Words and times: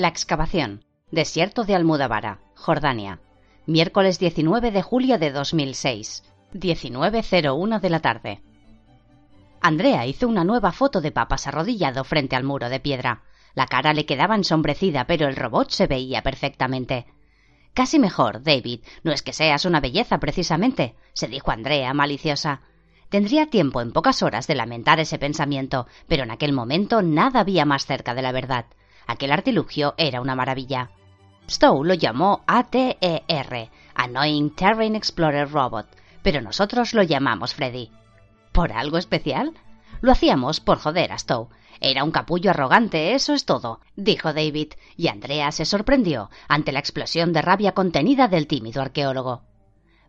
La 0.00 0.08
excavación. 0.08 0.82
Desierto 1.10 1.64
de 1.64 1.74
Almudavara, 1.74 2.40
Jordania. 2.54 3.20
Miércoles 3.66 4.18
19 4.18 4.70
de 4.70 4.80
julio 4.80 5.18
de 5.18 5.30
2006. 5.30 6.22
19.01 6.54 7.80
de 7.80 7.90
la 7.90 8.00
tarde. 8.00 8.42
Andrea 9.60 10.06
hizo 10.06 10.26
una 10.26 10.42
nueva 10.42 10.72
foto 10.72 11.02
de 11.02 11.12
papas 11.12 11.46
arrodillado 11.46 12.02
frente 12.04 12.34
al 12.34 12.44
muro 12.44 12.70
de 12.70 12.80
piedra. 12.80 13.24
La 13.54 13.66
cara 13.66 13.92
le 13.92 14.06
quedaba 14.06 14.36
ensombrecida, 14.36 15.06
pero 15.06 15.28
el 15.28 15.36
robot 15.36 15.68
se 15.68 15.86
veía 15.86 16.22
perfectamente. 16.22 17.04
Casi 17.74 17.98
mejor, 17.98 18.42
David. 18.42 18.80
No 19.04 19.12
es 19.12 19.20
que 19.20 19.34
seas 19.34 19.66
una 19.66 19.80
belleza 19.80 20.16
precisamente, 20.16 20.94
se 21.12 21.28
dijo 21.28 21.50
Andrea, 21.50 21.92
maliciosa. 21.92 22.62
Tendría 23.10 23.50
tiempo 23.50 23.82
en 23.82 23.92
pocas 23.92 24.22
horas 24.22 24.46
de 24.46 24.54
lamentar 24.54 24.98
ese 24.98 25.18
pensamiento, 25.18 25.86
pero 26.08 26.22
en 26.22 26.30
aquel 26.30 26.54
momento 26.54 27.02
nada 27.02 27.40
había 27.40 27.66
más 27.66 27.84
cerca 27.84 28.14
de 28.14 28.22
la 28.22 28.32
verdad. 28.32 28.64
Aquel 29.06 29.32
artilugio 29.32 29.94
era 29.96 30.20
una 30.20 30.34
maravilla. 30.34 30.90
Stowe 31.48 31.84
lo 31.84 31.94
llamó 31.94 32.44
ATER, 32.46 33.70
Annoying 33.94 34.54
Terrain 34.54 34.94
Explorer 34.94 35.50
Robot, 35.50 35.86
pero 36.22 36.40
nosotros 36.40 36.94
lo 36.94 37.02
llamamos 37.02 37.54
Freddy. 37.54 37.90
¿Por 38.52 38.72
algo 38.72 38.98
especial? 38.98 39.52
Lo 40.00 40.12
hacíamos 40.12 40.60
por 40.60 40.78
joder 40.78 41.12
a 41.12 41.18
Stowe. 41.18 41.48
Era 41.80 42.04
un 42.04 42.10
capullo 42.10 42.50
arrogante, 42.50 43.14
eso 43.14 43.32
es 43.32 43.46
todo, 43.46 43.80
dijo 43.96 44.32
David, 44.32 44.74
y 44.96 45.08
Andrea 45.08 45.50
se 45.50 45.64
sorprendió 45.64 46.30
ante 46.46 46.72
la 46.72 46.78
explosión 46.78 47.32
de 47.32 47.42
rabia 47.42 47.72
contenida 47.72 48.28
del 48.28 48.46
tímido 48.46 48.82
arqueólogo. 48.82 49.42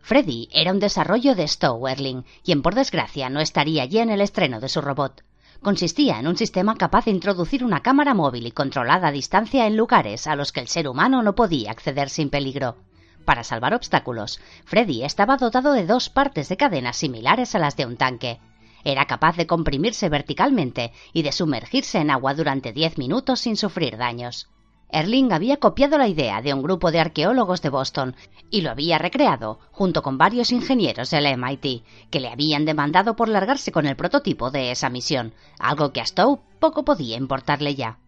Freddy 0.00 0.48
era 0.52 0.72
un 0.72 0.80
desarrollo 0.80 1.34
de 1.34 1.48
Stowe 1.48 1.90
Erling, 1.90 2.24
quien 2.44 2.62
por 2.62 2.74
desgracia 2.74 3.30
no 3.30 3.40
estaría 3.40 3.82
allí 3.82 3.98
en 3.98 4.10
el 4.10 4.20
estreno 4.20 4.60
de 4.60 4.68
su 4.68 4.80
robot 4.80 5.22
consistía 5.62 6.18
en 6.18 6.26
un 6.26 6.36
sistema 6.36 6.74
capaz 6.76 7.04
de 7.06 7.12
introducir 7.12 7.64
una 7.64 7.80
cámara 7.80 8.14
móvil 8.14 8.46
y 8.46 8.50
controlada 8.50 9.08
a 9.08 9.12
distancia 9.12 9.66
en 9.66 9.76
lugares 9.76 10.26
a 10.26 10.36
los 10.36 10.52
que 10.52 10.60
el 10.60 10.68
ser 10.68 10.88
humano 10.88 11.22
no 11.22 11.34
podía 11.34 11.70
acceder 11.70 12.10
sin 12.10 12.30
peligro. 12.30 12.76
Para 13.24 13.44
salvar 13.44 13.72
obstáculos, 13.72 14.40
Freddy 14.64 15.04
estaba 15.04 15.36
dotado 15.36 15.72
de 15.72 15.86
dos 15.86 16.10
partes 16.10 16.48
de 16.48 16.56
cadenas 16.56 16.96
similares 16.96 17.54
a 17.54 17.60
las 17.60 17.76
de 17.76 17.86
un 17.86 17.96
tanque. 17.96 18.40
Era 18.84 19.06
capaz 19.06 19.36
de 19.36 19.46
comprimirse 19.46 20.08
verticalmente 20.08 20.92
y 21.12 21.22
de 21.22 21.30
sumergirse 21.30 21.98
en 21.98 22.10
agua 22.10 22.34
durante 22.34 22.72
diez 22.72 22.98
minutos 22.98 23.40
sin 23.40 23.56
sufrir 23.56 23.96
daños. 23.96 24.48
Erling 24.92 25.32
había 25.32 25.56
copiado 25.56 25.96
la 25.96 26.06
idea 26.06 26.42
de 26.42 26.52
un 26.52 26.62
grupo 26.62 26.92
de 26.92 27.00
arqueólogos 27.00 27.62
de 27.62 27.70
Boston 27.70 28.14
y 28.50 28.60
lo 28.60 28.70
había 28.70 28.98
recreado 28.98 29.58
junto 29.70 30.02
con 30.02 30.18
varios 30.18 30.52
ingenieros 30.52 31.08
del 31.10 31.26
MIT, 31.38 31.82
que 32.10 32.20
le 32.20 32.28
habían 32.28 32.66
demandado 32.66 33.16
por 33.16 33.28
largarse 33.28 33.72
con 33.72 33.86
el 33.86 33.96
prototipo 33.96 34.50
de 34.50 34.70
esa 34.70 34.90
misión, 34.90 35.32
algo 35.58 35.92
que 35.92 36.02
a 36.02 36.06
Stowe 36.06 36.40
poco 36.60 36.84
podía 36.84 37.16
importarle 37.16 37.74
ya. 37.74 37.98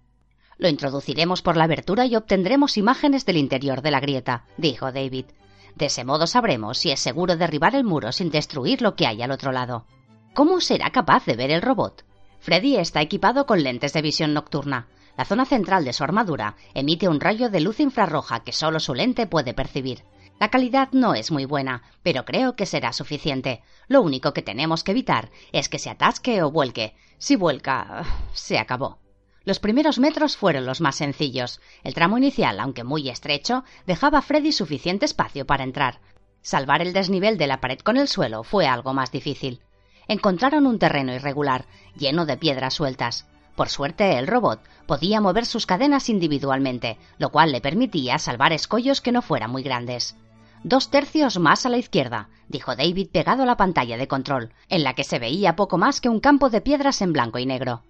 Lo 0.59 0.69
introduciremos 0.69 1.41
por 1.41 1.57
la 1.57 1.65
abertura 1.65 2.05
y 2.05 2.17
obtendremos 2.17 2.77
imágenes 2.77 3.25
del 3.25 3.39
interior 3.39 3.81
de 3.81 3.91
la 3.91 4.01
grieta, 4.01 4.45
dijo 4.59 4.93
David. 4.93 5.27
De 5.75 5.87
ese 5.87 6.05
modo 6.05 6.27
sabremos 6.27 6.79
si 6.79 6.91
es 6.91 7.01
seguro 7.01 7.37
derribar 7.37 7.75
el 7.75 7.85
muro 7.85 8.13
sin 8.13 8.31
destruir 8.31 8.83
lo 8.83 8.95
que 8.95 9.07
hay 9.07 9.23
al 9.23 9.33
otro 9.33 9.53
lado. 9.53 9.87
¿Cómo 10.35 10.61
será 10.61 10.91
capaz 10.91 11.25
de 11.25 11.35
ver 11.35 11.51
el 11.51 11.63
robot? 11.63 12.05
Freddy 12.41 12.77
está 12.77 13.01
equipado 13.01 13.47
con 13.47 13.63
lentes 13.63 13.95
de 13.95 14.03
visión 14.03 14.35
nocturna. 14.35 14.87
La 15.17 15.25
zona 15.25 15.45
central 15.45 15.85
de 15.85 15.93
su 15.93 16.03
armadura 16.03 16.57
emite 16.75 17.09
un 17.09 17.21
rayo 17.21 17.49
de 17.49 17.61
luz 17.61 17.81
infrarroja 17.81 18.41
que 18.41 18.53
solo 18.53 18.81
su 18.81 18.95
lente 18.95 19.27
puede 19.27 19.55
percibir. 19.55 20.03
La 20.41 20.51
calidad 20.51 20.89
no 20.93 21.15
es 21.15 21.31
muy 21.31 21.45
buena, 21.45 21.83
pero 22.03 22.25
creo 22.25 22.57
que 22.57 22.67
será 22.67 22.93
suficiente. 22.93 23.63
Lo 23.87 24.03
único 24.03 24.33
que 24.33 24.43
tenemos 24.43 24.83
que 24.83 24.91
evitar 24.91 25.31
es 25.53 25.69
que 25.69 25.79
se 25.79 25.91
atasque 25.91 26.43
o 26.43 26.51
vuelque. 26.51 26.97
Si 27.19 27.37
vuelca, 27.37 28.05
se 28.33 28.59
acabó. 28.59 28.99
Los 29.45 29.61
primeros 29.61 29.99
metros 29.99 30.37
fueron 30.37 30.67
los 30.67 30.81
más 30.81 30.97
sencillos. 30.97 31.61
El 31.85 31.95
tramo 31.95 32.19
inicial, 32.19 32.59
aunque 32.59 32.83
muy 32.83 33.09
estrecho, 33.09 33.63
dejaba 33.87 34.19
a 34.19 34.23
Freddy 34.23 34.53
suficiente 34.53 35.05
espacio 35.05 35.47
para 35.47 35.65
entrar. 35.65 36.01
Salvar 36.41 36.83
el 36.83 36.93
desnivel 36.93 37.39
de 37.39 37.47
la 37.47 37.61
pared 37.61 37.79
con 37.79 37.97
el 37.97 38.09
suelo 38.09 38.43
fue 38.43 38.67
algo 38.67 38.93
más 38.95 39.13
difícil. 39.13 39.61
Encontraron 40.09 40.67
un 40.67 40.79
terreno 40.79 41.15
irregular, 41.15 41.67
lleno 41.97 42.27
de 42.27 42.37
piedras 42.37 42.75
sueltas. 42.75 43.27
Por 43.57 43.69
suerte, 43.69 44.19
el 44.19 44.27
robot 44.27 44.61
podía 44.87 45.21
mover 45.21 45.47
sus 45.47 45.67
cadenas 45.67 46.09
individualmente, 46.09 46.99
lo 47.19 47.31
cual 47.31 47.53
le 47.53 47.61
permitía 47.61 48.19
salvar 48.19 48.53
escollos 48.53 49.01
que 49.01 49.13
no 49.13 49.23
fueran 49.23 49.51
muy 49.51 49.63
grandes. 49.63 50.17
Dos 50.65 50.91
tercios 50.91 51.39
más 51.39 51.67
a 51.67 51.69
la 51.69 51.77
izquierda, 51.77 52.31
dijo 52.49 52.75
David 52.75 53.11
pegado 53.13 53.43
a 53.43 53.47
la 53.47 53.57
pantalla 53.57 53.97
de 53.97 54.09
control, 54.09 54.53
en 54.69 54.83
la 54.83 54.95
que 54.95 55.05
se 55.05 55.19
veía 55.19 55.57
poco 55.57 55.79
más 55.79 56.01
que 56.01 56.09
un 56.09 56.21
campo 56.21 56.51
de 56.51 56.63
piedras 56.63 57.03
en 57.03 57.13
blanco 57.13 57.39
y 57.39 57.47
negro. 57.47 57.83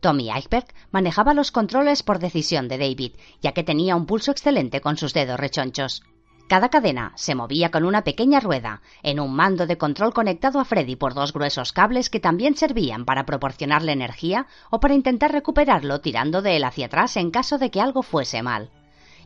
Tommy 0.00 0.30
Eichberg 0.30 0.66
manejaba 0.90 1.34
los 1.34 1.50
controles 1.50 2.02
por 2.02 2.18
decisión 2.18 2.68
de 2.68 2.78
David, 2.78 3.12
ya 3.40 3.52
que 3.52 3.64
tenía 3.64 3.96
un 3.96 4.06
pulso 4.06 4.32
excelente 4.32 4.80
con 4.80 4.96
sus 4.96 5.14
dedos 5.14 5.40
rechonchos. 5.40 6.02
Cada 6.48 6.68
cadena 6.68 7.12
se 7.16 7.34
movía 7.34 7.72
con 7.72 7.84
una 7.84 8.04
pequeña 8.04 8.38
rueda, 8.38 8.80
en 9.02 9.18
un 9.18 9.34
mando 9.34 9.66
de 9.66 9.78
control 9.78 10.14
conectado 10.14 10.60
a 10.60 10.64
Freddy 10.64 10.94
por 10.94 11.12
dos 11.12 11.32
gruesos 11.32 11.72
cables 11.72 12.08
que 12.08 12.20
también 12.20 12.56
servían 12.56 13.04
para 13.04 13.26
proporcionarle 13.26 13.90
energía 13.90 14.46
o 14.70 14.78
para 14.78 14.94
intentar 14.94 15.32
recuperarlo 15.32 16.00
tirando 16.00 16.42
de 16.42 16.56
él 16.56 16.62
hacia 16.62 16.86
atrás 16.86 17.16
en 17.16 17.32
caso 17.32 17.58
de 17.58 17.72
que 17.72 17.80
algo 17.80 18.04
fuese 18.04 18.44
mal. 18.44 18.70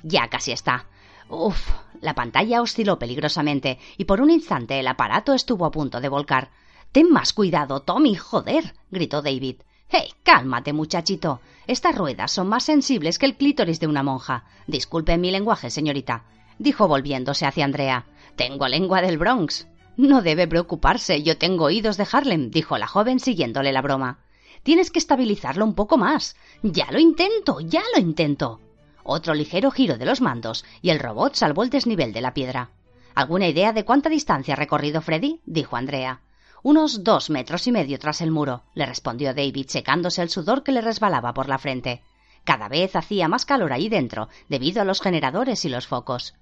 Ya 0.03 0.29
casi 0.29 0.53
está. 0.53 0.87
Uf, 1.29 1.59
la 2.01 2.15
pantalla 2.15 2.63
osciló 2.63 2.99
peligrosamente 2.99 3.79
y 3.99 4.07
por 4.07 4.23
un 4.23 4.31
instante 4.31 4.81
el 4.81 4.89
aparato 4.89 5.35
estuvo 5.35 5.67
a 5.67 5.71
punto 5.71 6.01
de 6.01 6.09
volcar. 6.09 6.51
Ten 6.91 7.11
más 7.11 7.35
cuidado, 7.35 7.81
Tommy, 7.81 8.15
joder, 8.15 8.75
gritó 8.91 9.21
David. 9.21 9.57
¡Hey! 9.89 10.15
Cálmate, 10.23 10.73
muchachito. 10.73 11.41
Estas 11.67 11.95
ruedas 11.95 12.33
son 12.33 12.49
más 12.49 12.65
sensibles 12.65 13.19
que 13.19 13.27
el 13.27 13.37
clítoris 13.37 13.79
de 13.79 13.89
una 13.89 14.03
monja. 14.03 14.45
Disculpe 14.67 15.19
mi 15.19 15.31
lenguaje, 15.31 15.69
señorita 15.69 16.25
dijo 16.61 16.87
volviéndose 16.87 17.47
hacia 17.47 17.65
Andrea. 17.65 18.05
Tengo 18.37 18.69
lengua 18.69 19.01
del 19.01 19.19
Bronx. 19.19 19.67
No 19.97 20.21
debe 20.21 20.47
preocuparse, 20.47 21.23
yo 21.23 21.39
tengo 21.39 21.65
oídos 21.65 21.97
de 21.97 22.07
Harlem, 22.11 22.51
dijo 22.51 22.77
la 22.79 22.87
joven 22.87 23.19
siguiéndole 23.19 23.73
la 23.73 23.83
broma. 23.83 24.19
Tienes 24.63 24.91
que 24.91 24.99
estabilizarlo 24.99 25.65
un 25.65 25.75
poco 25.75 25.97
más. 25.97 26.37
Ya 26.63 26.91
lo 26.91 26.99
intento, 26.99 27.61
ya 27.61 27.83
lo 27.95 28.01
intento. 28.01 28.61
Otro 29.03 29.33
ligero 29.33 29.71
giro 29.71 29.97
de 29.97 30.05
los 30.05 30.21
mandos 30.21 30.67
y 30.83 30.91
el 30.91 31.01
robot 31.01 31.35
salvó 31.35 31.65
el 31.65 31.71
desnivel 31.71 32.13
de 32.13 32.21
la 32.21 32.35
piedra. 32.35 32.71
¿Alguna 33.15 33.49
idea 33.49 33.73
de 33.73 33.87
cuánta 33.87 34.11
distancia 34.11 34.53
ha 34.53 34.59
recorrido 34.59 35.01
Freddy? 35.01 35.41
dijo 35.47 35.77
Andrea. 35.77 36.21
Unos 36.63 37.05
dos 37.05 37.31
metros 37.31 37.67
y 37.67 37.73
medio 37.73 37.99
tras 37.99 38.21
el 38.21 38.31
muro, 38.31 38.65
le 38.75 38.85
respondió 38.85 39.33
David, 39.33 39.67
secándose 39.69 40.21
el 40.21 40.29
sudor 40.29 40.63
que 40.63 40.73
le 40.73 40.83
resbalaba 40.83 41.33
por 41.33 41.49
la 41.49 41.59
frente. 41.59 42.03
Cada 42.45 42.69
vez 42.69 42.95
hacía 42.97 43.29
más 43.29 43.47
calor 43.47 43.73
ahí 43.73 43.89
dentro, 43.89 44.29
debido 44.51 44.83
a 44.83 44.85
los 44.85 45.01
generadores 45.01 45.65
y 45.65 45.71
los 45.71 45.87
focos 45.87 46.35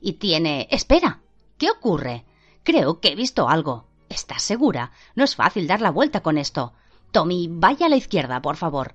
y 0.00 0.14
tiene. 0.14 0.68
Espera. 0.70 1.20
¿Qué 1.58 1.70
ocurre? 1.70 2.24
Creo 2.62 3.00
que 3.00 3.08
he 3.08 3.14
visto 3.14 3.48
algo. 3.48 3.86
¿Estás 4.08 4.42
segura? 4.42 4.92
No 5.14 5.24
es 5.24 5.36
fácil 5.36 5.66
dar 5.66 5.80
la 5.80 5.90
vuelta 5.90 6.20
con 6.20 6.38
esto. 6.38 6.72
Tommy, 7.12 7.48
vaya 7.50 7.86
a 7.86 7.88
la 7.88 7.96
izquierda, 7.96 8.42
por 8.42 8.56
favor. 8.56 8.94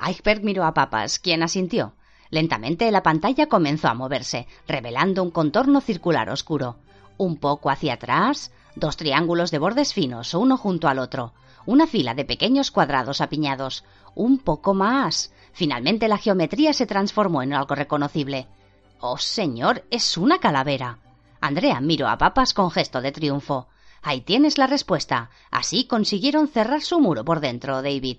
Eichberg 0.00 0.42
miró 0.42 0.64
a 0.64 0.74
Papas, 0.74 1.18
quien 1.18 1.42
asintió. 1.42 1.94
Lentamente 2.30 2.90
la 2.90 3.02
pantalla 3.02 3.46
comenzó 3.46 3.88
a 3.88 3.94
moverse, 3.94 4.46
revelando 4.66 5.22
un 5.22 5.30
contorno 5.30 5.80
circular 5.80 6.28
oscuro. 6.30 6.76
Un 7.16 7.36
poco 7.36 7.70
hacia 7.70 7.94
atrás, 7.94 8.52
dos 8.74 8.96
triángulos 8.96 9.50
de 9.50 9.58
bordes 9.58 9.94
finos, 9.94 10.34
uno 10.34 10.56
junto 10.56 10.88
al 10.88 10.98
otro, 10.98 11.32
una 11.64 11.86
fila 11.86 12.14
de 12.14 12.24
pequeños 12.24 12.70
cuadrados 12.70 13.20
apiñados, 13.20 13.84
un 14.14 14.38
poco 14.38 14.74
más. 14.74 15.32
Finalmente 15.52 16.08
la 16.08 16.18
geometría 16.18 16.72
se 16.72 16.86
transformó 16.86 17.42
en 17.42 17.54
algo 17.54 17.74
reconocible. 17.74 18.48
Oh, 18.98 19.18
señor, 19.18 19.84
es 19.90 20.16
una 20.16 20.38
calavera. 20.38 20.98
Andrea 21.40 21.80
miró 21.80 22.08
a 22.08 22.16
Papas 22.16 22.54
con 22.54 22.70
gesto 22.70 23.02
de 23.02 23.12
triunfo. 23.12 23.68
Ahí 24.02 24.22
tienes 24.22 24.56
la 24.56 24.66
respuesta. 24.66 25.30
Así 25.50 25.86
consiguieron 25.86 26.48
cerrar 26.48 26.80
su 26.80 26.98
muro 26.98 27.24
por 27.24 27.40
dentro, 27.40 27.82
David. 27.82 28.18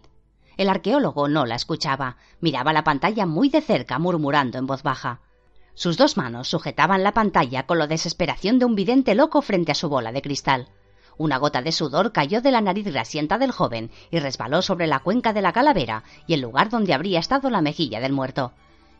El 0.56 0.70
arqueólogo 0.70 1.28
no 1.28 1.46
la 1.46 1.56
escuchaba. 1.56 2.18
Miraba 2.42 2.74
la 2.74 2.84
pantalla 2.84 3.26
muy 3.26 3.50
de 3.50 3.62
cerca, 3.62 3.98
murmurando 3.98 4.58
en 4.58 4.68
voz 4.68 4.84
baja. 4.84 5.22
Sus 5.74 5.98
dos 5.98 6.18
manos 6.18 6.48
sujetaban 6.48 7.04
la 7.04 7.14
pantalla 7.14 7.66
con 7.66 7.80
la 7.80 7.88
desesperación 7.88 8.60
de 8.60 8.66
un 8.66 8.76
vidente 8.76 9.16
loco 9.16 9.42
frente 9.42 9.72
a 9.72 9.76
su 9.76 9.90
bola 9.90 10.12
de 10.12 10.22
cristal. 10.22 10.70
Una 11.18 11.38
gota 11.38 11.62
de 11.62 11.72
sudor 11.72 12.12
cayó 12.12 12.42
de 12.42 12.52
la 12.52 12.62
nariz 12.62 12.86
grasienta 12.86 13.40
del 13.40 13.52
joven 13.52 13.92
y 14.12 14.20
resbaló 14.20 14.62
sobre 14.62 14.86
la 14.86 15.00
cuenca 15.00 15.34
de 15.34 15.42
la 15.42 15.54
calavera 15.54 16.04
y 16.28 16.34
el 16.36 16.42
lugar 16.42 16.70
donde 16.70 16.94
habría 16.94 17.20
estado 17.20 17.50
la 17.50 17.62
mejilla 17.62 18.00
del 18.00 18.14
muerto. 18.14 18.54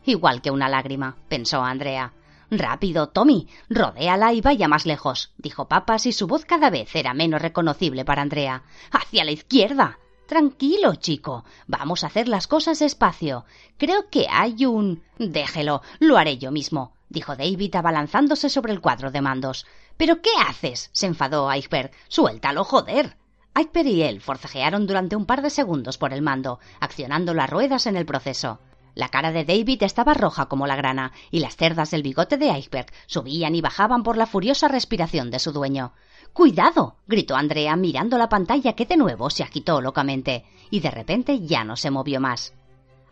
Igual 0.08 0.40
que 0.40 0.50
una 0.50 0.70
lágrima, 0.70 1.16
pensó 1.28 1.62
Andrea. 1.62 2.14
Rápido, 2.50 3.10
Tommy, 3.10 3.46
rodéala 3.68 4.32
y 4.32 4.40
vaya 4.40 4.66
más 4.66 4.86
lejos, 4.86 5.34
dijo 5.36 5.68
Papas 5.68 6.06
y 6.06 6.12
su 6.12 6.26
voz 6.26 6.46
cada 6.46 6.70
vez 6.70 6.96
era 6.96 7.12
menos 7.12 7.42
reconocible 7.42 8.06
para 8.06 8.22
Andrea. 8.22 8.62
Hacia 8.90 9.26
la 9.26 9.32
izquierda. 9.32 9.98
Tranquilo, 10.26 10.94
chico. 10.94 11.44
Vamos 11.66 12.04
a 12.04 12.06
hacer 12.06 12.26
las 12.26 12.46
cosas 12.46 12.78
despacio. 12.78 13.44
Creo 13.76 14.08
que 14.08 14.26
hay 14.30 14.64
un. 14.64 15.02
Déjelo, 15.18 15.82
lo 15.98 16.16
haré 16.16 16.38
yo 16.38 16.52
mismo, 16.52 16.94
dijo 17.10 17.36
David 17.36 17.76
abalanzándose 17.76 18.48
sobre 18.48 18.72
el 18.72 18.80
cuadro 18.80 19.10
de 19.10 19.20
mandos. 19.20 19.66
¿Pero 19.98 20.22
qué 20.22 20.30
haces? 20.48 20.88
se 20.94 21.04
enfadó 21.04 21.52
Eichberg. 21.52 21.90
Suéltalo, 22.08 22.64
joder. 22.64 23.18
Eichberg 23.54 23.88
y 23.88 24.02
él 24.04 24.22
forcejearon 24.22 24.86
durante 24.86 25.16
un 25.16 25.26
par 25.26 25.42
de 25.42 25.50
segundos 25.50 25.98
por 25.98 26.14
el 26.14 26.22
mando, 26.22 26.60
accionando 26.80 27.34
las 27.34 27.50
ruedas 27.50 27.86
en 27.86 27.98
el 27.98 28.06
proceso. 28.06 28.58
La 28.98 29.10
cara 29.10 29.30
de 29.30 29.44
David 29.44 29.84
estaba 29.84 30.12
roja 30.12 30.46
como 30.46 30.66
la 30.66 30.74
grana, 30.74 31.12
y 31.30 31.38
las 31.38 31.56
cerdas 31.56 31.92
del 31.92 32.02
bigote 32.02 32.36
de 32.36 32.50
Eichberg 32.50 32.90
subían 33.06 33.54
y 33.54 33.60
bajaban 33.60 34.02
por 34.02 34.16
la 34.16 34.26
furiosa 34.26 34.66
respiración 34.66 35.30
de 35.30 35.38
su 35.38 35.52
dueño. 35.52 35.92
Cuidado. 36.32 36.96
gritó 37.06 37.36
Andrea 37.36 37.76
mirando 37.76 38.18
la 38.18 38.28
pantalla 38.28 38.72
que 38.72 38.86
de 38.86 38.96
nuevo 38.96 39.30
se 39.30 39.44
agitó 39.44 39.80
locamente, 39.80 40.44
y 40.68 40.80
de 40.80 40.90
repente 40.90 41.38
ya 41.46 41.62
no 41.62 41.76
se 41.76 41.92
movió 41.92 42.20
más. 42.20 42.54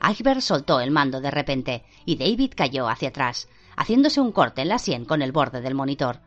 Eichberg 0.03 0.43
soltó 0.43 0.81
el 0.81 0.91
mando 0.91 1.21
de 1.21 1.31
repente, 1.31 1.85
y 2.05 2.17
David 2.17 2.55
cayó 2.57 2.89
hacia 2.89 3.11
atrás, 3.11 3.49
haciéndose 3.77 4.21
un 4.21 4.33
corte 4.33 4.63
en 4.63 4.71
la 4.71 4.81
sien 4.81 5.05
con 5.05 5.23
el 5.23 5.31
borde 5.31 5.61
del 5.61 5.77
monitor 5.77 6.19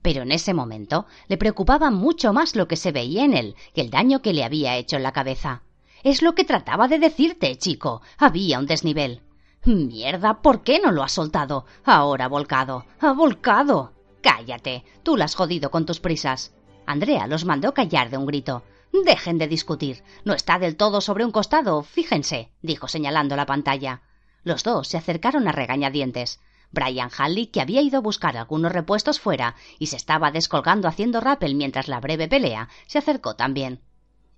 pero 0.00 0.20
en 0.20 0.32
ese 0.32 0.52
momento 0.52 1.06
le 1.28 1.38
preocupaba 1.38 1.90
mucho 1.90 2.34
más 2.34 2.56
lo 2.56 2.68
que 2.68 2.76
se 2.76 2.92
veía 2.92 3.24
en 3.24 3.32
él 3.32 3.56
que 3.74 3.80
el 3.80 3.88
daño 3.88 4.20
que 4.20 4.34
le 4.34 4.44
había 4.44 4.76
hecho 4.76 4.96
en 4.96 5.02
la 5.02 5.12
cabeza. 5.12 5.62
Es 6.04 6.20
lo 6.20 6.34
que 6.34 6.44
trataba 6.44 6.86
de 6.86 6.98
decirte, 6.98 7.56
chico. 7.56 8.02
Había 8.18 8.58
un 8.58 8.66
desnivel. 8.66 9.22
Mierda, 9.64 10.42
¿por 10.42 10.62
qué 10.62 10.78
no 10.78 10.92
lo 10.92 11.02
has 11.02 11.12
soltado? 11.12 11.64
Ahora 11.82 12.28
volcado. 12.28 12.84
Ha 13.00 13.12
volcado. 13.12 13.94
Cállate. 14.20 14.84
Tú 15.02 15.16
lo 15.16 15.24
has 15.24 15.34
jodido 15.34 15.70
con 15.70 15.86
tus 15.86 16.00
prisas. 16.00 16.52
Andrea 16.84 17.26
los 17.26 17.46
mandó 17.46 17.72
callar 17.72 18.10
de 18.10 18.18
un 18.18 18.26
grito. 18.26 18.62
Dejen 18.92 19.38
de 19.38 19.48
discutir. 19.48 20.04
No 20.24 20.34
está 20.34 20.58
del 20.58 20.76
todo 20.76 21.00
sobre 21.00 21.24
un 21.24 21.32
costado, 21.32 21.82
fíjense, 21.82 22.50
dijo 22.60 22.86
señalando 22.86 23.34
la 23.34 23.46
pantalla. 23.46 24.02
Los 24.42 24.62
dos 24.62 24.88
se 24.88 24.98
acercaron 24.98 25.48
a 25.48 25.52
regañadientes. 25.52 26.38
Brian 26.70 27.10
Halley, 27.16 27.46
que 27.46 27.62
había 27.62 27.80
ido 27.80 27.96
a 27.96 28.02
buscar 28.02 28.36
algunos 28.36 28.72
repuestos 28.72 29.20
fuera 29.20 29.54
y 29.78 29.86
se 29.86 29.96
estaba 29.96 30.30
descolgando 30.30 30.86
haciendo 30.86 31.20
rappel 31.20 31.54
mientras 31.54 31.88
la 31.88 32.00
breve 32.00 32.28
pelea, 32.28 32.68
se 32.86 32.98
acercó 32.98 33.36
también. 33.36 33.80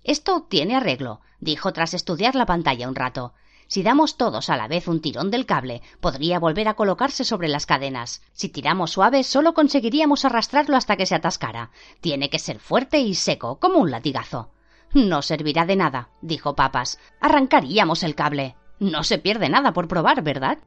Esto 0.07 0.47
tiene 0.47 0.77
arreglo, 0.77 1.19
dijo 1.41 1.73
tras 1.73 1.93
estudiar 1.93 2.33
la 2.33 2.45
pantalla 2.45 2.87
un 2.87 2.95
rato. 2.95 3.33
Si 3.67 3.83
damos 3.83 4.15
todos 4.15 4.49
a 4.49 4.55
la 4.55 4.69
vez 4.69 4.87
un 4.87 5.01
tirón 5.01 5.31
del 5.31 5.45
cable, 5.45 5.81
podría 5.99 6.39
volver 6.39 6.69
a 6.69 6.75
colocarse 6.75 7.25
sobre 7.25 7.49
las 7.49 7.65
cadenas. 7.65 8.21
Si 8.31 8.47
tiramos 8.47 8.91
suave, 8.91 9.25
solo 9.25 9.53
conseguiríamos 9.53 10.23
arrastrarlo 10.23 10.77
hasta 10.77 10.95
que 10.95 11.05
se 11.05 11.15
atascara. 11.15 11.71
Tiene 11.99 12.29
que 12.29 12.39
ser 12.39 12.59
fuerte 12.59 12.99
y 12.99 13.15
seco, 13.15 13.59
como 13.59 13.79
un 13.79 13.91
latigazo. 13.91 14.53
No 14.93 15.21
servirá 15.21 15.65
de 15.65 15.75
nada, 15.75 16.09
dijo 16.21 16.55
Papas. 16.55 16.99
Arrancaríamos 17.19 18.01
el 18.03 18.15
cable. 18.15 18.55
No 18.79 19.03
se 19.03 19.17
pierde 19.17 19.49
nada 19.49 19.73
por 19.73 19.89
probar, 19.89 20.23
¿verdad? 20.23 20.59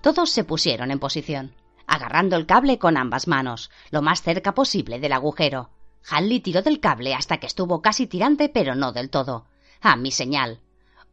Todos 0.00 0.30
se 0.30 0.42
pusieron 0.42 0.90
en 0.90 1.00
posición, 1.00 1.54
agarrando 1.86 2.36
el 2.36 2.46
cable 2.46 2.78
con 2.78 2.96
ambas 2.96 3.28
manos, 3.28 3.70
lo 3.90 4.00
más 4.00 4.22
cerca 4.22 4.54
posible 4.54 5.00
del 5.00 5.12
agujero. 5.12 5.75
Hanley 6.08 6.40
tiró 6.40 6.62
del 6.62 6.80
cable 6.80 7.14
hasta 7.14 7.38
que 7.38 7.46
estuvo 7.46 7.82
casi 7.82 8.06
tirante, 8.06 8.48
pero 8.48 8.74
no 8.74 8.92
del 8.92 9.10
todo. 9.10 9.46
A 9.80 9.96
mi 9.96 10.10
señal. 10.10 10.60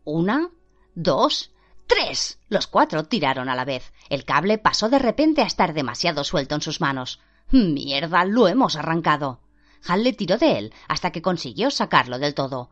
Una, 0.04 0.50
dos, 0.96 1.52
tres. 1.88 2.40
Los 2.50 2.68
cuatro 2.68 3.06
tiraron 3.06 3.50
a 3.50 3.56
la 3.56 3.66
vez. 3.66 3.92
El 4.10 4.26
cable 4.26 4.58
pasó 4.58 4.90
de 4.90 5.00
repente 5.00 5.42
a 5.42 5.46
estar 5.46 5.74
demasiado 5.74 6.24
suelto 6.24 6.56
en 6.56 6.62
sus 6.62 6.82
manos. 6.82 7.20
Mierda, 7.52 8.26
lo 8.26 8.48
hemos 8.48 8.76
arrancado. 8.76 9.40
Hanley 9.86 10.14
tiró 10.14 10.38
de 10.38 10.58
él 10.58 10.74
hasta 10.88 11.12
que 11.12 11.22
consiguió 11.22 11.72
sacarlo 11.72 12.20
del 12.20 12.36
todo. 12.36 12.70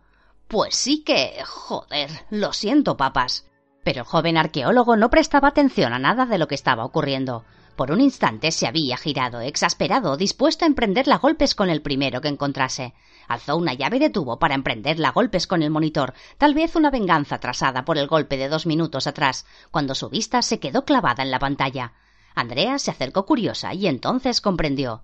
Pues 0.47 0.75
sí 0.75 1.03
que. 1.03 1.43
joder. 1.45 2.09
Lo 2.29 2.53
siento, 2.53 2.97
papas. 2.97 3.47
Pero 3.83 4.01
el 4.01 4.05
joven 4.05 4.37
arqueólogo 4.37 4.95
no 4.95 5.09
prestaba 5.09 5.49
atención 5.49 5.93
a 5.93 5.99
nada 5.99 6.25
de 6.25 6.37
lo 6.37 6.47
que 6.47 6.55
estaba 6.55 6.85
ocurriendo. 6.85 7.45
Por 7.81 7.91
un 7.91 7.99
instante 7.99 8.51
se 8.51 8.67
había 8.67 8.95
girado, 8.95 9.41
exasperado, 9.41 10.15
dispuesto 10.15 10.65
a 10.65 10.67
emprenderla 10.67 11.17
golpes 11.17 11.55
con 11.55 11.67
el 11.71 11.81
primero 11.81 12.21
que 12.21 12.27
encontrase. 12.27 12.93
Alzó 13.27 13.57
una 13.57 13.73
llave 13.73 13.97
de 13.97 14.11
tubo 14.11 14.37
para 14.37 14.53
emprenderla 14.53 15.09
golpes 15.09 15.47
con 15.47 15.63
el 15.63 15.71
monitor, 15.71 16.13
tal 16.37 16.53
vez 16.53 16.75
una 16.75 16.91
venganza 16.91 17.37
atrasada 17.37 17.83
por 17.83 17.97
el 17.97 18.05
golpe 18.05 18.37
de 18.37 18.49
dos 18.49 18.67
minutos 18.67 19.07
atrás, 19.07 19.47
cuando 19.71 19.95
su 19.95 20.09
vista 20.09 20.43
se 20.43 20.59
quedó 20.59 20.85
clavada 20.85 21.23
en 21.23 21.31
la 21.31 21.39
pantalla. 21.39 21.93
Andrea 22.35 22.77
se 22.77 22.91
acercó 22.91 23.25
curiosa 23.25 23.73
y 23.73 23.87
entonces 23.87 24.41
comprendió. 24.41 25.01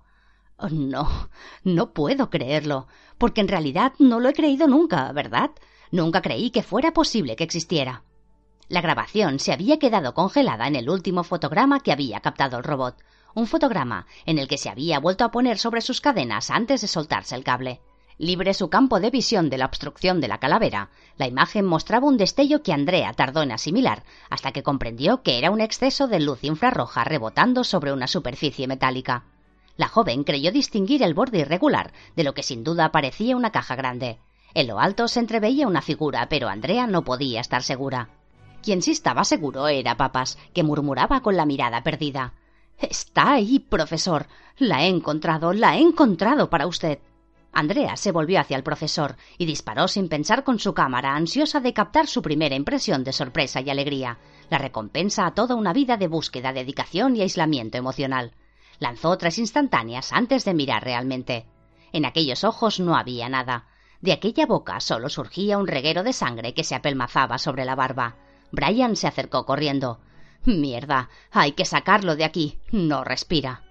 Oh, 0.57 0.69
no, 0.69 1.31
no 1.63 1.94
puedo 1.94 2.30
creerlo, 2.30 2.85
porque 3.18 3.41
en 3.41 3.47
realidad 3.47 3.94
no 3.97 4.19
lo 4.19 4.30
he 4.30 4.33
creído 4.33 4.68
nunca, 4.68 5.12
¿verdad? 5.13 5.50
Nunca 5.89 6.21
creí 6.21 6.51
que 6.51 6.62
fuera 6.62 6.94
posible 6.94 7.35
que 7.35 7.44
existiera. 7.44 8.03
La 8.69 8.81
grabación 8.81 9.40
se 9.40 9.54
había 9.54 9.80
quedado 9.80 10.14
congelada 10.14 10.68
en 10.68 10.75
el 10.75 10.90
último 10.90 11.24
fotograma 11.24 11.80
que 11.80 11.94
había 11.94 12.19
captado 12.19 12.58
el 12.58 12.66
robot, 12.66 12.98
un 13.34 13.48
fotograma 13.48 14.08
en 14.25 14.40
el 14.40 14.50
que 14.50 14.58
se 14.58 14.69
había 14.69 15.00
vuelto 15.00 15.24
a 15.24 15.31
poner 15.31 15.58
sobre 15.58 15.80
sus 15.80 16.02
cadenas 16.02 16.50
antes 16.50 16.81
de 16.81 16.88
soltarse 16.88 17.36
el 17.36 17.46
cable. 17.46 17.80
Libre 18.18 18.54
su 18.54 18.69
campo 18.69 19.00
de 19.00 19.10
visión 19.10 19.50
de 19.50 19.58
la 19.58 19.68
obstrucción 19.68 20.19
de 20.19 20.28
la 20.28 20.40
calavera, 20.40 20.90
la 21.18 21.28
imagen 21.28 21.66
mostraba 21.66 22.08
un 22.08 22.18
destello 22.18 22.62
que 22.62 22.74
Andrea 22.74 23.14
tardó 23.14 23.42
en 23.42 23.52
asimilar 23.52 24.04
hasta 24.30 24.52
que 24.52 24.64
comprendió 24.64 25.22
que 25.22 25.38
era 25.38 25.52
un 25.52 25.62
exceso 25.62 26.08
de 26.08 26.19
luz 26.19 26.44
infrarroja 26.44 27.06
rebotando 27.06 27.64
sobre 27.64 27.94
una 27.94 28.08
superficie 28.08 28.68
metálica. 28.68 29.24
La 29.78 29.88
joven 29.88 30.24
creyó 30.25 30.52
distinguir 30.52 31.04
el 31.04 31.14
borde 31.14 31.40
irregular 31.40 31.94
de 32.18 32.24
lo 32.25 32.34
que 32.34 32.44
sin 32.44 32.66
duda 32.66 32.92
parecía 32.92 33.38
una 33.38 33.52
caja 33.52 33.75
grande. 33.75 34.18
En 34.56 34.68
lo 34.68 34.80
alto 34.80 35.08
se 35.08 35.19
entreveía 35.19 35.68
una 35.68 35.84
figura, 35.84 36.28
pero 36.28 36.50
Andrea 36.50 36.88
no 36.88 37.04
podía 37.04 37.40
estar 37.40 37.62
segura. 37.62 38.10
Quien 38.68 38.81
sí 38.81 38.92
estaba 38.92 39.24
seguro 39.24 39.69
era 39.69 39.96
Papas, 39.96 40.38
que 40.54 40.62
murmuraba 40.62 41.22
con 41.22 41.38
la 41.38 41.46
mirada 41.46 41.84
perdida. 41.84 42.34
Está 42.78 43.31
ahí, 43.31 43.60
profesor. 43.60 44.28
La 44.58 44.84
he 44.84 44.90
encontrado, 44.90 45.54
la 45.54 45.78
he 45.78 45.80
encontrado 45.80 46.50
para 46.50 46.68
usted. 46.68 47.00
Andrea 47.54 47.96
se 47.96 48.12
volvió 48.12 48.42
hacia 48.42 48.58
el 48.58 48.64
profesor 48.64 49.16
y 49.38 49.46
disparó 49.46 49.88
sin 49.88 50.10
pensar 50.10 50.44
con 50.44 50.60
su 50.60 50.74
cámara, 50.74 51.16
ansiosa 51.16 51.62
de 51.62 51.72
captar 51.72 52.07
su 52.07 52.21
primera 52.21 52.56
impresión 52.56 53.06
de 53.06 53.14
sorpresa 53.14 53.62
y 53.62 53.69
alegría, 53.69 54.18
la 54.50 54.57
recompensa 54.57 55.26
a 55.26 55.33
toda 55.33 55.56
una 55.56 55.71
vida 55.71 55.95
de 55.95 56.09
búsqueda, 56.09 56.52
dedicación 56.52 57.16
y 57.16 57.21
aislamiento 57.21 57.78
emocional. 57.78 58.33
Lanzó 58.80 59.18
tres 59.18 59.40
instantáneas 59.40 60.12
antes 60.12 60.44
de 60.44 60.54
mirar 60.54 60.83
realmente. 60.83 61.45
En 61.94 62.04
aquellos 62.04 62.44
ojos 62.44 62.81
no 62.81 62.97
había 62.97 63.30
nada. 63.30 63.69
De 64.02 64.12
aquella 64.12 64.45
boca 64.45 64.81
solo 64.81 65.07
surgía 65.07 65.57
un 65.57 65.68
reguero 65.68 66.04
de 66.04 66.12
sangre 66.12 66.54
que 66.54 66.66
se 66.66 66.76
apelmazaba 66.76 67.38
sobre 67.38 67.64
la 67.64 67.74
barba. 67.74 68.18
Brian 68.51 68.95
se 68.95 69.07
acercó 69.07 69.45
corriendo. 69.45 69.99
Mierda, 70.45 71.09
hay 71.31 71.51
que 71.54 71.66
sacarlo 71.66 72.16
de 72.16 72.23
aquí. 72.23 72.59
No 72.71 73.04
respira. 73.04 73.63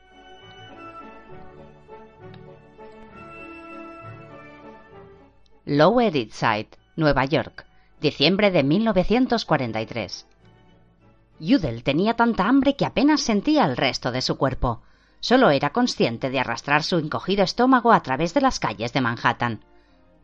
Lower 5.65 6.17
East 6.17 6.33
Side, 6.33 6.69
Nueva 6.95 7.25
York, 7.25 7.67
diciembre 8.01 8.53
de 8.53 8.63
1943. 8.63 10.27
Yudel 11.41 11.83
tenía 11.83 12.15
tanta 12.15 12.47
hambre 12.47 12.77
que 12.77 12.87
apenas 12.87 13.21
sentía 13.21 13.65
el 13.65 13.77
resto 13.77 14.13
de 14.13 14.23
su 14.23 14.37
cuerpo. 14.37 14.83
Solo 15.21 15.51
era 15.51 15.71
consciente 15.71 16.31
de 16.31 16.39
arrastrar 16.39 16.83
su 16.85 16.99
encogido 16.99 17.43
estómago 17.43 17.93
a 17.93 18.01
través 18.01 18.33
de 18.33 18.43
las 18.43 18.61
calles 18.61 18.93
de 18.93 19.01
Manhattan. 19.01 19.65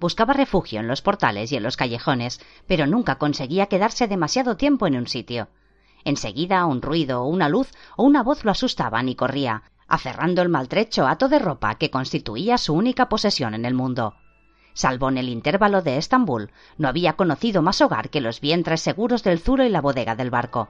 Buscaba 0.03 0.33
refugio 0.33 0.81
en 0.81 0.89
los 0.89 1.01
portales 1.01 1.53
y 1.53 1.57
en 1.57 1.63
los 1.63 1.77
callejones, 1.77 2.41
pero 2.67 2.89
nunca 2.89 3.19
conseguía 3.19 3.67
quedarse 3.67 4.09
demasiado 4.09 4.57
tiempo 4.57 4.89
en 4.89 4.97
un 4.97 5.07
sitio. 5.07 5.47
Enseguida 6.03 6.67
un 6.67 6.83
ruido 6.83 7.23
una 7.23 7.49
luz 7.49 7.71
o 7.97 8.03
una 8.03 8.25
voz 8.25 8.45
lo 8.45 8.51
asustaban 8.51 9.09
y 9.09 9.15
corría, 9.15 9.63
aferrando 9.87 10.43
el 10.43 10.49
maltrecho 10.49 11.07
hato 11.07 11.29
de 11.29 11.39
ropa 11.39 11.77
que 11.77 11.93
constituía 11.93 12.59
su 12.59 12.75
única 12.75 13.09
posesión 13.09 13.55
en 13.55 13.65
el 13.65 13.75
mundo. 13.75 14.17
Salvo 14.75 15.09
en 15.09 15.19
el 15.19 15.29
intervalo 15.29 15.83
de 15.83 15.99
Estambul, 15.99 16.51
no 16.79 16.89
había 16.89 17.13
conocido 17.13 17.63
más 17.63 17.81
hogar 17.81 18.11
que 18.11 18.21
los 18.21 18.41
vientres 18.41 18.81
seguros 18.81 19.23
del 19.23 19.39
Zuro 19.39 19.65
y 19.65 19.69
la 19.69 19.83
bodega 19.83 20.17
del 20.17 20.31
barco. 20.31 20.69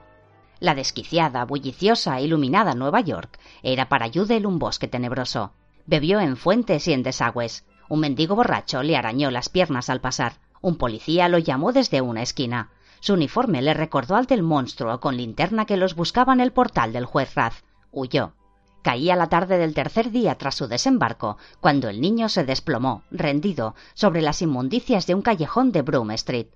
La 0.59 0.75
desquiciada, 0.75 1.43
bulliciosa 1.45 2.19
e 2.19 2.25
iluminada 2.25 2.75
Nueva 2.75 3.01
York 3.01 3.39
era 3.63 3.89
para 3.89 4.05
Yudel 4.05 4.45
un 4.45 4.59
bosque 4.59 4.87
tenebroso. 4.87 5.53
Bebió 5.87 6.19
en 6.19 6.37
fuentes 6.37 6.87
y 6.87 6.93
en 6.93 7.01
desagües, 7.01 7.65
un 7.89 7.99
mendigo 7.99 8.35
borracho 8.35 8.83
le 8.83 8.95
arañó 8.95 9.31
las 9.31 9.49
piernas 9.49 9.89
al 9.89 10.01
pasar. 10.01 10.33
Un 10.61 10.77
policía 10.77 11.27
lo 11.29 11.37
llamó 11.37 11.73
desde 11.73 12.01
una 12.01 12.21
esquina. 12.21 12.69
Su 12.99 13.13
uniforme 13.13 13.61
le 13.61 13.73
recordó 13.73 14.15
al 14.15 14.25
del 14.25 14.43
monstruo 14.43 14.99
con 14.99 15.17
linterna 15.17 15.65
que 15.65 15.77
los 15.77 15.95
buscaba 15.95 16.33
en 16.33 16.39
el 16.39 16.53
portal 16.53 16.93
del 16.93 17.05
juez 17.05 17.35
Raz. 17.35 17.63
Huyó. 17.91 18.33
Caía 18.81 19.15
la 19.15 19.27
tarde 19.27 19.57
del 19.57 19.73
tercer 19.73 20.11
día 20.11 20.35
tras 20.35 20.55
su 20.55 20.67
desembarco, 20.67 21.37
cuando 21.61 21.89
el 21.89 22.01
niño 22.01 22.27
se 22.29 22.43
desplomó, 22.43 23.03
rendido, 23.11 23.75
sobre 23.93 24.21
las 24.21 24.41
inmundicias 24.41 25.07
de 25.07 25.15
un 25.15 25.21
callejón 25.21 25.71
de 25.71 25.81
Broom 25.81 26.11
Street. 26.11 26.47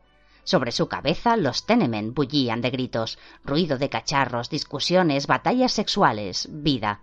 Sobre 0.44 0.72
su 0.72 0.88
cabeza 0.88 1.36
los 1.36 1.66
Tenement 1.66 2.14
bullían 2.14 2.62
de 2.62 2.70
gritos, 2.70 3.18
ruido 3.44 3.78
de 3.78 3.90
cacharros, 3.90 4.50
discusiones, 4.50 5.28
batallas 5.28 5.74
sexuales, 5.74 6.48
vida. 6.52 7.02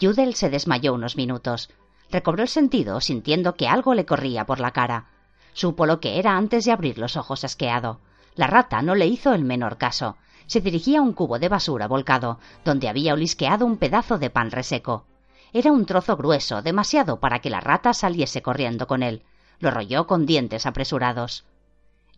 Judel 0.00 0.34
se 0.34 0.50
desmayó 0.50 0.94
unos 0.94 1.16
minutos. 1.16 1.70
Recobró 2.10 2.42
el 2.42 2.48
sentido, 2.48 3.00
sintiendo 3.00 3.56
que 3.56 3.68
algo 3.68 3.94
le 3.94 4.06
corría 4.06 4.46
por 4.46 4.60
la 4.60 4.70
cara. 4.70 5.06
Supo 5.52 5.86
lo 5.86 6.00
que 6.00 6.18
era 6.18 6.36
antes 6.36 6.64
de 6.64 6.72
abrir 6.72 6.98
los 6.98 7.16
ojos 7.16 7.44
asqueado. 7.44 8.00
La 8.34 8.46
rata 8.46 8.82
no 8.82 8.94
le 8.94 9.06
hizo 9.06 9.32
el 9.32 9.44
menor 9.44 9.78
caso 9.78 10.16
se 10.46 10.60
dirigía 10.60 11.00
a 11.00 11.02
un 11.02 11.12
cubo 11.12 11.38
de 11.38 11.48
basura 11.48 11.88
volcado, 11.88 12.38
donde 12.64 12.88
había 12.88 13.14
olisqueado 13.14 13.66
un 13.66 13.76
pedazo 13.76 14.18
de 14.18 14.30
pan 14.30 14.50
reseco. 14.50 15.04
Era 15.52 15.72
un 15.72 15.86
trozo 15.86 16.16
grueso, 16.16 16.62
demasiado 16.62 17.20
para 17.20 17.40
que 17.40 17.50
la 17.50 17.60
rata 17.60 17.92
saliese 17.94 18.42
corriendo 18.42 18.86
con 18.86 19.02
él. 19.02 19.22
Lo 19.58 19.70
rolló 19.70 20.06
con 20.06 20.26
dientes 20.26 20.66
apresurados. 20.66 21.44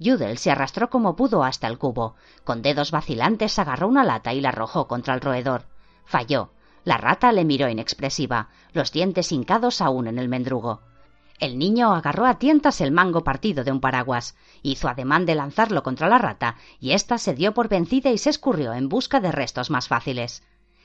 Judel 0.00 0.38
se 0.38 0.50
arrastró 0.50 0.90
como 0.90 1.16
pudo 1.16 1.44
hasta 1.44 1.66
el 1.66 1.78
cubo. 1.78 2.14
Con 2.44 2.62
dedos 2.62 2.90
vacilantes 2.90 3.58
agarró 3.58 3.88
una 3.88 4.04
lata 4.04 4.32
y 4.32 4.40
la 4.40 4.50
arrojó 4.50 4.86
contra 4.86 5.14
el 5.14 5.20
roedor. 5.20 5.64
Falló. 6.04 6.50
La 6.88 6.96
rata 6.96 7.32
le 7.32 7.44
miró 7.44 7.68
inexpresiva, 7.68 8.48
los 8.72 8.92
dientes 8.92 9.30
hincados 9.30 9.82
aún 9.82 10.06
en 10.06 10.18
el 10.18 10.30
mendrugo. 10.30 10.80
El 11.38 11.58
niño 11.58 11.92
agarró 11.92 12.24
a 12.24 12.38
tientas 12.38 12.80
el 12.80 12.92
mango 12.92 13.22
partido 13.24 13.62
de 13.62 13.70
un 13.70 13.82
paraguas, 13.82 14.36
hizo 14.62 14.88
ademán 14.88 15.26
de 15.26 15.34
lanzarlo 15.34 15.82
contra 15.82 16.08
la 16.08 16.16
rata, 16.16 16.56
y 16.80 16.92
ésta 16.92 17.18
se 17.18 17.34
dio 17.34 17.52
por 17.52 17.68
vencida 17.68 18.08
y 18.10 18.16
se 18.16 18.30
escurrió 18.30 18.72
en 18.72 18.88
busca 18.88 19.20
de 19.20 19.30
restos 19.30 19.68
más 19.68 19.86
fáciles. 19.86 20.42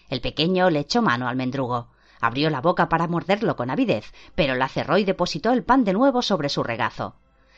El 0.09 0.19
pequeño 0.19 0.69
le 0.69 0.79
echó 0.79 1.01
mano 1.01 1.29
al 1.29 1.37
mendrugo. 1.37 1.87
Abrió 2.19 2.49
la 2.49 2.59
boca 2.59 2.89
para 2.89 3.07
morderlo 3.07 3.55
con 3.55 3.69
avidez, 3.69 4.13
pero 4.35 4.55
la 4.55 4.67
cerró 4.67 4.97
y 4.97 5.05
depositó 5.05 5.53
el 5.53 5.63
pan 5.63 5.85
de 5.85 5.93
nuevo 5.93 6.21
sobre 6.21 6.49
su 6.49 6.63
regazo. 6.63 7.15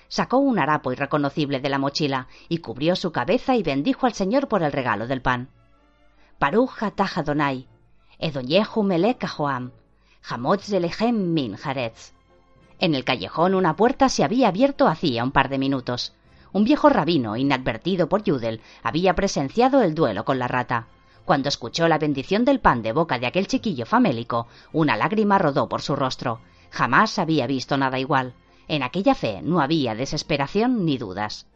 Sacó 0.08 0.38
un 0.38 0.60
harapo 0.60 0.92
irreconocible 0.92 1.62
de 1.62 1.70
la 1.70 1.80
mochila 1.80 2.28
y 2.48 2.60
cubrió 2.60 2.96
su 2.96 3.12
cabeza 3.12 3.56
y 3.56 3.64
bendijo 3.64 4.06
al 4.06 4.14
Señor 4.14 4.48
por 4.48 4.62
el 4.62 4.72
regalo 4.72 5.08
del 5.08 5.24
pan. 5.24 5.50
Baruch 6.40 6.84
atah 6.84 7.10
Adonai, 7.16 7.68
Hamotz 10.28 10.70
min 11.14 11.56
Jaretz. 11.56 12.14
En 12.80 12.96
el 12.96 13.04
callejón 13.04 13.54
una 13.54 13.76
puerta 13.76 14.10
se 14.10 14.24
había 14.24 14.48
abierto 14.48 14.88
hacía 14.88 15.24
un 15.24 15.32
par 15.32 15.50
de 15.50 15.58
minutos. 15.58 16.14
Un 16.52 16.64
viejo 16.64 16.90
rabino, 16.90 17.36
inadvertido 17.36 18.08
por 18.08 18.24
Judel, 18.24 18.62
había 18.84 19.14
presenciado 19.14 19.82
el 19.82 19.96
duelo 19.96 20.24
con 20.24 20.40
la 20.40 20.48
rata. 20.48 20.88
Cuando 21.26 21.50
escuchó 21.50 21.88
la 21.88 21.98
bendición 21.98 22.46
del 22.46 22.60
pan 22.60 22.82
de 22.82 22.94
boca 22.94 23.20
de 23.20 23.28
aquel 23.28 23.48
chiquillo 23.48 23.86
famélico, 23.86 24.48
una 24.72 24.96
lágrima 24.96 25.38
rodó 25.38 25.68
por 25.68 25.82
su 25.82 25.96
rostro. 25.96 26.40
Jamás 26.72 27.20
había 27.20 27.48
visto 27.48 27.78
nada 27.78 28.00
igual. 28.00 28.34
En 28.68 28.84
aquella 28.84 29.16
fe 29.16 29.42
no 29.42 29.60
había 29.60 29.96
desesperación 29.96 30.86
ni 30.86 30.98
dudas. 30.98 31.48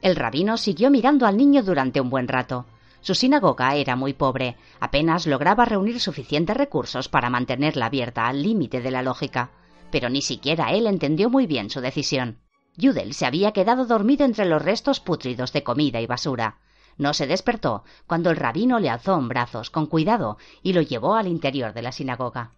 El 0.00 0.16
rabino 0.16 0.56
siguió 0.56 0.90
mirando 0.90 1.26
al 1.26 1.36
niño 1.36 1.62
durante 1.62 2.00
un 2.00 2.10
buen 2.10 2.28
rato. 2.28 2.64
Su 3.02 3.14
sinagoga 3.14 3.74
era 3.76 3.94
muy 3.94 4.14
pobre, 4.14 4.56
apenas 4.80 5.26
lograba 5.26 5.66
reunir 5.66 6.00
suficientes 6.00 6.56
recursos 6.56 7.08
para 7.08 7.30
mantenerla 7.30 7.86
abierta 7.86 8.26
al 8.26 8.42
límite 8.42 8.80
de 8.80 8.90
la 8.90 9.02
lógica 9.02 9.50
pero 9.92 10.08
ni 10.08 10.22
siquiera 10.22 10.72
él 10.72 10.88
entendió 10.88 11.30
muy 11.30 11.46
bien 11.46 11.70
su 11.70 11.80
decisión. 11.80 12.38
Judel 12.80 13.12
se 13.12 13.26
había 13.26 13.52
quedado 13.52 13.84
dormido 13.84 14.24
entre 14.24 14.46
los 14.46 14.62
restos 14.62 14.98
pútridos 14.98 15.52
de 15.52 15.62
comida 15.62 16.00
y 16.00 16.06
basura. 16.06 16.56
No 16.96 17.12
se 17.12 17.26
despertó 17.26 17.84
cuando 18.06 18.30
el 18.30 18.36
rabino 18.36 18.80
le 18.80 18.88
alzó 18.88 19.18
en 19.18 19.28
brazos 19.28 19.70
con 19.70 19.86
cuidado 19.86 20.38
y 20.62 20.72
lo 20.72 20.80
llevó 20.80 21.14
al 21.14 21.28
interior 21.28 21.74
de 21.74 21.82
la 21.82 21.92
sinagoga. 21.92 22.52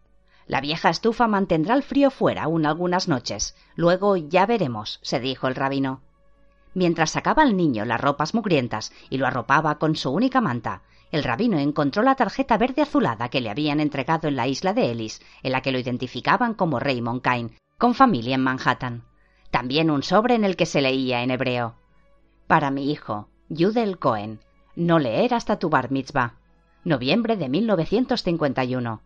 La 0.46 0.60
vieja 0.60 0.90
estufa 0.90 1.26
mantendrá 1.26 1.74
el 1.74 1.82
frío 1.82 2.10
fuera 2.10 2.44
aún 2.44 2.66
algunas 2.66 3.08
noches. 3.08 3.56
Luego 3.74 4.16
ya 4.16 4.46
veremos, 4.46 5.00
se 5.02 5.18
dijo 5.18 5.48
el 5.48 5.56
rabino. 5.56 6.02
Mientras 6.74 7.12
sacaba 7.12 7.42
al 7.42 7.56
niño 7.56 7.84
las 7.84 8.00
ropas 8.00 8.34
mugrientas 8.34 8.92
y 9.08 9.18
lo 9.18 9.26
arropaba 9.26 9.78
con 9.78 9.96
su 9.96 10.10
única 10.10 10.40
manta, 10.40 10.82
el 11.12 11.22
rabino 11.22 11.58
encontró 11.58 12.02
la 12.02 12.16
tarjeta 12.16 12.58
verde 12.58 12.82
azulada 12.82 13.28
que 13.28 13.40
le 13.40 13.48
habían 13.48 13.78
entregado 13.78 14.26
en 14.26 14.34
la 14.34 14.48
isla 14.48 14.72
de 14.72 14.90
Ellis, 14.90 15.22
en 15.44 15.52
la 15.52 15.60
que 15.60 15.70
lo 15.70 15.78
identificaban 15.78 16.54
como 16.54 16.80
Raymond 16.80 17.22
Kine, 17.22 17.50
con 17.78 17.94
familia 17.94 18.34
en 18.34 18.42
Manhattan. 18.42 19.04
También 19.52 19.90
un 19.90 20.02
sobre 20.02 20.34
en 20.34 20.44
el 20.44 20.56
que 20.56 20.66
se 20.66 20.82
leía 20.82 21.22
en 21.22 21.30
hebreo. 21.30 21.76
Para 22.48 22.72
mi 22.72 22.90
hijo, 22.90 23.28
Judel 23.48 23.98
Cohen. 24.00 24.40
No 24.74 24.98
leer 24.98 25.34
hasta 25.34 25.60
tu 25.60 25.70
bar 25.70 25.92
mitzvah. 25.92 26.34
Noviembre 26.82 27.36
de 27.36 27.48
1951. 27.48 29.00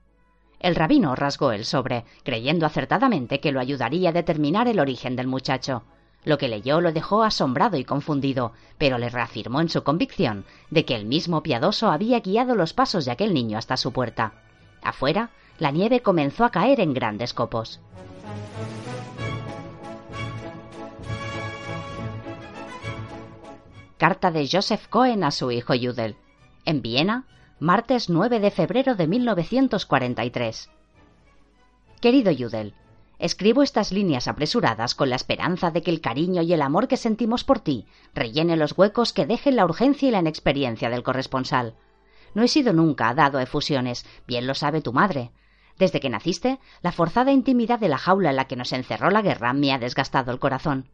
El 0.60 0.74
rabino 0.74 1.14
rasgó 1.14 1.52
el 1.52 1.66
sobre, 1.66 2.04
creyendo 2.24 2.64
acertadamente 2.64 3.40
que 3.40 3.52
lo 3.52 3.60
ayudaría 3.60 4.08
a 4.08 4.12
determinar 4.12 4.66
el 4.66 4.80
origen 4.80 5.14
del 5.14 5.26
muchacho. 5.26 5.84
Lo 6.24 6.38
que 6.38 6.48
leyó 6.48 6.80
lo 6.80 6.92
dejó 6.92 7.22
asombrado 7.22 7.76
y 7.76 7.84
confundido, 7.84 8.52
pero 8.76 8.98
le 8.98 9.08
reafirmó 9.08 9.60
en 9.60 9.68
su 9.68 9.82
convicción 9.82 10.44
de 10.70 10.84
que 10.84 10.94
el 10.94 11.06
mismo 11.06 11.42
piadoso 11.42 11.90
había 11.90 12.20
guiado 12.20 12.54
los 12.54 12.72
pasos 12.72 13.04
de 13.04 13.12
aquel 13.12 13.32
niño 13.32 13.56
hasta 13.56 13.76
su 13.76 13.92
puerta. 13.92 14.32
Afuera, 14.82 15.30
la 15.58 15.70
nieve 15.70 16.00
comenzó 16.00 16.44
a 16.44 16.50
caer 16.50 16.80
en 16.80 16.94
grandes 16.94 17.32
copos. 17.34 17.80
Carta 23.96 24.30
de 24.30 24.48
Joseph 24.50 24.86
Cohen 24.88 25.24
a 25.24 25.32
su 25.32 25.50
hijo 25.50 25.74
Judel. 25.74 26.16
En 26.64 26.82
Viena, 26.82 27.24
martes 27.58 28.08
9 28.08 28.38
de 28.38 28.50
febrero 28.52 28.94
de 28.94 29.08
1943. 29.08 30.70
Querido 32.00 32.32
Judel, 32.36 32.74
Escribo 33.18 33.64
estas 33.64 33.90
líneas 33.90 34.28
apresuradas 34.28 34.94
con 34.94 35.10
la 35.10 35.16
esperanza 35.16 35.72
de 35.72 35.82
que 35.82 35.90
el 35.90 36.00
cariño 36.00 36.42
y 36.42 36.52
el 36.52 36.62
amor 36.62 36.86
que 36.86 36.96
sentimos 36.96 37.42
por 37.42 37.58
ti 37.58 37.86
rellene 38.14 38.56
los 38.56 38.78
huecos 38.78 39.12
que 39.12 39.26
dejen 39.26 39.56
la 39.56 39.64
urgencia 39.64 40.08
y 40.08 40.12
la 40.12 40.20
inexperiencia 40.20 40.88
del 40.88 41.02
corresponsal. 41.02 41.74
No 42.34 42.44
he 42.44 42.48
sido 42.48 42.72
nunca 42.72 43.12
dado 43.14 43.38
a 43.38 43.42
efusiones, 43.42 44.06
bien 44.28 44.46
lo 44.46 44.54
sabe 44.54 44.82
tu 44.82 44.92
madre. 44.92 45.32
Desde 45.78 45.98
que 45.98 46.10
naciste, 46.10 46.60
la 46.80 46.92
forzada 46.92 47.32
intimidad 47.32 47.80
de 47.80 47.88
la 47.88 47.98
jaula 47.98 48.30
en 48.30 48.36
la 48.36 48.46
que 48.46 48.56
nos 48.56 48.72
encerró 48.72 49.10
la 49.10 49.22
guerra 49.22 49.52
me 49.52 49.72
ha 49.72 49.78
desgastado 49.78 50.30
el 50.30 50.38
corazón. 50.38 50.88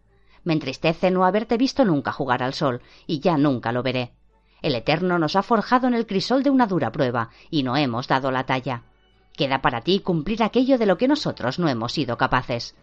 Me 0.45 0.55
entristece 0.55 1.11
no 1.11 1.25
haberte 1.25 1.59
visto 1.59 1.85
nunca 1.85 2.13
jugar 2.13 2.43
al 2.43 2.55
sol, 2.55 2.81
y 3.07 3.21
ya 3.21 3.37
nunca 3.37 3.73
lo 3.73 3.83
veré. 3.83 4.13
El 4.63 4.75
Eterno 4.75 5.19
nos 5.19 5.37
ha 5.37 5.43
forjado 5.43 5.89
en 5.89 5.95
el 5.95 6.07
crisol 6.07 6.43
de 6.43 6.51
una 6.51 6.67
dura 6.67 6.91
prueba, 6.91 7.31
y 7.51 7.63
no 7.63 7.77
hemos 7.77 8.09
dado 8.09 8.31
la 8.31 8.45
talla. 8.45 8.83
Queda 9.37 9.63
para 9.63 9.81
ti 9.81 10.01
cumplir 10.01 10.43
aquello 10.43 10.79
de 10.79 10.87
lo 10.87 10.97
que 10.97 11.09
nosotros 11.09 11.59
no 11.59 11.69
hemos 11.69 11.93
sido 11.93 12.17
capaces. 12.17 12.77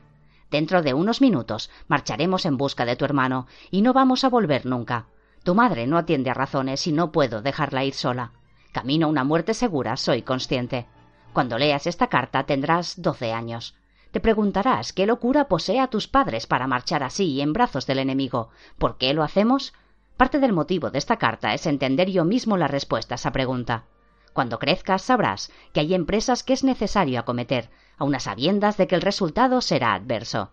Dentro 0.49 0.81
de 0.81 0.93
unos 0.93 1.21
minutos 1.21 1.69
marcharemos 1.87 2.45
en 2.45 2.57
busca 2.57 2.85
de 2.85 2.97
tu 2.97 3.05
hermano 3.05 3.47
y 3.69 3.81
no 3.81 3.93
vamos 3.93 4.25
a 4.25 4.29
volver 4.29 4.65
nunca. 4.65 5.05
Tu 5.43 5.55
madre 5.55 5.87
no 5.87 5.97
atiende 5.97 6.29
a 6.29 6.33
razones 6.33 6.85
y 6.87 6.91
no 6.91 7.11
puedo 7.11 7.41
dejarla 7.41 7.85
ir 7.85 7.93
sola. 7.93 8.33
Camino 8.73 9.07
a 9.07 9.09
una 9.09 9.23
muerte 9.23 9.53
segura, 9.53 9.95
soy 9.95 10.23
consciente. 10.23 10.87
Cuando 11.31 11.57
leas 11.57 11.87
esta 11.87 12.07
carta 12.07 12.43
tendrás 12.43 13.01
doce 13.01 13.31
años. 13.31 13.75
Te 14.11 14.19
preguntarás 14.19 14.91
qué 14.91 15.05
locura 15.05 15.47
posee 15.47 15.79
a 15.79 15.87
tus 15.87 16.09
padres 16.09 16.47
para 16.47 16.67
marchar 16.67 17.01
así 17.01 17.39
en 17.39 17.53
brazos 17.53 17.87
del 17.87 17.99
enemigo. 17.99 18.49
¿Por 18.77 18.97
qué 18.97 19.13
lo 19.13 19.23
hacemos? 19.23 19.73
Parte 20.17 20.39
del 20.39 20.51
motivo 20.51 20.91
de 20.91 20.99
esta 20.99 21.15
carta 21.15 21.53
es 21.53 21.65
entender 21.65 22.11
yo 22.11 22.25
mismo 22.25 22.57
la 22.57 22.67
respuesta 22.67 23.15
a 23.15 23.17
esa 23.17 23.31
pregunta. 23.31 23.85
Cuando 24.33 24.59
crezcas 24.59 25.01
sabrás 25.01 25.51
que 25.73 25.81
hay 25.81 25.93
empresas 25.93 26.43
que 26.43 26.53
es 26.53 26.63
necesario 26.63 27.19
acometer, 27.19 27.69
a 27.97 28.05
unas 28.05 28.23
sabiendas 28.23 28.77
de 28.77 28.87
que 28.87 28.95
el 28.95 29.01
resultado 29.01 29.61
será 29.61 29.93
adverso. 29.93 30.51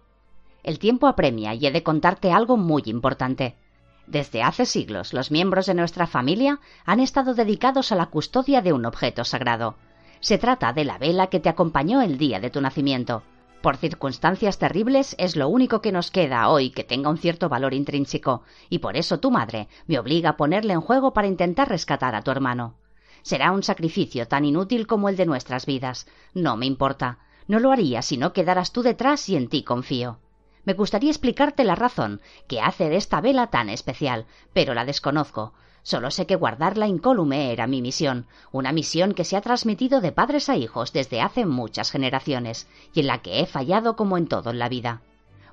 El 0.64 0.78
tiempo 0.78 1.06
apremia 1.06 1.54
y 1.54 1.66
he 1.66 1.70
de 1.70 1.82
contarte 1.82 2.32
algo 2.32 2.56
muy 2.56 2.82
importante. 2.86 3.56
Desde 4.06 4.42
hace 4.42 4.66
siglos 4.66 5.12
los 5.12 5.30
miembros 5.30 5.66
de 5.66 5.74
nuestra 5.74 6.06
familia 6.06 6.60
han 6.84 7.00
estado 7.00 7.34
dedicados 7.34 7.92
a 7.92 7.96
la 7.96 8.06
custodia 8.06 8.62
de 8.62 8.72
un 8.72 8.84
objeto 8.84 9.24
sagrado. 9.24 9.76
Se 10.20 10.38
trata 10.38 10.72
de 10.72 10.84
la 10.84 10.98
vela 10.98 11.28
que 11.28 11.40
te 11.40 11.48
acompañó 11.48 12.02
el 12.02 12.18
día 12.18 12.40
de 12.40 12.50
tu 12.50 12.60
nacimiento. 12.60 13.22
Por 13.62 13.76
circunstancias 13.76 14.58
terribles 14.58 15.14
es 15.18 15.36
lo 15.36 15.48
único 15.48 15.80
que 15.80 15.92
nos 15.92 16.10
queda 16.10 16.48
hoy 16.48 16.70
que 16.70 16.84
tenga 16.84 17.10
un 17.10 17.18
cierto 17.18 17.48
valor 17.48 17.74
intrínseco, 17.74 18.42
y 18.68 18.78
por 18.78 18.96
eso 18.96 19.20
tu 19.20 19.30
madre 19.30 19.68
me 19.86 19.98
obliga 19.98 20.30
a 20.30 20.36
ponerle 20.36 20.72
en 20.72 20.80
juego 20.80 21.12
para 21.12 21.28
intentar 21.28 21.68
rescatar 21.68 22.14
a 22.14 22.22
tu 22.22 22.30
hermano. 22.30 22.74
Será 23.22 23.52
un 23.52 23.62
sacrificio 23.62 24.28
tan 24.28 24.44
inútil 24.44 24.86
como 24.86 25.08
el 25.08 25.16
de 25.16 25.26
nuestras 25.26 25.66
vidas. 25.66 26.06
No 26.34 26.56
me 26.56 26.66
importa. 26.66 27.18
No 27.46 27.58
lo 27.58 27.72
haría 27.72 28.02
si 28.02 28.16
no 28.16 28.32
quedaras 28.32 28.72
tú 28.72 28.82
detrás 28.82 29.28
y 29.28 29.36
en 29.36 29.48
ti 29.48 29.62
confío. 29.62 30.18
Me 30.64 30.74
gustaría 30.74 31.10
explicarte 31.10 31.64
la 31.64 31.74
razón 31.74 32.20
que 32.46 32.60
hace 32.60 32.90
de 32.90 32.96
esta 32.96 33.22
vela 33.22 33.46
tan 33.46 33.70
especial, 33.70 34.26
pero 34.52 34.74
la 34.74 34.84
desconozco. 34.84 35.54
Solo 35.82 36.10
sé 36.10 36.26
que 36.26 36.36
guardarla 36.36 36.86
incólume 36.86 37.52
era 37.52 37.66
mi 37.66 37.80
misión, 37.80 38.26
una 38.52 38.72
misión 38.72 39.14
que 39.14 39.24
se 39.24 39.36
ha 39.36 39.40
transmitido 39.40 40.02
de 40.02 40.12
padres 40.12 40.50
a 40.50 40.56
hijos 40.56 40.92
desde 40.92 41.22
hace 41.22 41.46
muchas 41.46 41.90
generaciones, 41.90 42.68
y 42.92 43.00
en 43.00 43.06
la 43.06 43.22
que 43.22 43.40
he 43.40 43.46
fallado 43.46 43.96
como 43.96 44.18
en 44.18 44.26
todo 44.26 44.50
en 44.50 44.58
la 44.58 44.68
vida. 44.68 45.00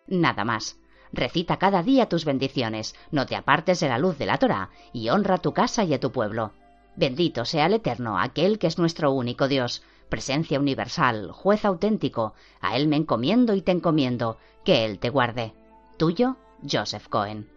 Nada 0.07 0.43
más. 0.43 0.79
Recita 1.11 1.57
cada 1.57 1.83
día 1.83 2.09
tus 2.09 2.25
bendiciones, 2.25 2.95
no 3.11 3.27
te 3.27 3.35
apartes 3.35 3.79
de 3.79 3.87
la 3.87 3.99
luz 3.99 4.17
de 4.17 4.25
la 4.25 4.39
Torá 4.39 4.71
y 4.93 5.09
honra 5.09 5.37
tu 5.37 5.53
casa 5.53 5.83
y 5.83 5.93
a 5.93 5.99
tu 5.99 6.11
pueblo. 6.11 6.53
Bendito 6.95 7.45
sea 7.45 7.67
el 7.67 7.73
Eterno, 7.73 8.19
aquel 8.19 8.57
que 8.57 8.65
es 8.67 8.79
nuestro 8.79 9.11
único 9.11 9.47
Dios, 9.47 9.83
presencia 10.09 10.59
universal, 10.59 11.31
juez 11.31 11.65
auténtico, 11.65 12.33
a 12.61 12.77
Él 12.77 12.87
me 12.87 12.95
encomiendo 12.95 13.53
y 13.53 13.61
te 13.61 13.71
encomiendo, 13.71 14.39
que 14.65 14.85
Él 14.85 14.97
te 14.97 15.09
guarde. 15.09 15.53
Tuyo, 15.97 16.37
Joseph 16.67 17.07
Cohen. 17.07 17.47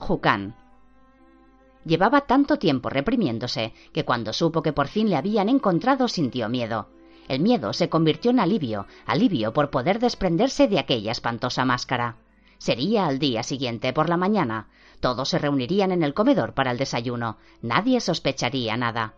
Jucán. 0.00 0.56
Llevaba 1.84 2.22
tanto 2.22 2.56
tiempo 2.56 2.88
reprimiéndose 2.88 3.74
que 3.92 4.04
cuando 4.04 4.32
supo 4.32 4.62
que 4.62 4.72
por 4.72 4.88
fin 4.88 5.08
le 5.08 5.16
habían 5.16 5.48
encontrado 5.48 6.08
sintió 6.08 6.48
miedo. 6.48 6.88
El 7.28 7.40
miedo 7.40 7.72
se 7.72 7.88
convirtió 7.88 8.30
en 8.32 8.40
alivio, 8.40 8.86
alivio 9.06 9.52
por 9.52 9.70
poder 9.70 10.00
desprenderse 10.00 10.66
de 10.68 10.78
aquella 10.78 11.12
espantosa 11.12 11.64
máscara. 11.64 12.16
Sería 12.58 13.06
al 13.06 13.18
día 13.18 13.42
siguiente 13.42 13.92
por 13.92 14.08
la 14.08 14.16
mañana. 14.16 14.68
Todos 15.00 15.28
se 15.28 15.38
reunirían 15.38 15.92
en 15.92 16.02
el 16.02 16.12
comedor 16.12 16.54
para 16.54 16.72
el 16.72 16.78
desayuno. 16.78 17.36
Nadie 17.62 18.00
sospecharía 18.00 18.76
nada. 18.76 19.14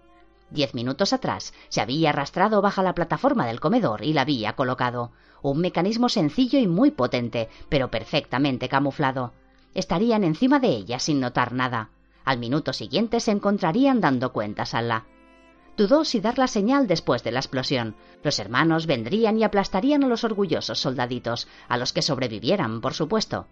Diez 0.50 0.74
minutos 0.74 1.12
atrás 1.12 1.54
se 1.70 1.80
había 1.80 2.10
arrastrado 2.10 2.60
baja 2.60 2.82
la 2.82 2.94
plataforma 2.94 3.46
del 3.46 3.60
comedor 3.60 4.04
y 4.04 4.12
la 4.12 4.22
había 4.22 4.54
colocado. 4.54 5.12
Un 5.42 5.60
mecanismo 5.60 6.08
sencillo 6.08 6.58
y 6.58 6.66
muy 6.66 6.90
potente, 6.90 7.48
pero 7.68 7.90
perfectamente 7.90 8.68
camuflado. 8.68 9.32
Estarían 9.74 10.24
encima 10.24 10.58
de 10.58 10.68
ella 10.68 10.98
sin 10.98 11.20
notar 11.20 11.52
nada. 11.52 11.90
Al 12.24 12.38
minuto 12.38 12.72
siguiente 12.72 13.20
se 13.20 13.30
encontrarían 13.30 14.00
dando 14.00 14.32
cuentas 14.32 14.74
a 14.74 14.82
la. 14.82 15.06
Dudó 15.76 16.04
si 16.04 16.20
dar 16.20 16.38
la 16.38 16.46
señal 16.46 16.86
después 16.86 17.24
de 17.24 17.32
la 17.32 17.40
explosión. 17.40 17.96
Los 18.22 18.38
hermanos 18.38 18.86
vendrían 18.86 19.38
y 19.38 19.44
aplastarían 19.44 20.04
a 20.04 20.08
los 20.08 20.22
orgullosos 20.22 20.78
soldaditos, 20.78 21.48
a 21.68 21.78
los 21.78 21.92
que 21.92 22.02
sobrevivieran, 22.02 22.80
por 22.80 22.92
supuesto. 22.92 23.46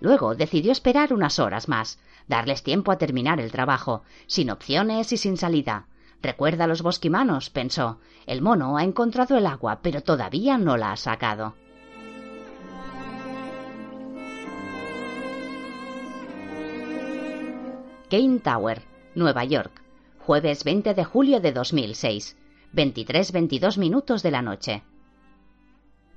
Luego 0.00 0.34
decidió 0.34 0.72
esperar 0.72 1.12
unas 1.12 1.38
horas 1.38 1.68
más, 1.68 1.98
darles 2.28 2.62
tiempo 2.62 2.92
a 2.92 2.98
terminar 2.98 3.40
el 3.40 3.52
trabajo, 3.52 4.02
sin 4.26 4.50
opciones 4.50 5.12
y 5.12 5.16
sin 5.16 5.36
salida. 5.36 5.86
Recuerda 6.22 6.64
a 6.64 6.66
los 6.66 6.82
bosquimanos, 6.82 7.50
pensó. 7.50 7.98
El 8.26 8.42
mono 8.42 8.78
ha 8.78 8.84
encontrado 8.84 9.36
el 9.36 9.46
agua, 9.46 9.80
pero 9.82 10.02
todavía 10.02 10.58
no 10.58 10.76
la 10.76 10.92
ha 10.92 10.96
sacado. 10.96 11.54
Kane 18.08 18.38
Tower, 18.38 18.82
Nueva 19.16 19.42
York, 19.42 19.82
jueves 20.20 20.62
20 20.62 20.94
de 20.94 21.04
julio 21.04 21.40
de 21.40 21.50
2006, 21.50 22.36
23-22 22.72 23.78
minutos 23.78 24.22
de 24.22 24.30
la 24.30 24.42
noche. 24.42 24.84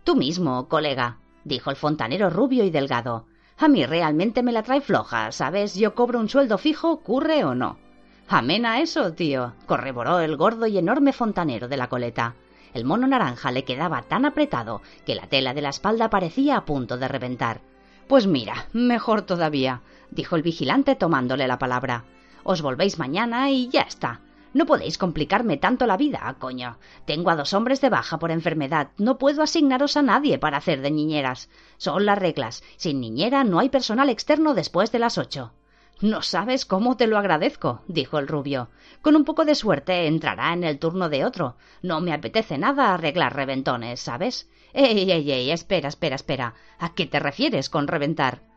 Tú 0.03 0.15
mismo, 0.15 0.67
colega, 0.67 1.17
dijo 1.45 1.71
el 1.71 1.75
fontanero 1.75 2.29
rubio 2.29 2.63
y 2.63 2.69
delgado. 2.69 3.25
A 3.57 3.67
mí 3.67 3.87
realmente 3.87 4.43
me 4.43 4.51
la 4.51 4.61
trae 4.61 4.81
floja, 4.81 5.31
¿sabes? 5.31 5.73
Yo 5.73 5.95
cobro 5.95 6.19
un 6.19 6.29
sueldo 6.29 6.59
fijo, 6.59 6.99
curre 6.99 7.43
o 7.43 7.55
no. 7.55 7.79
Amén 8.27 8.67
a 8.67 8.81
eso, 8.81 9.13
tío, 9.13 9.53
corroboró 9.65 10.19
el 10.19 10.37
gordo 10.37 10.67
y 10.67 10.77
enorme 10.77 11.11
fontanero 11.11 11.67
de 11.67 11.77
la 11.77 11.89
coleta. 11.89 12.35
El 12.75 12.85
mono 12.85 13.07
naranja 13.07 13.51
le 13.51 13.63
quedaba 13.63 14.03
tan 14.03 14.25
apretado 14.25 14.83
que 15.07 15.15
la 15.15 15.25
tela 15.25 15.55
de 15.55 15.63
la 15.63 15.69
espalda 15.69 16.11
parecía 16.11 16.55
a 16.57 16.65
punto 16.65 16.99
de 16.99 17.07
reventar. 17.07 17.61
Pues 18.07 18.27
mira, 18.27 18.67
mejor 18.73 19.23
todavía, 19.23 19.81
dijo 20.11 20.35
el 20.35 20.41
vigilante 20.41 20.95
tomándole 20.95 21.47
la 21.47 21.59
palabra. 21.59 22.05
Os 22.43 22.61
volvéis 22.61 22.99
mañana 22.99 23.51
y 23.51 23.67
ya 23.69 23.81
está. 23.81 24.21
No 24.51 24.65
podéis 24.65 24.97
complicarme 24.97 25.57
tanto 25.57 25.85
la 25.85 25.97
vida, 25.97 26.35
coño. 26.39 26.79
Tengo 27.05 27.29
a 27.29 27.35
dos 27.35 27.53
hombres 27.53 27.81
de 27.81 27.89
baja 27.89 28.17
por 28.17 28.31
enfermedad. 28.31 28.89
No 28.97 29.19
puedo 29.19 29.43
asignaros 29.43 29.95
a 29.95 30.01
nadie 30.01 30.39
para 30.39 30.57
hacer 30.57 30.81
de 30.81 30.89
niñeras. 30.89 31.49
Son 31.77 32.05
las 32.05 32.17
reglas. 32.17 32.63
Sin 32.75 32.99
niñera 32.99 33.43
no 33.43 33.59
hay 33.59 33.69
personal 33.69 34.09
externo 34.09 34.55
después 34.55 34.91
de 34.91 34.99
las 34.99 35.19
ocho. 35.19 35.53
No 36.01 36.21
sabes 36.21 36.65
cómo 36.65 36.97
te 36.97 37.07
lo 37.07 37.17
agradezco, 37.17 37.81
dijo 37.87 38.17
el 38.17 38.27
rubio. 38.27 38.69
Con 39.01 39.15
un 39.15 39.25
poco 39.25 39.45
de 39.45 39.53
suerte 39.53 40.07
entrará 40.07 40.53
en 40.53 40.63
el 40.63 40.79
turno 40.79 41.09
de 41.09 41.25
otro. 41.25 41.57
No 41.83 42.01
me 42.01 42.13
apetece 42.13 42.57
nada 42.57 42.93
arreglar 42.93 43.35
reventones, 43.35 43.99
¿sabes? 43.99 44.49
Ey, 44.73 45.11
ey, 45.11 45.31
ey, 45.31 45.51
espera, 45.51 45.89
espera, 45.89 46.15
espera. 46.15 46.55
¿A 46.79 46.93
qué 46.93 47.05
te 47.05 47.19
refieres 47.19 47.69
con 47.69 47.87
reventar? 47.87 48.48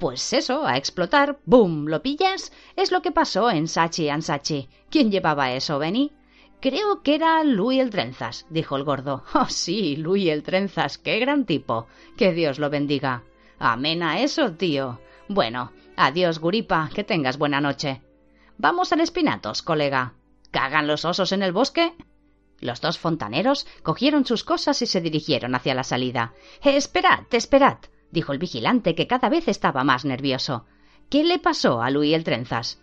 Pues 0.00 0.32
eso, 0.32 0.66
a 0.66 0.78
explotar. 0.78 1.40
¡Bum! 1.44 1.84
¿Lo 1.84 2.00
pillas? 2.00 2.52
Es 2.74 2.90
lo 2.90 3.02
que 3.02 3.12
pasó 3.12 3.50
en 3.50 3.68
Sachi 3.68 4.08
Ansachi. 4.08 4.70
¿Quién 4.88 5.10
llevaba 5.10 5.52
eso, 5.52 5.78
Benny? 5.78 6.10
Creo 6.58 7.02
que 7.02 7.14
era 7.14 7.44
Louis 7.44 7.80
el 7.80 7.90
Trenzas, 7.90 8.46
dijo 8.48 8.76
el 8.76 8.84
gordo. 8.84 9.24
Oh, 9.34 9.44
sí, 9.50 9.96
Louis 9.96 10.30
el 10.30 10.42
Trenzas, 10.42 10.96
qué 10.96 11.18
gran 11.18 11.44
tipo. 11.44 11.86
Que 12.16 12.32
Dios 12.32 12.58
lo 12.58 12.70
bendiga. 12.70 13.24
Amén 13.58 14.02
a 14.02 14.20
eso, 14.22 14.52
tío. 14.52 15.00
Bueno, 15.28 15.70
adiós, 15.96 16.38
Guripa, 16.38 16.88
que 16.94 17.04
tengas 17.04 17.36
buena 17.36 17.60
noche. 17.60 18.00
Vamos 18.56 18.94
al 18.94 19.00
Espinatos, 19.00 19.60
colega. 19.60 20.14
¿Cagan 20.50 20.86
los 20.86 21.04
osos 21.04 21.32
en 21.32 21.42
el 21.42 21.52
bosque? 21.52 21.92
Los 22.58 22.80
dos 22.80 22.98
fontaneros 22.98 23.66
cogieron 23.82 24.24
sus 24.24 24.44
cosas 24.44 24.80
y 24.80 24.86
se 24.86 25.02
dirigieron 25.02 25.54
hacia 25.54 25.74
la 25.74 25.84
salida. 25.84 26.32
Eh, 26.62 26.76
esperad, 26.76 27.24
esperad, 27.32 27.76
dijo 28.10 28.32
el 28.32 28.38
vigilante, 28.38 28.94
que 28.94 29.06
cada 29.06 29.28
vez 29.28 29.48
estaba 29.48 29.84
más 29.84 30.04
nervioso. 30.04 30.66
¿Qué 31.08 31.24
le 31.24 31.38
pasó 31.38 31.82
a 31.82 31.90
Luis 31.90 32.14
el 32.14 32.24
Trenzas? 32.24 32.80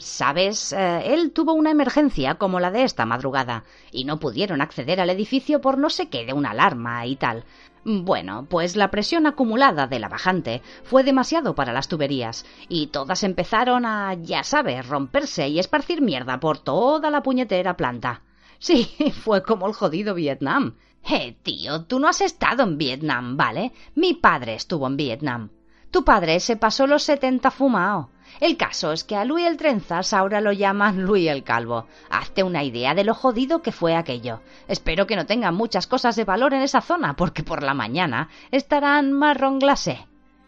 Sabes, 0.00 0.72
eh, 0.72 1.14
él 1.14 1.30
tuvo 1.30 1.52
una 1.52 1.70
emergencia 1.70 2.34
como 2.34 2.58
la 2.58 2.72
de 2.72 2.82
esta 2.82 3.06
madrugada, 3.06 3.62
y 3.92 4.04
no 4.04 4.18
pudieron 4.18 4.60
acceder 4.60 5.00
al 5.00 5.10
edificio 5.10 5.60
por 5.60 5.78
no 5.78 5.90
sé 5.90 6.08
qué 6.08 6.26
de 6.26 6.32
una 6.32 6.50
alarma 6.50 7.06
y 7.06 7.14
tal. 7.14 7.44
Bueno, 7.84 8.46
pues 8.50 8.74
la 8.74 8.90
presión 8.90 9.26
acumulada 9.26 9.86
de 9.86 10.00
la 10.00 10.08
bajante 10.08 10.60
fue 10.82 11.04
demasiado 11.04 11.54
para 11.54 11.72
las 11.72 11.86
tuberías, 11.86 12.44
y 12.68 12.88
todas 12.88 13.22
empezaron 13.22 13.86
a, 13.86 14.14
ya 14.14 14.42
sabes, 14.42 14.88
romperse 14.88 15.46
y 15.46 15.60
esparcir 15.60 16.02
mierda 16.02 16.40
por 16.40 16.58
toda 16.58 17.10
la 17.10 17.22
puñetera 17.22 17.76
planta. 17.76 18.22
Sí, 18.58 18.90
fue 19.22 19.44
como 19.44 19.68
el 19.68 19.74
jodido 19.74 20.14
Vietnam. 20.14 20.74
Eh, 21.10 21.36
tío, 21.42 21.84
tú 21.84 21.98
no 21.98 22.08
has 22.08 22.20
estado 22.20 22.62
en 22.62 22.78
Vietnam, 22.78 23.36
¿vale? 23.36 23.72
Mi 23.94 24.14
padre 24.14 24.54
estuvo 24.54 24.86
en 24.86 24.96
Vietnam. 24.96 25.50
Tu 25.90 26.04
padre 26.04 26.40
se 26.40 26.56
pasó 26.56 26.86
los 26.86 27.02
setenta 27.02 27.50
fumao. 27.50 28.10
El 28.40 28.56
caso 28.56 28.90
es 28.90 29.04
que 29.04 29.14
a 29.14 29.24
Luis 29.24 29.46
el 29.46 29.56
Trenzas 29.56 30.12
ahora 30.12 30.40
lo 30.40 30.50
llaman 30.50 31.02
Luis 31.02 31.28
el 31.28 31.44
Calvo. 31.44 31.86
Hazte 32.10 32.42
una 32.42 32.64
idea 32.64 32.94
de 32.94 33.04
lo 33.04 33.14
jodido 33.14 33.62
que 33.62 33.70
fue 33.70 33.94
aquello. 33.94 34.40
Espero 34.66 35.06
que 35.06 35.14
no 35.14 35.26
tengan 35.26 35.54
muchas 35.54 35.86
cosas 35.86 36.16
de 36.16 36.24
valor 36.24 36.52
en 36.54 36.62
esa 36.62 36.80
zona, 36.80 37.14
porque 37.14 37.44
por 37.44 37.62
la 37.62 37.74
mañana 37.74 38.28
estarán 38.50 39.12
marrón 39.12 39.60
glacé. 39.60 40.06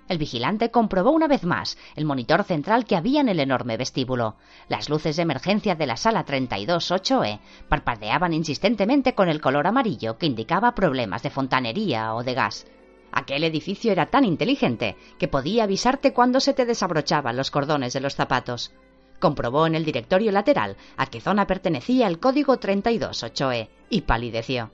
El 0.09 0.19
vigilante 0.19 0.71
comprobó 0.71 1.11
una 1.11 1.27
vez 1.27 1.43
más 1.45 1.77
el 1.97 2.05
monitor 2.05 2.45
central 2.45 2.85
que 2.85 2.97
había 2.97 3.21
en 3.21 3.29
el 3.29 3.41
enorme 3.41 3.77
vestíbulo. 3.77 4.37
Las 4.69 4.89
luces 4.89 5.17
de 5.17 5.23
emergencia 5.23 5.75
de 5.75 5.87
la 5.87 5.97
sala 5.97 6.25
328E 6.25 7.41
parpadeaban 7.69 8.33
insistentemente 8.33 9.15
con 9.15 9.29
el 9.29 9.41
color 9.41 9.67
amarillo 9.67 10.17
que 10.17 10.27
indicaba 10.27 10.75
problemas 10.75 11.23
de 11.23 11.31
fontanería 11.31 12.15
o 12.15 12.23
de 12.23 12.35
gas. 12.35 12.67
Aquel 13.11 13.45
edificio 13.45 13.91
era 13.91 14.07
tan 14.07 14.25
inteligente 14.25 14.97
que 15.19 15.27
podía 15.27 15.65
avisarte 15.65 16.13
cuando 16.13 16.39
se 16.39 16.55
te 16.55 16.67
desabrochaban 16.67 17.37
los 17.37 17.51
cordones 17.51 17.93
de 17.93 18.01
los 18.01 18.15
zapatos. 18.15 18.73
Comprobó 19.19 19.67
en 19.67 19.75
el 19.75 19.85
directorio 19.85 20.31
lateral 20.31 20.77
a 20.97 21.07
qué 21.07 21.21
zona 21.21 21.47
pertenecía 21.47 22.07
el 22.07 22.21
código 22.21 22.59
328E 22.59 23.69
y 23.89 24.03
palideció. 24.03 24.71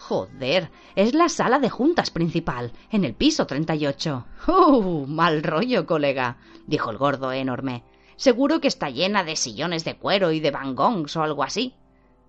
Joder, 0.00 0.70
es 0.94 1.12
la 1.12 1.28
sala 1.28 1.58
de 1.58 1.68
juntas 1.68 2.10
principal, 2.10 2.72
en 2.90 3.04
el 3.04 3.14
piso 3.14 3.46
38. 3.46 4.26
¡Uh! 4.46 5.06
Mal 5.06 5.42
rollo, 5.42 5.86
colega, 5.86 6.38
dijo 6.66 6.90
el 6.90 6.98
gordo 6.98 7.32
enorme. 7.32 7.82
Seguro 8.16 8.60
que 8.60 8.68
está 8.68 8.90
llena 8.90 9.24
de 9.24 9.36
sillones 9.36 9.84
de 9.84 9.96
cuero 9.96 10.30
y 10.30 10.40
de 10.40 10.50
bangongs 10.50 11.16
o 11.16 11.22
algo 11.22 11.42
así. 11.42 11.74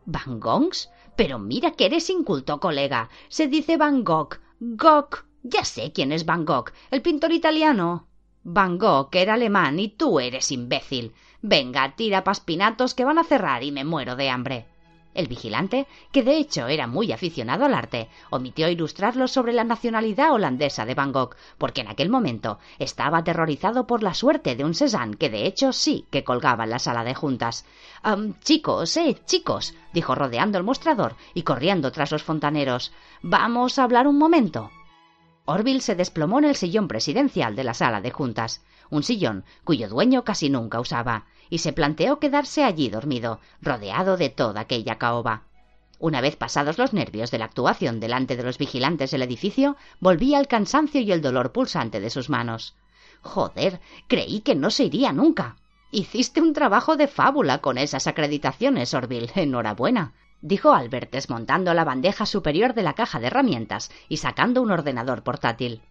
¿Bangongs? 0.06 0.90
Pero 1.16 1.38
mira 1.38 1.72
que 1.72 1.86
eres 1.86 2.10
inculto, 2.10 2.60
colega. 2.60 3.10
Se 3.30 3.48
dice 3.48 3.78
Van 3.78 4.04
Gogh. 4.04 4.40
Gogh. 4.60 5.26
Ya 5.44 5.64
sé 5.64 5.94
quién 5.94 6.12
es 6.12 6.26
Van 6.26 6.46
Gogh, 6.46 6.72
el 6.92 7.02
pintor 7.02 7.32
italiano. 7.32 8.08
Van 8.44 8.78
Gogh 8.78 9.10
era 9.14 9.36
alemán 9.36 9.80
y 9.80 9.90
tú 9.90 10.20
eres 10.20 10.52
imbécil. 10.52 11.14
Venga, 11.42 11.96
tira 11.96 12.24
paspinatos 12.24 12.94
que 12.94 13.06
van 13.06 13.20
a 13.20 13.24
cerrar 13.24 13.64
y 13.64 13.72
me 13.72 13.86
muero 13.86 14.16
de 14.16 14.30
hambre. 14.30 14.66
El 15.20 15.28
vigilante, 15.28 15.86
que 16.14 16.24
de 16.24 16.38
hecho 16.38 16.68
era 16.68 16.88
muy 16.88 17.12
aficionado 17.12 17.66
al 17.66 17.74
arte, 17.74 18.08
omitió 18.30 18.70
ilustrarlo 18.70 19.28
sobre 19.28 19.52
la 19.52 19.66
nacionalidad 19.66 20.32
holandesa 20.32 20.86
de 20.86 20.96
Van 20.96 21.12
Gogh, 21.12 21.36
porque 21.58 21.82
en 21.82 21.90
aquel 21.90 22.10
momento 22.10 22.58
estaba 22.78 23.18
aterrorizado 23.18 23.86
por 23.86 24.02
la 24.02 24.14
suerte 24.14 24.56
de 24.56 24.64
un 24.64 24.74
Cézanne 24.74 25.18
que 25.18 25.30
de 25.30 25.46
hecho 25.46 25.74
sí 25.74 26.06
que 26.10 26.24
colgaba 26.24 26.64
en 26.64 26.70
la 26.70 26.80
sala 26.80 27.04
de 27.04 27.16
juntas. 27.16 27.66
chicos, 28.46 28.96
eh, 28.96 29.18
chicos, 29.26 29.74
dijo 29.92 30.16
rodeando 30.16 30.58
el 30.58 30.64
mostrador 30.64 31.18
y 31.34 31.44
corriendo 31.44 31.92
tras 31.92 32.14
los 32.14 32.24
fontaneros. 32.24 32.94
Vamos 33.22 33.78
a 33.78 33.84
hablar 33.84 34.08
un 34.08 34.18
momento. 34.18 34.72
Orville 35.44 35.82
se 35.82 35.96
desplomó 35.96 36.40
en 36.40 36.46
el 36.46 36.56
sillón 36.56 36.88
presidencial 36.88 37.58
de 37.58 37.66
la 37.66 37.74
sala 37.74 38.00
de 38.00 38.12
juntas, 38.12 38.64
un 38.90 39.04
sillón 39.04 39.44
cuyo 39.66 39.90
dueño 39.90 40.24
casi 40.24 40.50
nunca 40.50 40.80
usaba, 40.80 41.26
y 41.50 41.60
se 41.60 41.74
planteó 41.74 42.20
quedarse 42.20 42.64
allí 42.64 42.90
dormido, 42.90 43.40
rodeado 43.62 44.18
de 44.18 44.30
toda 44.30 44.62
aquella 44.62 44.98
caoba. 44.98 45.44
Una 46.00 46.22
vez 46.22 46.36
pasados 46.36 46.78
los 46.78 46.94
nervios 46.94 47.32
de 47.32 47.40
la 47.40 47.46
actuación 47.46 48.00
delante 48.00 48.38
de 48.38 48.44
los 48.44 48.58
vigilantes 48.58 49.12
del 49.12 49.22
edificio, 49.22 49.76
volvía 50.00 50.40
el 50.40 50.48
cansancio 50.48 51.02
y 51.02 51.12
el 51.12 51.22
dolor 51.22 51.52
pulsante 51.52 52.00
de 52.00 52.10
sus 52.10 52.30
manos. 52.30 52.76
Joder, 53.22 53.82
creí 54.08 54.40
que 54.42 54.56
no 54.56 54.70
se 54.70 54.86
iría 54.86 55.12
nunca. 55.12 55.58
Hiciste 55.92 56.42
un 56.42 56.54
trabajo 56.54 56.96
de 56.96 57.08
fábula 57.08 57.58
con 57.58 57.78
esas 57.78 58.08
acreditaciones, 58.08 58.94
Orville. 58.94 59.32
Enhorabuena 59.36 60.14
dijo 60.42 60.74
Albert 60.74 61.12
desmontando 61.12 61.74
la 61.74 61.84
bandeja 61.84 62.26
superior 62.26 62.74
de 62.74 62.84
la 62.84 62.94
caja 62.94 63.20
de 63.20 63.28
herramientas 63.28 63.92
y 64.08 64.18
sacando 64.18 64.62
un 64.62 64.72
ordenador 64.72 65.24
portátil. 65.24 65.82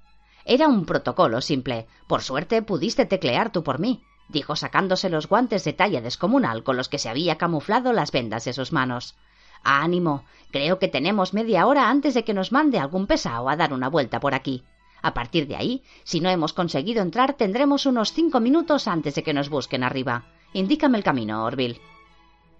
Era 0.44 0.68
un 0.68 0.86
protocolo 0.86 1.40
simple. 1.40 1.86
Por 2.06 2.22
suerte 2.22 2.62
pudiste 2.62 3.04
teclear 3.04 3.52
tú 3.52 3.62
por 3.62 3.78
mí, 3.78 4.02
dijo 4.28 4.56
sacándose 4.56 5.08
los 5.08 5.28
guantes 5.28 5.64
de 5.64 5.72
talla 5.72 6.00
descomunal 6.00 6.62
con 6.62 6.76
los 6.76 6.88
que 6.88 6.98
se 6.98 7.08
había 7.08 7.38
camuflado 7.38 7.92
las 7.92 8.12
vendas 8.12 8.44
de 8.44 8.52
sus 8.52 8.72
manos. 8.72 9.16
Ánimo. 9.62 10.24
Creo 10.50 10.78
que 10.78 10.88
tenemos 10.88 11.34
media 11.34 11.66
hora 11.66 11.90
antes 11.90 12.14
de 12.14 12.24
que 12.24 12.34
nos 12.34 12.52
mande 12.52 12.78
algún 12.78 13.06
pesado 13.06 13.48
a 13.48 13.56
dar 13.56 13.72
una 13.72 13.88
vuelta 13.88 14.20
por 14.20 14.34
aquí. 14.34 14.62
A 15.02 15.14
partir 15.14 15.46
de 15.46 15.56
ahí, 15.56 15.82
si 16.04 16.20
no 16.20 16.30
hemos 16.30 16.52
conseguido 16.52 17.02
entrar, 17.02 17.34
tendremos 17.34 17.86
unos 17.86 18.12
cinco 18.12 18.40
minutos 18.40 18.88
antes 18.88 19.14
de 19.14 19.22
que 19.22 19.34
nos 19.34 19.48
busquen 19.48 19.84
arriba. 19.84 20.24
Indícame 20.52 20.98
el 20.98 21.04
camino, 21.04 21.44
Orville. 21.44 21.80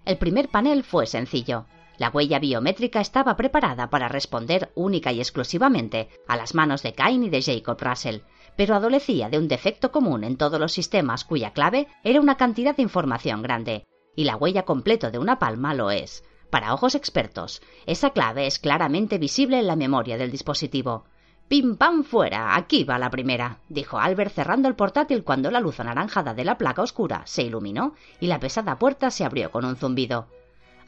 El 0.05 0.17
primer 0.17 0.49
panel 0.49 0.83
fue 0.83 1.05
sencillo. 1.05 1.65
La 1.97 2.09
huella 2.09 2.39
biométrica 2.39 3.01
estaba 3.01 3.35
preparada 3.35 3.89
para 3.89 4.07
responder 4.07 4.71
única 4.73 5.11
y 5.11 5.19
exclusivamente 5.19 6.07
a 6.27 6.37
las 6.37 6.55
manos 6.55 6.81
de 6.81 6.93
Cain 6.93 7.23
y 7.23 7.29
de 7.29 7.41
Jacob 7.41 7.77
Russell, 7.81 8.21
pero 8.59 8.75
adolecía 8.75 9.29
de 9.29 9.37
un 9.37 9.47
defecto 9.47 9.89
común 9.89 10.25
en 10.25 10.35
todos 10.35 10.59
los 10.59 10.73
sistemas 10.73 11.23
cuya 11.23 11.53
clave 11.53 11.87
era 12.03 12.19
una 12.19 12.35
cantidad 12.35 12.75
de 12.75 12.81
información 12.81 13.41
grande, 13.41 13.85
y 14.17 14.25
la 14.25 14.35
huella 14.35 14.63
completo 14.63 15.11
de 15.11 15.17
una 15.17 15.39
palma 15.39 15.73
lo 15.73 15.91
es. 15.91 16.25
Para 16.49 16.73
ojos 16.73 16.93
expertos, 16.93 17.61
esa 17.85 18.09
clave 18.09 18.47
es 18.47 18.59
claramente 18.59 19.17
visible 19.17 19.59
en 19.59 19.67
la 19.67 19.77
memoria 19.77 20.17
del 20.17 20.29
dispositivo. 20.29 21.05
Pim 21.47 21.77
pam 21.77 22.03
fuera, 22.03 22.57
aquí 22.57 22.83
va 22.83 22.99
la 22.99 23.09
primera, 23.09 23.59
dijo 23.69 23.97
Albert 23.97 24.33
cerrando 24.33 24.67
el 24.67 24.75
portátil 24.75 25.23
cuando 25.23 25.51
la 25.51 25.61
luz 25.61 25.79
anaranjada 25.79 26.33
de 26.33 26.43
la 26.43 26.57
placa 26.57 26.81
oscura 26.81 27.21
se 27.23 27.43
iluminó 27.43 27.93
y 28.19 28.27
la 28.27 28.41
pesada 28.41 28.77
puerta 28.77 29.09
se 29.09 29.23
abrió 29.23 29.51
con 29.51 29.63
un 29.63 29.77
zumbido. 29.77 30.27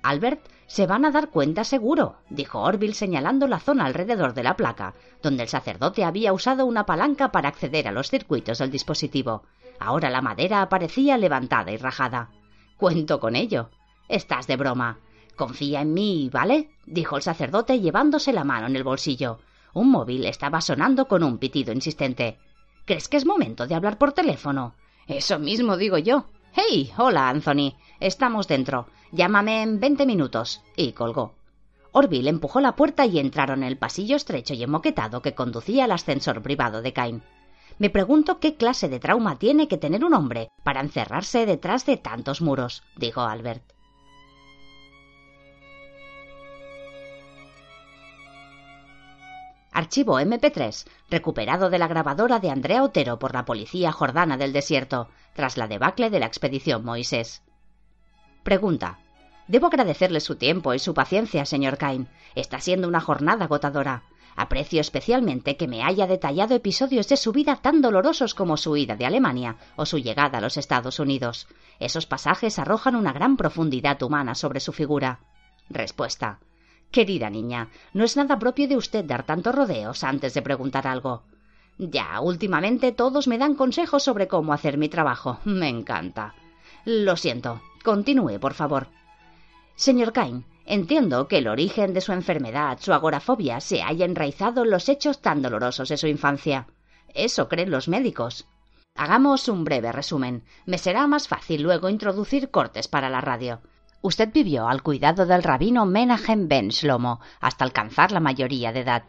Albert, 0.04 0.42
se 0.72 0.88
van 0.88 1.04
a 1.04 1.12
dar 1.12 1.32
cuenta 1.32 1.66
seguro, 1.66 2.16
dijo 2.30 2.62
Orville 2.62 2.94
señalando 2.94 3.46
la 3.46 3.60
zona 3.60 3.84
alrededor 3.84 4.34
de 4.34 4.44
la 4.44 4.56
placa, 4.56 4.94
donde 5.22 5.44
el 5.44 5.50
sacerdote 5.50 6.06
había 6.06 6.32
usado 6.32 6.66
una 6.66 6.86
palanca 6.86 7.30
para 7.34 7.50
acceder 7.50 7.90
a 7.90 7.92
los 7.92 8.10
circuitos 8.10 8.60
del 8.60 8.72
dispositivo. 8.72 9.44
Ahora 9.82 10.10
la 10.10 10.22
madera 10.22 10.62
aparecía 10.62 11.18
levantada 11.18 11.74
y 11.74 11.78
rajada. 11.78 12.30
Cuento 12.78 13.20
con 13.20 13.36
ello. 13.36 13.70
Estás 14.08 14.48
de 14.48 14.56
broma. 14.56 15.00
Confía 15.36 15.82
en 15.82 15.94
mí, 15.94 16.30
¿vale? 16.32 16.70
dijo 16.86 17.18
el 17.18 17.22
sacerdote 17.22 17.82
llevándose 17.82 18.32
la 18.32 18.46
mano 18.46 18.68
en 18.68 18.78
el 18.78 18.86
bolsillo. 18.86 19.40
Un 19.74 19.92
móvil 19.92 20.24
estaba 20.24 20.62
sonando 20.62 21.10
con 21.10 21.22
un 21.22 21.38
pitido 21.38 21.74
insistente. 21.74 22.40
¿Crees 22.86 23.10
que 23.10 23.18
es 23.18 23.26
momento 23.26 23.68
de 23.68 23.76
hablar 23.76 23.98
por 23.98 24.14
teléfono? 24.14 24.76
Eso 25.06 25.38
mismo 25.38 25.76
digo 25.76 25.98
yo. 25.98 26.28
Hey, 26.54 26.94
hola, 26.96 27.28
Anthony. 27.28 27.76
Estamos 28.00 28.48
dentro. 28.48 28.88
Llámame 29.12 29.62
en 29.62 29.80
veinte 29.80 30.06
minutos. 30.06 30.62
Y 30.76 30.94
colgó. 30.94 31.34
Orville 31.92 32.30
empujó 32.30 32.62
la 32.62 32.76
puerta 32.76 33.06
y 33.06 33.20
entraron 33.20 33.64
en 33.64 33.68
el 33.68 33.78
pasillo 33.78 34.16
estrecho 34.16 34.54
y 34.54 34.64
enmoquetado 34.64 35.22
que 35.22 35.36
conducía 35.36 35.84
al 35.84 35.92
ascensor 35.92 36.42
privado 36.42 36.82
de 36.82 36.94
Cain. 36.94 37.22
Me 37.78 37.90
pregunto 37.90 38.40
qué 38.40 38.56
clase 38.56 38.88
de 38.88 39.00
trauma 39.00 39.38
tiene 39.38 39.68
que 39.68 39.78
tener 39.78 40.06
un 40.06 40.14
hombre 40.14 40.50
para 40.64 40.82
encerrarse 40.82 41.46
detrás 41.46 41.86
de 41.86 41.98
tantos 41.98 42.42
muros, 42.42 42.84
dijo 42.96 43.22
Albert. 43.22 43.64
Archivo 49.74 50.20
MP3, 50.20 50.86
recuperado 51.10 51.70
de 51.70 51.80
la 51.80 51.88
grabadora 51.88 52.40
de 52.40 52.50
Andrea 52.50 52.84
Otero 52.84 53.20
por 53.20 53.34
la 53.34 53.46
policía 53.46 53.92
jordana 53.92 54.38
del 54.38 54.54
desierto, 54.54 55.10
tras 55.34 55.58
la 55.58 55.68
debacle 55.68 56.10
de 56.10 56.20
la 56.20 56.26
expedición 56.28 56.84
Moisés. 56.86 57.42
Pregunta. 58.44 59.00
Debo 59.48 59.68
agradecerle 59.68 60.20
su 60.20 60.36
tiempo 60.36 60.74
y 60.74 60.80
su 60.80 60.94
paciencia, 60.94 61.46
señor 61.46 61.78
Cain. 61.78 62.08
Está 62.36 62.60
siendo 62.60 62.88
una 62.88 63.02
jornada 63.02 63.46
agotadora. 63.46 64.04
Aprecio 64.36 64.80
especialmente 64.80 65.58
que 65.58 65.68
me 65.68 65.84
haya 65.84 66.08
detallado 66.08 66.56
episodios 66.56 67.08
de 67.10 67.18
su 67.18 67.32
vida 67.34 67.58
tan 67.58 67.82
dolorosos 67.82 68.34
como 68.34 68.58
su 68.58 68.72
huida 68.72 68.96
de 68.96 69.06
Alemania 69.06 69.58
o 69.76 69.86
su 69.86 69.98
llegada 69.98 70.38
a 70.38 70.42
los 70.42 70.58
Estados 70.58 71.00
Unidos. 71.00 71.48
Esos 71.80 72.06
pasajes 72.06 72.58
arrojan 72.58 72.96
una 72.96 73.12
gran 73.12 73.36
profundidad 73.36 74.02
humana 74.02 74.36
sobre 74.36 74.60
su 74.62 74.72
figura. 74.72 75.20
Respuesta. 75.70 76.40
Querida 76.92 77.30
niña, 77.30 77.70
no 77.94 78.04
es 78.04 78.18
nada 78.18 78.40
propio 78.40 78.68
de 78.68 78.78
usted 78.78 79.06
dar 79.06 79.26
tantos 79.26 79.56
rodeos 79.56 80.04
antes 80.04 80.34
de 80.34 80.42
preguntar 80.42 80.88
algo. 80.88 81.24
Ya, 81.78 82.20
últimamente 82.22 82.92
todos 82.92 83.28
me 83.28 83.38
dan 83.38 83.56
consejos 83.56 84.04
sobre 84.04 84.28
cómo 84.28 84.54
hacer 84.54 84.78
mi 84.78 84.90
trabajo. 84.90 85.40
Me 85.46 85.70
encanta. 85.70 86.36
Lo 86.86 87.16
siento. 87.16 87.62
Continúe, 87.84 88.40
por 88.40 88.54
favor. 88.54 88.88
Señor 89.76 90.14
Cain, 90.14 90.46
entiendo 90.66 91.28
que 91.28 91.40
el 91.40 91.48
origen 91.48 91.94
de 91.94 92.02
su 92.02 92.12
enfermedad, 92.12 92.78
su 92.80 92.94
agorafobia, 92.94 93.60
se 93.60 93.82
haya 93.82 94.06
enraizado 94.06 94.64
en 94.64 94.70
los 94.70 94.90
hechos 94.90 95.22
tan 95.22 95.42
dolorosos 95.42 95.90
de 95.90 95.98
su 95.98 96.08
infancia. 96.08 96.68
Eso 97.14 97.48
creen 97.48 97.72
los 97.72 97.88
médicos. 97.88 98.48
Hagamos 98.96 99.48
un 99.48 99.64
breve 99.64 99.92
resumen. 99.92 100.44
Me 100.66 100.78
será 100.78 101.08
más 101.08 101.28
fácil 101.28 101.64
luego 101.64 101.90
introducir 101.90 102.52
cortes 102.52 102.88
para 102.88 103.10
la 103.10 103.22
radio. 103.22 103.62
Usted 104.02 104.32
vivió 104.34 104.68
al 104.68 104.84
cuidado 104.84 105.26
del 105.26 105.44
rabino 105.44 105.86
Menahem 105.86 106.48
Ben 106.48 106.70
Shlomo 106.70 107.20
hasta 107.40 107.64
alcanzar 107.64 108.12
la 108.12 108.20
mayoría 108.20 108.72
de 108.72 108.82
edad. 108.82 109.04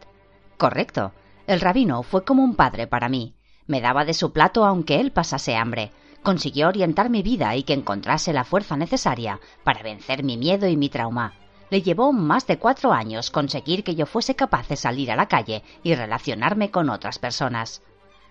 Correcto. 0.57 1.13
El 1.47 1.59
rabino 1.59 2.03
fue 2.03 2.23
como 2.23 2.43
un 2.43 2.55
padre 2.55 2.87
para 2.87 3.09
mí. 3.09 3.35
Me 3.67 3.81
daba 3.81 4.05
de 4.05 4.13
su 4.13 4.31
plato 4.31 4.65
aunque 4.65 4.99
él 4.99 5.11
pasase 5.11 5.55
hambre. 5.55 5.91
Consiguió 6.23 6.69
orientar 6.69 7.09
mi 7.09 7.21
vida 7.21 7.53
y 7.57 7.63
que 7.63 7.73
encontrase 7.73 8.31
la 8.31 8.45
fuerza 8.45 8.77
necesaria 8.77 9.41
para 9.65 9.83
vencer 9.83 10.23
mi 10.23 10.37
miedo 10.37 10.69
y 10.69 10.77
mi 10.77 10.87
trauma. 10.87 11.33
Le 11.69 11.81
llevó 11.81 12.13
más 12.13 12.47
de 12.47 12.57
cuatro 12.57 12.93
años 12.93 13.29
conseguir 13.29 13.83
que 13.83 13.95
yo 13.95 14.05
fuese 14.05 14.33
capaz 14.33 14.69
de 14.69 14.77
salir 14.77 15.11
a 15.11 15.17
la 15.17 15.27
calle 15.27 15.63
y 15.83 15.95
relacionarme 15.95 16.71
con 16.71 16.89
otras 16.89 17.19
personas. 17.19 17.81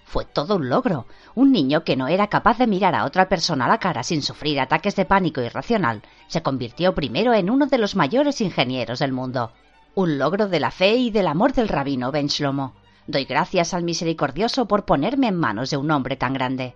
Fue 0.05 0.24
todo 0.24 0.57
un 0.57 0.70
logro. 0.70 1.07
Un 1.35 1.52
niño 1.52 1.85
que 1.85 1.96
no 1.96 2.09
era 2.09 2.28
capaz 2.28 2.57
de 2.57 2.66
mirar 2.66 2.94
a 2.94 3.05
otra 3.05 3.28
persona 3.28 3.66
a 3.66 3.68
la 3.68 3.78
cara 3.78 4.02
sin 4.02 4.22
sufrir 4.22 4.59
ataques 4.59 4.96
de 4.96 5.05
pánico 5.05 5.42
irracional 5.42 6.02
se 6.28 6.42
convirtió 6.42 6.94
primero 6.94 7.35
en 7.35 7.50
uno 7.50 7.66
de 7.66 7.78
los 7.78 7.94
mayores 7.94 8.40
ingenieros 8.40 9.00
del 9.00 9.12
mundo. 9.12 9.52
Un 9.94 10.18
logro 10.18 10.48
de 10.48 10.61
la 10.61 10.70
fe 10.70 10.94
y 10.94 11.11
del 11.11 11.26
amor 11.26 11.52
del 11.52 11.68
rabino 11.68 12.11
Ben 12.11 12.28
Shlomo. 12.28 12.74
Doy 13.07 13.24
gracias 13.26 13.74
al 13.74 13.85
misericordioso 13.85 14.66
por 14.66 14.87
ponerme 14.87 15.28
en 15.28 15.37
manos 15.37 15.68
de 15.68 15.76
un 15.76 15.90
hombre 15.90 16.16
tan 16.16 16.33
grande. 16.33 16.74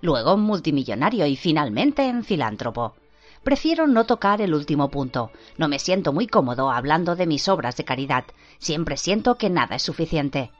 Luego 0.00 0.36
multimillonario 0.36 1.26
y 1.26 1.36
finalmente 1.36 2.06
en 2.06 2.24
filántropo. 2.24 2.94
Prefiero 3.42 3.86
no 3.86 4.04
tocar 4.04 4.42
el 4.42 4.54
último 4.54 4.90
punto. 4.90 5.30
No 5.56 5.68
me 5.68 5.78
siento 5.78 6.12
muy 6.12 6.26
cómodo 6.26 6.70
hablando 6.70 7.16
de 7.16 7.26
mis 7.26 7.48
obras 7.48 7.76
de 7.76 7.84
caridad. 7.84 8.24
Siempre 8.58 8.96
siento 8.96 9.36
que 9.36 9.48
nada 9.48 9.76
es 9.76 9.82
suficiente. 9.82 10.50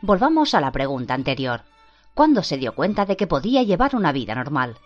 Volvamos 0.00 0.54
a 0.54 0.60
la 0.60 0.70
pregunta 0.70 1.14
anterior. 1.14 1.62
¿Cuándo 2.14 2.42
se 2.42 2.56
dio 2.56 2.74
cuenta 2.74 3.04
de 3.04 3.16
que 3.16 3.26
podía 3.26 3.62
llevar 3.62 3.96
una 3.96 4.12
vida 4.12 4.34
normal? 4.34 4.76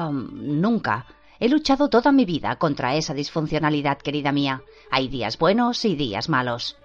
nunca. 0.00 1.06
He 1.38 1.48
luchado 1.48 1.88
toda 1.88 2.12
mi 2.12 2.24
vida 2.24 2.56
contra 2.56 2.94
esa 2.94 3.12
disfuncionalidad, 3.12 3.98
querida 3.98 4.32
mía. 4.32 4.62
Hay 4.90 5.08
días 5.08 5.38
buenos 5.38 5.84
y 5.84 5.94
días 5.94 6.28
malos. 6.28 6.76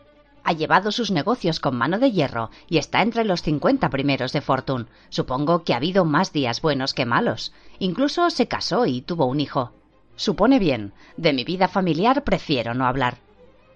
Ha 0.45 0.53
llevado 0.53 0.91
sus 0.91 1.09
negocios 1.09 1.59
con 1.59 1.75
mano 1.75 1.97
de 1.97 2.11
hierro 2.11 2.51
y 2.69 2.77
está 2.77 3.01
entre 3.01 3.25
los 3.25 3.41
cincuenta 3.41 3.89
primeros 3.89 4.31
de 4.31 4.41
Fortune. 4.41 4.85
Supongo 5.09 5.63
que 5.63 5.73
ha 5.73 5.77
habido 5.77 6.05
más 6.05 6.31
días 6.31 6.61
buenos 6.61 6.93
que 6.93 7.07
malos. 7.07 7.51
Incluso 7.79 8.29
se 8.29 8.47
casó 8.47 8.85
y 8.85 9.01
tuvo 9.01 9.25
un 9.25 9.39
hijo. 9.39 9.73
Supone 10.15 10.59
bien. 10.59 10.93
De 11.17 11.33
mi 11.33 11.43
vida 11.43 11.67
familiar 11.67 12.23
prefiero 12.23 12.75
no 12.75 12.85
hablar. 12.85 13.17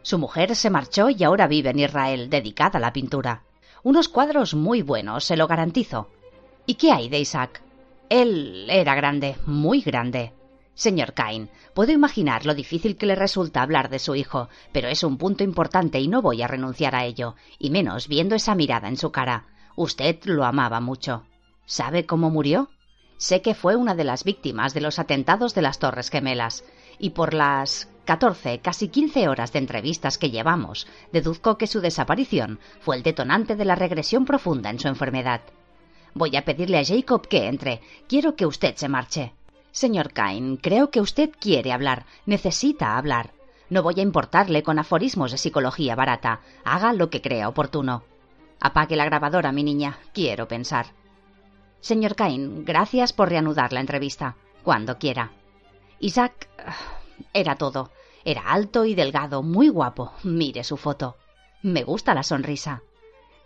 Su 0.04 0.20
mujer 0.20 0.56
se 0.56 0.70
marchó 0.70 1.10
y 1.10 1.24
ahora 1.24 1.48
vive 1.48 1.72
en 1.72 1.80
Israel, 1.80 2.30
dedicada 2.30 2.78
a 2.78 2.82
la 2.82 2.94
pintura. 2.94 3.42
Unos 3.82 4.08
cuadros 4.08 4.54
muy 4.54 4.84
buenos, 4.84 5.26
se 5.26 5.38
lo 5.38 5.48
garantizo. 5.48 6.10
¿Y 6.68 6.76
qué 6.76 6.92
hay 6.92 7.10
de 7.10 7.20
Isaac? 7.20 7.64
Él 8.10 8.68
era 8.70 8.94
grande, 8.94 9.38
muy 9.48 9.82
grande. 9.82 10.34
Señor 10.80 11.12
Cain, 11.12 11.50
puedo 11.74 11.92
imaginar 11.92 12.46
lo 12.46 12.56
difícil 12.56 12.96
que 12.96 13.06
le 13.06 13.14
resulta 13.14 13.62
hablar 13.62 13.90
de 13.90 14.00
su 14.00 14.16
hijo, 14.16 14.48
pero 14.72 14.88
es 14.88 15.04
un 15.04 15.18
punto 15.18 15.44
importante 15.44 16.00
y 16.00 16.08
no 16.08 16.22
voy 16.22 16.42
a 16.42 16.48
renunciar 16.48 16.96
a 16.96 17.04
ello, 17.04 17.36
y 17.58 17.70
menos 17.70 18.08
viendo 18.08 18.34
esa 18.34 18.56
mirada 18.56 18.88
en 18.88 18.96
su 18.96 19.12
cara. 19.12 19.46
Usted 19.76 20.24
lo 20.24 20.46
amaba 20.46 20.80
mucho. 20.80 21.26
¿Sabe 21.66 22.06
cómo 22.06 22.30
murió? 22.30 22.70
Sé 23.18 23.42
que 23.42 23.56
fue 23.56 23.76
una 23.76 23.94
de 23.94 24.06
las 24.06 24.24
víctimas 24.24 24.74
de 24.74 24.80
los 24.80 25.00
atentados 25.00 25.54
de 25.54 25.64
las 25.64 25.80
Torres 25.80 26.10
Gemelas, 26.10 26.64
y 26.98 27.10
por 27.10 27.34
las 27.34 27.90
catorce, 28.06 28.60
casi 28.60 28.88
quince 28.88 29.28
horas 29.28 29.52
de 29.52 29.60
entrevistas 29.60 30.18
que 30.18 30.32
llevamos, 30.32 30.88
deduzco 31.12 31.58
que 31.58 31.68
su 31.68 31.82
desaparición 31.82 32.58
fue 32.80 32.96
el 32.96 33.04
detonante 33.04 33.58
de 33.58 33.66
la 33.66 33.76
regresión 33.76 34.24
profunda 34.24 34.70
en 34.70 34.80
su 34.80 34.88
enfermedad. 34.88 35.42
Voy 36.14 36.38
a 36.38 36.46
pedirle 36.46 36.78
a 36.78 36.86
Jacob 36.86 37.28
que 37.28 37.48
entre. 37.48 37.82
Quiero 38.08 38.38
que 38.38 38.46
usted 38.46 38.78
se 38.78 38.88
marche. 38.88 39.34
Señor 39.72 40.14
Cain, 40.14 40.58
creo 40.58 40.90
que 40.90 41.02
usted 41.02 41.30
quiere 41.40 41.72
hablar, 41.72 42.06
necesita 42.26 42.98
hablar. 42.98 43.34
No 43.70 43.84
voy 43.84 43.96
a 44.00 44.04
importarle 44.04 44.64
con 44.64 44.80
aforismos 44.80 45.32
de 45.32 45.38
psicología 45.38 45.96
barata. 45.96 46.42
Haga 46.64 46.92
lo 46.94 47.10
que 47.10 47.22
crea 47.22 47.48
oportuno. 47.48 48.04
Apague 48.60 48.96
la 48.96 49.06
grabadora, 49.06 49.52
mi 49.52 49.64
niña. 49.64 50.00
Quiero 50.14 50.48
pensar. 50.48 50.88
Señor 51.80 52.16
Cain, 52.16 52.66
gracias 52.66 53.14
por 53.14 53.30
reanudar 53.30 53.72
la 53.72 53.80
entrevista. 53.80 54.36
Cuando 54.64 54.98
quiera. 54.98 55.32
Isaac 56.00 56.50
ah, 56.58 56.76
era 57.32 57.56
todo. 57.56 57.92
Era 58.26 58.52
alto 58.52 58.86
y 58.86 58.96
delgado, 58.96 59.44
muy 59.44 59.70
guapo. 59.70 60.14
Mire 60.24 60.64
su 60.64 60.76
foto. 60.76 61.18
Me 61.62 61.84
gusta 61.84 62.14
la 62.14 62.24
sonrisa. 62.24 62.82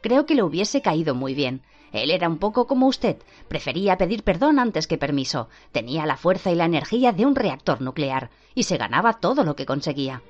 Creo 0.01 0.25
que 0.25 0.35
le 0.35 0.43
hubiese 0.43 0.81
caído 0.81 1.15
muy 1.15 1.35
bien. 1.35 1.63
Él 1.93 2.09
era 2.09 2.27
un 2.27 2.39
poco 2.39 2.65
como 2.67 2.87
usted, 2.87 3.17
prefería 3.47 3.97
pedir 3.97 4.23
perdón 4.23 4.59
antes 4.59 4.87
que 4.87 4.97
permiso, 4.97 5.47
tenía 5.71 6.05
la 6.07 6.17
fuerza 6.17 6.51
y 6.51 6.55
la 6.55 6.65
energía 6.65 7.11
de 7.11 7.25
un 7.25 7.35
reactor 7.35 7.81
nuclear, 7.81 8.31
y 8.55 8.63
se 8.63 8.77
ganaba 8.77 9.13
todo 9.13 9.43
lo 9.43 9.55
que 9.55 9.67
conseguía. 9.67 10.23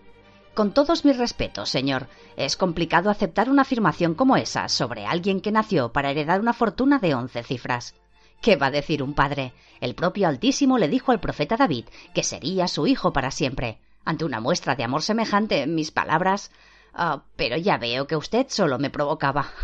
Con 0.53 0.73
todos 0.73 1.05
mis 1.05 1.17
respetos, 1.17 1.69
señor, 1.69 2.07
es 2.35 2.57
complicado 2.57 3.09
aceptar 3.09 3.49
una 3.49 3.63
afirmación 3.63 4.13
como 4.13 4.37
esa 4.37 4.69
sobre 4.69 5.05
alguien 5.05 5.41
que 5.41 5.51
nació 5.51 5.91
para 5.93 6.11
heredar 6.11 6.41
una 6.41 6.53
fortuna 6.53 6.99
de 6.99 7.15
once 7.15 7.41
cifras. 7.43 7.95
¿Qué 8.41 8.57
va 8.57 8.67
a 8.67 8.71
decir 8.71 9.01
un 9.01 9.13
padre? 9.13 9.53
El 9.79 9.95
propio 9.95 10.27
Altísimo 10.27 10.77
le 10.77 10.89
dijo 10.89 11.13
al 11.13 11.21
profeta 11.21 11.55
David 11.55 11.85
que 12.13 12.23
sería 12.23 12.67
su 12.67 12.85
hijo 12.85 13.13
para 13.13 13.31
siempre. 13.31 13.79
Ante 14.03 14.25
una 14.25 14.41
muestra 14.41 14.75
de 14.75 14.83
amor 14.83 15.01
semejante, 15.01 15.65
mis 15.65 15.91
palabras. 15.91 16.51
Ah, 16.93 17.23
pero 17.37 17.55
ya 17.55 17.77
veo 17.77 18.05
que 18.05 18.17
usted 18.17 18.47
solo 18.49 18.77
me 18.79 18.89
provocaba. 18.89 19.47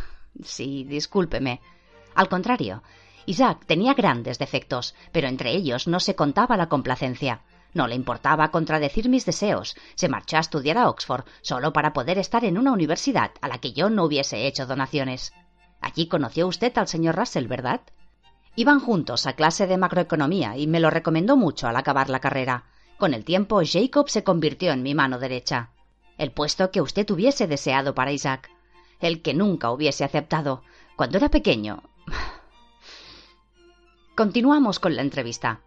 Sí, 0.43 0.85
discúlpeme. 0.85 1.59
Al 2.15 2.29
contrario, 2.29 2.83
Isaac 3.25 3.65
tenía 3.65 3.93
grandes 3.93 4.39
defectos, 4.39 4.95
pero 5.11 5.27
entre 5.27 5.51
ellos 5.51 5.87
no 5.87 5.99
se 5.99 6.15
contaba 6.15 6.57
la 6.57 6.69
complacencia. 6.69 7.41
No 7.73 7.87
le 7.87 7.95
importaba 7.95 8.49
contradecir 8.49 9.09
mis 9.09 9.25
deseos. 9.25 9.75
Se 9.95 10.09
marchó 10.09 10.37
a 10.37 10.39
estudiar 10.39 10.77
a 10.77 10.89
Oxford 10.89 11.25
solo 11.41 11.71
para 11.71 11.93
poder 11.93 12.17
estar 12.17 12.43
en 12.43 12.57
una 12.57 12.71
universidad 12.71 13.31
a 13.41 13.47
la 13.47 13.59
que 13.59 13.73
yo 13.73 13.89
no 13.89 14.05
hubiese 14.05 14.47
hecho 14.47 14.65
donaciones. 14.65 15.33
Allí 15.79 16.07
conoció 16.07 16.47
usted 16.47 16.75
al 16.77 16.87
señor 16.87 17.15
Russell, 17.15 17.47
¿verdad? 17.47 17.81
Iban 18.55 18.79
juntos 18.79 19.27
a 19.27 19.33
clase 19.33 19.67
de 19.67 19.77
macroeconomía 19.77 20.57
y 20.57 20.67
me 20.67 20.79
lo 20.79 20.89
recomendó 20.89 21.37
mucho 21.37 21.67
al 21.67 21.75
acabar 21.75 22.09
la 22.09 22.19
carrera. 22.19 22.65
Con 22.97 23.13
el 23.13 23.23
tiempo, 23.23 23.61
Jacob 23.63 24.09
se 24.09 24.23
convirtió 24.23 24.71
en 24.71 24.83
mi 24.83 24.95
mano 24.95 25.19
derecha. 25.19 25.69
El 26.17 26.31
puesto 26.31 26.71
que 26.71 26.81
usted 26.81 27.09
hubiese 27.11 27.47
deseado 27.47 27.95
para 27.95 28.11
Isaac. 28.11 28.49
El 28.99 29.21
que 29.21 29.33
nunca 29.33 29.71
hubiese 29.71 30.03
aceptado. 30.03 30.63
Cuando 30.97 31.17
era 31.17 31.29
pequeño, 31.29 31.83
Continuamos 34.15 34.79
con 34.79 34.95
la 34.95 35.01
entrevista. 35.01 35.61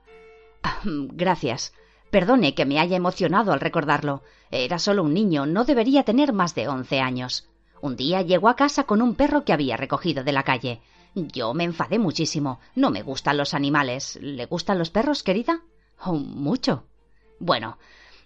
Gracias. 0.85 1.72
Perdone 2.11 2.55
que 2.55 2.66
me 2.66 2.78
haya 2.78 2.96
emocionado 2.96 3.52
al 3.52 3.61
recordarlo. 3.61 4.22
Era 4.50 4.78
solo 4.78 5.02
un 5.02 5.14
niño, 5.14 5.46
no 5.46 5.64
debería 5.64 6.02
tener 6.02 6.35
más 6.35 6.55
de 6.55 6.68
once 6.68 7.00
años. 7.00 7.48
Un 7.81 7.96
día 7.96 8.20
llegó 8.20 8.48
a 8.48 8.57
casa 8.57 8.85
con 8.85 9.00
un 9.00 9.14
perro 9.14 9.44
que 9.44 9.52
había 9.52 9.76
recogido 9.76 10.22
de 10.22 10.33
la 10.33 10.42
calle. 10.42 10.83
Yo 11.14 11.55
me 11.55 11.64
enfadé 11.64 11.98
muchísimo. 11.98 12.61
No 12.74 12.90
me 12.90 13.02
gustan 13.02 13.38
los 13.38 13.55
animales. 13.55 14.18
¿Le 14.20 14.44
gustan 14.46 14.78
los 14.78 14.90
perros, 14.90 15.22
querida? 15.22 15.62
Oh, 16.05 16.12
mucho. 16.12 16.85
Bueno, 17.38 17.78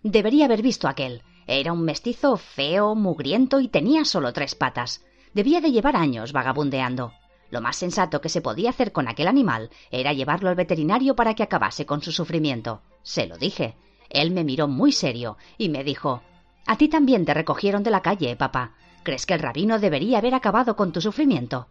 debería 0.03 0.47
haber 0.47 0.63
visto 0.63 0.89
aquel. 0.89 1.23
Era 1.47 1.73
un 1.73 1.83
mestizo 1.85 2.37
feo, 2.37 2.95
mugriento 2.95 3.61
y 3.61 3.69
tenía 3.69 4.05
solo 4.05 4.33
tres 4.33 4.55
patas. 4.55 5.05
Debía 5.33 5.61
de 5.61 5.71
llevar 5.71 5.97
años 5.97 6.33
vagabundeando. 6.33 7.13
Lo 7.51 7.61
más 7.61 7.77
sensato 7.77 8.21
que 8.21 8.29
se 8.29 8.41
podía 8.41 8.71
hacer 8.71 8.93
con 8.93 9.09
aquel 9.09 9.29
animal 9.29 9.71
era 9.91 10.13
llevarlo 10.13 10.49
al 10.49 10.57
veterinario 10.57 11.15
para 11.15 11.35
que 11.35 11.43
acabase 11.43 11.87
con 11.87 12.03
su 12.03 12.13
sufrimiento. 12.13 12.83
Se 13.03 13.27
lo 13.27 13.39
dije. 13.39 13.77
Él 14.11 14.31
me 14.31 14.45
miró 14.45 14.69
muy 14.69 14.93
serio 14.93 15.37
y 15.59 15.69
me 15.69 15.85
dijo 15.85 16.23
A 16.67 16.77
ti 16.77 16.89
también 16.89 17.25
te 17.25 17.35
recogieron 17.35 17.83
de 17.83 17.91
la 17.91 18.03
calle, 18.03 18.37
papá. 18.37 18.75
¿Crees 19.03 19.27
que 19.27 19.35
el 19.35 19.41
rabino 19.41 19.79
debería 19.79 20.19
haber 20.19 20.35
acabado 20.35 20.75
con 20.75 20.93
tu 20.93 21.01
sufrimiento? 21.01 21.69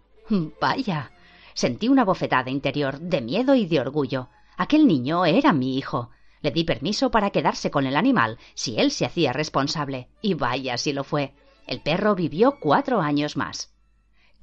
Vaya. 0.61 1.11
Sentí 1.53 1.87
una 1.89 2.05
bofetada 2.05 2.49
interior 2.49 2.99
de 2.99 3.21
miedo 3.21 3.55
y 3.55 3.65
de 3.65 3.79
orgullo. 3.79 4.29
Aquel 4.57 4.87
niño 4.87 5.25
era 5.25 5.53
mi 5.53 5.77
hijo. 5.77 6.09
Le 6.41 6.51
di 6.51 6.63
permiso 6.63 7.11
para 7.11 7.31
quedarse 7.31 7.71
con 7.71 7.85
el 7.85 7.95
animal 7.95 8.37
si 8.53 8.79
él 8.79 8.91
se 8.91 9.05
hacía 9.05 9.33
responsable. 9.33 10.09
Y 10.21 10.33
vaya 10.35 10.77
si 10.77 10.93
lo 10.93 11.03
fue. 11.03 11.33
El 11.67 11.81
perro 11.81 12.15
vivió 12.15 12.59
cuatro 12.59 13.01
años 13.01 13.35
más. 13.35 13.74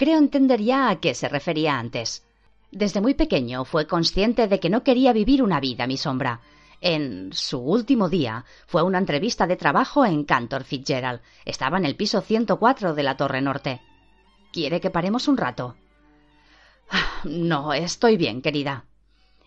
Creo 0.03 0.19
entender 0.19 0.61
ya 0.61 0.91
a 0.91 0.99
qué 0.99 1.15
se 1.15 1.29
refería 1.29 1.79
antes. 1.79 2.27
Desde 2.73 3.01
muy 3.01 3.15
pequeño 3.15 3.65
fue 3.65 3.87
consciente 3.87 4.49
de 4.49 4.59
que 4.59 4.69
no 4.69 4.83
quería 4.83 5.12
vivir 5.12 5.45
una 5.45 5.61
vida 5.61 5.87
mi 5.87 5.97
sombra. 5.97 6.41
En 6.81 7.33
su 7.33 7.61
último 7.61 8.09
día 8.09 8.45
fue 8.67 8.83
una 8.83 8.99
entrevista 8.99 9.47
de 9.47 9.55
trabajo 9.55 10.05
en 10.05 10.25
Cantor 10.25 10.65
Fitzgerald. 10.65 11.21
Estaba 11.45 11.79
en 11.79 11.85
el 11.85 11.95
piso 11.95 12.21
104 12.21 12.95
de 12.95 13.03
la 13.05 13.17
Torre 13.17 13.43
Norte. 13.43 13.81
¿Quiere 14.53 14.81
que 14.81 14.91
paremos 14.91 15.29
un 15.29 15.37
rato? 15.37 15.77
No, 17.23 17.73
estoy 17.73 18.17
bien, 18.17 18.43
querida. 18.43 18.87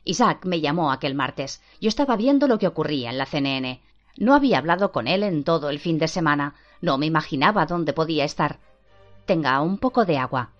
Isaac 0.05 0.45
me 0.45 0.61
llamó 0.61 0.93
aquel 0.93 1.15
martes. 1.15 1.61
Yo 1.81 1.89
estaba 1.89 2.15
viendo 2.15 2.47
lo 2.47 2.59
que 2.59 2.67
ocurría 2.67 3.09
en 3.09 3.17
la 3.17 3.25
CNN. 3.25 3.81
No 4.15 4.33
había 4.33 4.59
hablado 4.59 4.93
con 4.93 5.09
él 5.09 5.23
en 5.23 5.43
todo 5.43 5.69
el 5.69 5.79
fin 5.79 5.99
de 5.99 6.07
semana. 6.07 6.55
No 6.79 6.97
me 6.97 7.07
imaginaba 7.07 7.65
dónde 7.65 7.91
podía 7.91 8.23
estar. 8.23 8.61
Tenga 9.25 9.59
un 9.61 9.77
poco 9.77 10.05
de 10.05 10.17
agua. 10.17 10.51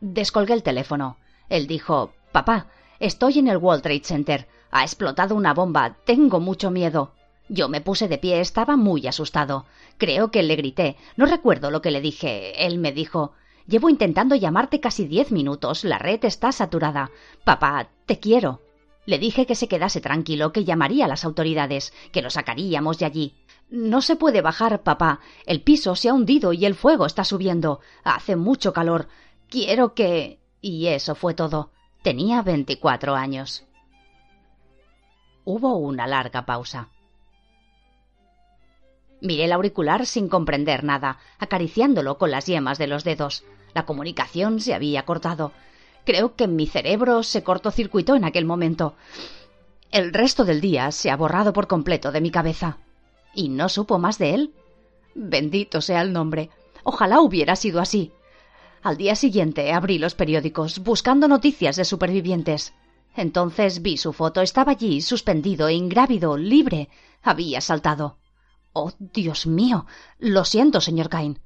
Descolgué 0.00 0.54
el 0.54 0.62
teléfono. 0.62 1.16
Él 1.48 1.66
dijo 1.66 2.12
Papá, 2.30 2.66
estoy 3.00 3.38
en 3.40 3.48
el 3.48 3.56
World 3.56 3.82
Trade 3.82 4.04
Center. 4.04 4.48
Ha 4.70 4.82
explotado 4.82 5.34
una 5.34 5.54
bomba. 5.54 5.96
Tengo 6.04 6.40
mucho 6.40 6.70
miedo. 6.70 7.12
Yo 7.48 7.68
me 7.68 7.80
puse 7.80 8.06
de 8.06 8.18
pie, 8.18 8.40
estaba 8.40 8.76
muy 8.76 9.06
asustado. 9.06 9.64
Creo 9.96 10.30
que 10.30 10.42
le 10.42 10.56
grité. 10.56 10.96
No 11.16 11.26
recuerdo 11.26 11.70
lo 11.70 11.82
que 11.82 11.90
le 11.90 12.00
dije. 12.00 12.66
Él 12.66 12.78
me 12.78 12.92
dijo 12.92 13.32
Llevo 13.66 13.90
intentando 13.90 14.34
llamarte 14.34 14.80
casi 14.80 15.06
diez 15.06 15.32
minutos. 15.32 15.84
La 15.84 15.98
red 15.98 16.24
está 16.24 16.52
saturada. 16.52 17.10
Papá, 17.44 17.88
te 18.06 18.20
quiero. 18.20 18.62
Le 19.04 19.18
dije 19.18 19.46
que 19.46 19.54
se 19.54 19.68
quedase 19.68 20.00
tranquilo, 20.00 20.52
que 20.52 20.64
llamaría 20.64 21.06
a 21.06 21.08
las 21.08 21.24
autoridades, 21.24 21.92
que 22.12 22.22
lo 22.22 22.30
sacaríamos 22.30 22.98
de 22.98 23.06
allí. 23.06 23.34
No 23.70 24.00
se 24.00 24.16
puede 24.16 24.40
bajar, 24.40 24.82
papá. 24.82 25.20
El 25.44 25.62
piso 25.62 25.94
se 25.94 26.08
ha 26.08 26.14
hundido 26.14 26.52
y 26.52 26.64
el 26.64 26.74
fuego 26.74 27.04
está 27.04 27.24
subiendo. 27.24 27.80
Hace 28.02 28.34
mucho 28.36 28.72
calor. 28.72 29.08
Quiero 29.48 29.94
que. 29.94 30.38
Y 30.60 30.86
eso 30.86 31.14
fue 31.14 31.34
todo. 31.34 31.70
Tenía 32.02 32.42
veinticuatro 32.42 33.14
años. 33.14 33.64
Hubo 35.44 35.76
una 35.76 36.06
larga 36.06 36.46
pausa. 36.46 36.88
Miré 39.20 39.44
el 39.44 39.52
auricular 39.52 40.06
sin 40.06 40.28
comprender 40.28 40.84
nada, 40.84 41.18
acariciándolo 41.38 42.18
con 42.18 42.30
las 42.30 42.46
yemas 42.46 42.78
de 42.78 42.86
los 42.86 43.04
dedos. 43.04 43.44
La 43.74 43.84
comunicación 43.84 44.60
se 44.60 44.74
había 44.74 45.04
cortado. 45.04 45.52
Creo 46.04 46.36
que 46.36 46.46
mi 46.46 46.66
cerebro 46.66 47.22
se 47.22 47.42
cortocircuitó 47.42 48.14
en 48.14 48.24
aquel 48.24 48.46
momento. 48.46 48.94
El 49.90 50.12
resto 50.12 50.44
del 50.44 50.60
día 50.60 50.90
se 50.92 51.10
ha 51.10 51.16
borrado 51.16 51.52
por 51.52 51.66
completo 51.66 52.12
de 52.12 52.20
mi 52.20 52.30
cabeza. 52.30 52.78
¿Y 53.34 53.48
no 53.48 53.68
supo 53.68 53.98
más 53.98 54.18
de 54.18 54.34
él? 54.34 54.54
Bendito 55.14 55.80
sea 55.80 56.02
el 56.02 56.12
nombre. 56.12 56.50
Ojalá 56.84 57.20
hubiera 57.20 57.56
sido 57.56 57.80
así. 57.80 58.12
Al 58.82 58.96
día 58.96 59.16
siguiente 59.16 59.72
abrí 59.72 59.98
los 59.98 60.14
periódicos 60.14 60.78
buscando 60.78 61.28
noticias 61.28 61.76
de 61.76 61.84
supervivientes. 61.84 62.74
Entonces 63.16 63.82
vi 63.82 63.96
su 63.96 64.12
foto. 64.12 64.40
Estaba 64.40 64.72
allí, 64.72 65.00
suspendido, 65.00 65.68
ingrávido, 65.70 66.36
libre. 66.36 66.88
Había 67.22 67.60
saltado. 67.60 68.18
Oh, 68.72 68.92
Dios 68.98 69.46
mío. 69.46 69.86
Lo 70.18 70.44
siento, 70.44 70.80
señor 70.80 71.08
Cain. 71.08 71.40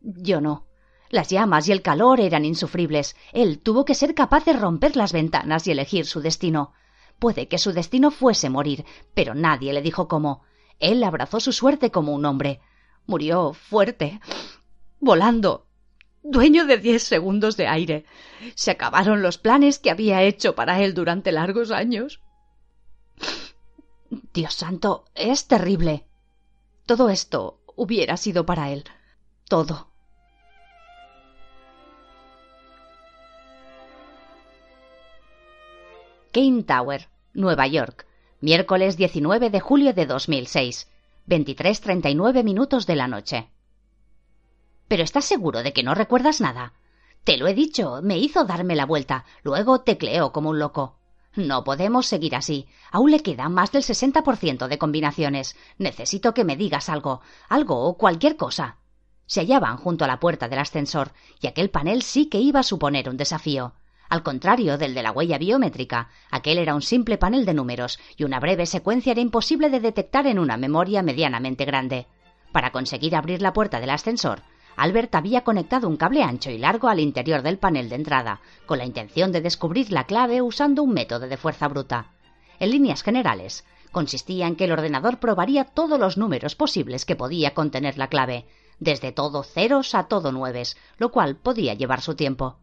Yo 0.00 0.40
no. 0.40 0.66
Las 1.10 1.28
llamas 1.28 1.68
y 1.68 1.72
el 1.72 1.82
calor 1.82 2.20
eran 2.20 2.44
insufribles. 2.44 3.16
Él 3.32 3.58
tuvo 3.58 3.84
que 3.84 3.96
ser 3.96 4.14
capaz 4.14 4.44
de 4.44 4.52
romper 4.52 4.94
las 4.96 5.12
ventanas 5.12 5.66
y 5.66 5.72
elegir 5.72 6.06
su 6.06 6.20
destino. 6.20 6.72
Puede 7.18 7.48
que 7.48 7.58
su 7.58 7.72
destino 7.72 8.12
fuese 8.12 8.48
morir, 8.48 8.84
pero 9.12 9.34
nadie 9.34 9.72
le 9.72 9.82
dijo 9.82 10.06
cómo. 10.06 10.44
Él 10.80 11.04
abrazó 11.04 11.38
su 11.40 11.52
suerte 11.52 11.90
como 11.90 12.12
un 12.12 12.24
hombre. 12.24 12.60
Murió 13.06 13.52
fuerte, 13.52 14.20
volando, 14.98 15.66
dueño 16.22 16.66
de 16.66 16.78
diez 16.78 17.02
segundos 17.02 17.56
de 17.56 17.68
aire. 17.68 18.04
Se 18.54 18.70
acabaron 18.70 19.22
los 19.22 19.38
planes 19.38 19.78
que 19.78 19.90
había 19.90 20.22
hecho 20.22 20.54
para 20.54 20.80
él 20.80 20.94
durante 20.94 21.32
largos 21.32 21.70
años. 21.70 22.20
Dios 24.32 24.54
santo, 24.54 25.04
es 25.14 25.46
terrible. 25.46 26.06
Todo 26.86 27.10
esto 27.10 27.60
hubiera 27.76 28.16
sido 28.16 28.46
para 28.46 28.70
él. 28.70 28.84
Todo. 29.48 29.90
Kane 36.32 36.62
Tower, 36.62 37.08
Nueva 37.34 37.66
York, 37.66 38.06
miércoles 38.40 38.96
19 38.96 39.50
de 39.50 39.60
julio 39.60 39.92
de 39.92 40.06
2006, 40.06 40.88
23.39 41.28 42.42
minutos 42.42 42.86
de 42.86 42.96
la 42.96 43.06
noche. 43.06 43.50
¿Pero 44.88 45.02
estás 45.02 45.26
seguro 45.26 45.62
de 45.62 45.72
que 45.72 45.82
no 45.82 45.94
recuerdas 45.94 46.40
nada? 46.40 46.72
Te 47.24 47.36
lo 47.36 47.46
he 47.46 47.54
dicho, 47.54 48.00
me 48.02 48.18
hizo 48.18 48.44
darme 48.44 48.74
la 48.74 48.86
vuelta, 48.86 49.24
luego 49.42 49.82
tecleó 49.82 50.32
como 50.32 50.50
un 50.50 50.58
loco. 50.58 50.96
No 51.36 51.62
podemos 51.62 52.06
seguir 52.06 52.34
así. 52.34 52.66
Aún 52.90 53.10
le 53.12 53.20
queda 53.20 53.48
más 53.48 53.70
del 53.70 53.82
60% 53.82 54.66
de 54.66 54.78
combinaciones. 54.78 55.54
Necesito 55.78 56.34
que 56.34 56.44
me 56.44 56.56
digas 56.56 56.88
algo, 56.88 57.20
algo 57.48 57.84
o 57.84 57.96
cualquier 57.96 58.36
cosa. 58.36 58.78
Se 59.26 59.40
hallaban 59.40 59.76
junto 59.76 60.04
a 60.04 60.08
la 60.08 60.18
puerta 60.18 60.48
del 60.48 60.58
ascensor, 60.58 61.12
y 61.40 61.46
aquel 61.46 61.70
panel 61.70 62.02
sí 62.02 62.26
que 62.26 62.38
iba 62.38 62.60
a 62.60 62.64
suponer 62.64 63.08
un 63.08 63.16
desafío. 63.16 63.74
Al 64.10 64.24
contrario 64.24 64.76
del 64.76 64.92
de 64.92 65.04
la 65.04 65.12
huella 65.12 65.38
biométrica, 65.38 66.08
aquel 66.32 66.58
era 66.58 66.74
un 66.74 66.82
simple 66.82 67.16
panel 67.16 67.46
de 67.46 67.54
números, 67.54 68.00
y 68.16 68.24
una 68.24 68.40
breve 68.40 68.66
secuencia 68.66 69.12
era 69.12 69.20
imposible 69.20 69.70
de 69.70 69.78
detectar 69.78 70.26
en 70.26 70.40
una 70.40 70.56
memoria 70.56 71.00
medianamente 71.00 71.64
grande. 71.64 72.08
Para 72.50 72.72
conseguir 72.72 73.14
abrir 73.14 73.40
la 73.40 73.52
puerta 73.52 73.78
del 73.78 73.90
ascensor, 73.90 74.42
Albert 74.76 75.14
había 75.14 75.44
conectado 75.44 75.86
un 75.86 75.96
cable 75.96 76.24
ancho 76.24 76.50
y 76.50 76.58
largo 76.58 76.88
al 76.88 76.98
interior 76.98 77.42
del 77.42 77.58
panel 77.58 77.88
de 77.88 77.94
entrada, 77.94 78.40
con 78.66 78.78
la 78.78 78.84
intención 78.84 79.30
de 79.30 79.42
descubrir 79.42 79.92
la 79.92 80.04
clave 80.04 80.42
usando 80.42 80.82
un 80.82 80.92
método 80.92 81.28
de 81.28 81.36
fuerza 81.36 81.68
bruta. 81.68 82.10
En 82.58 82.72
líneas 82.72 83.04
generales, 83.04 83.64
consistía 83.92 84.48
en 84.48 84.56
que 84.56 84.64
el 84.64 84.72
ordenador 84.72 85.20
probaría 85.20 85.66
todos 85.66 86.00
los 86.00 86.18
números 86.18 86.56
posibles 86.56 87.04
que 87.04 87.14
podía 87.14 87.54
contener 87.54 87.96
la 87.96 88.08
clave, 88.08 88.46
desde 88.80 89.12
todo 89.12 89.44
ceros 89.44 89.94
a 89.94 90.08
todo 90.08 90.32
nueves, 90.32 90.76
lo 90.98 91.12
cual 91.12 91.36
podía 91.36 91.74
llevar 91.74 92.00
su 92.00 92.16
tiempo. 92.16 92.58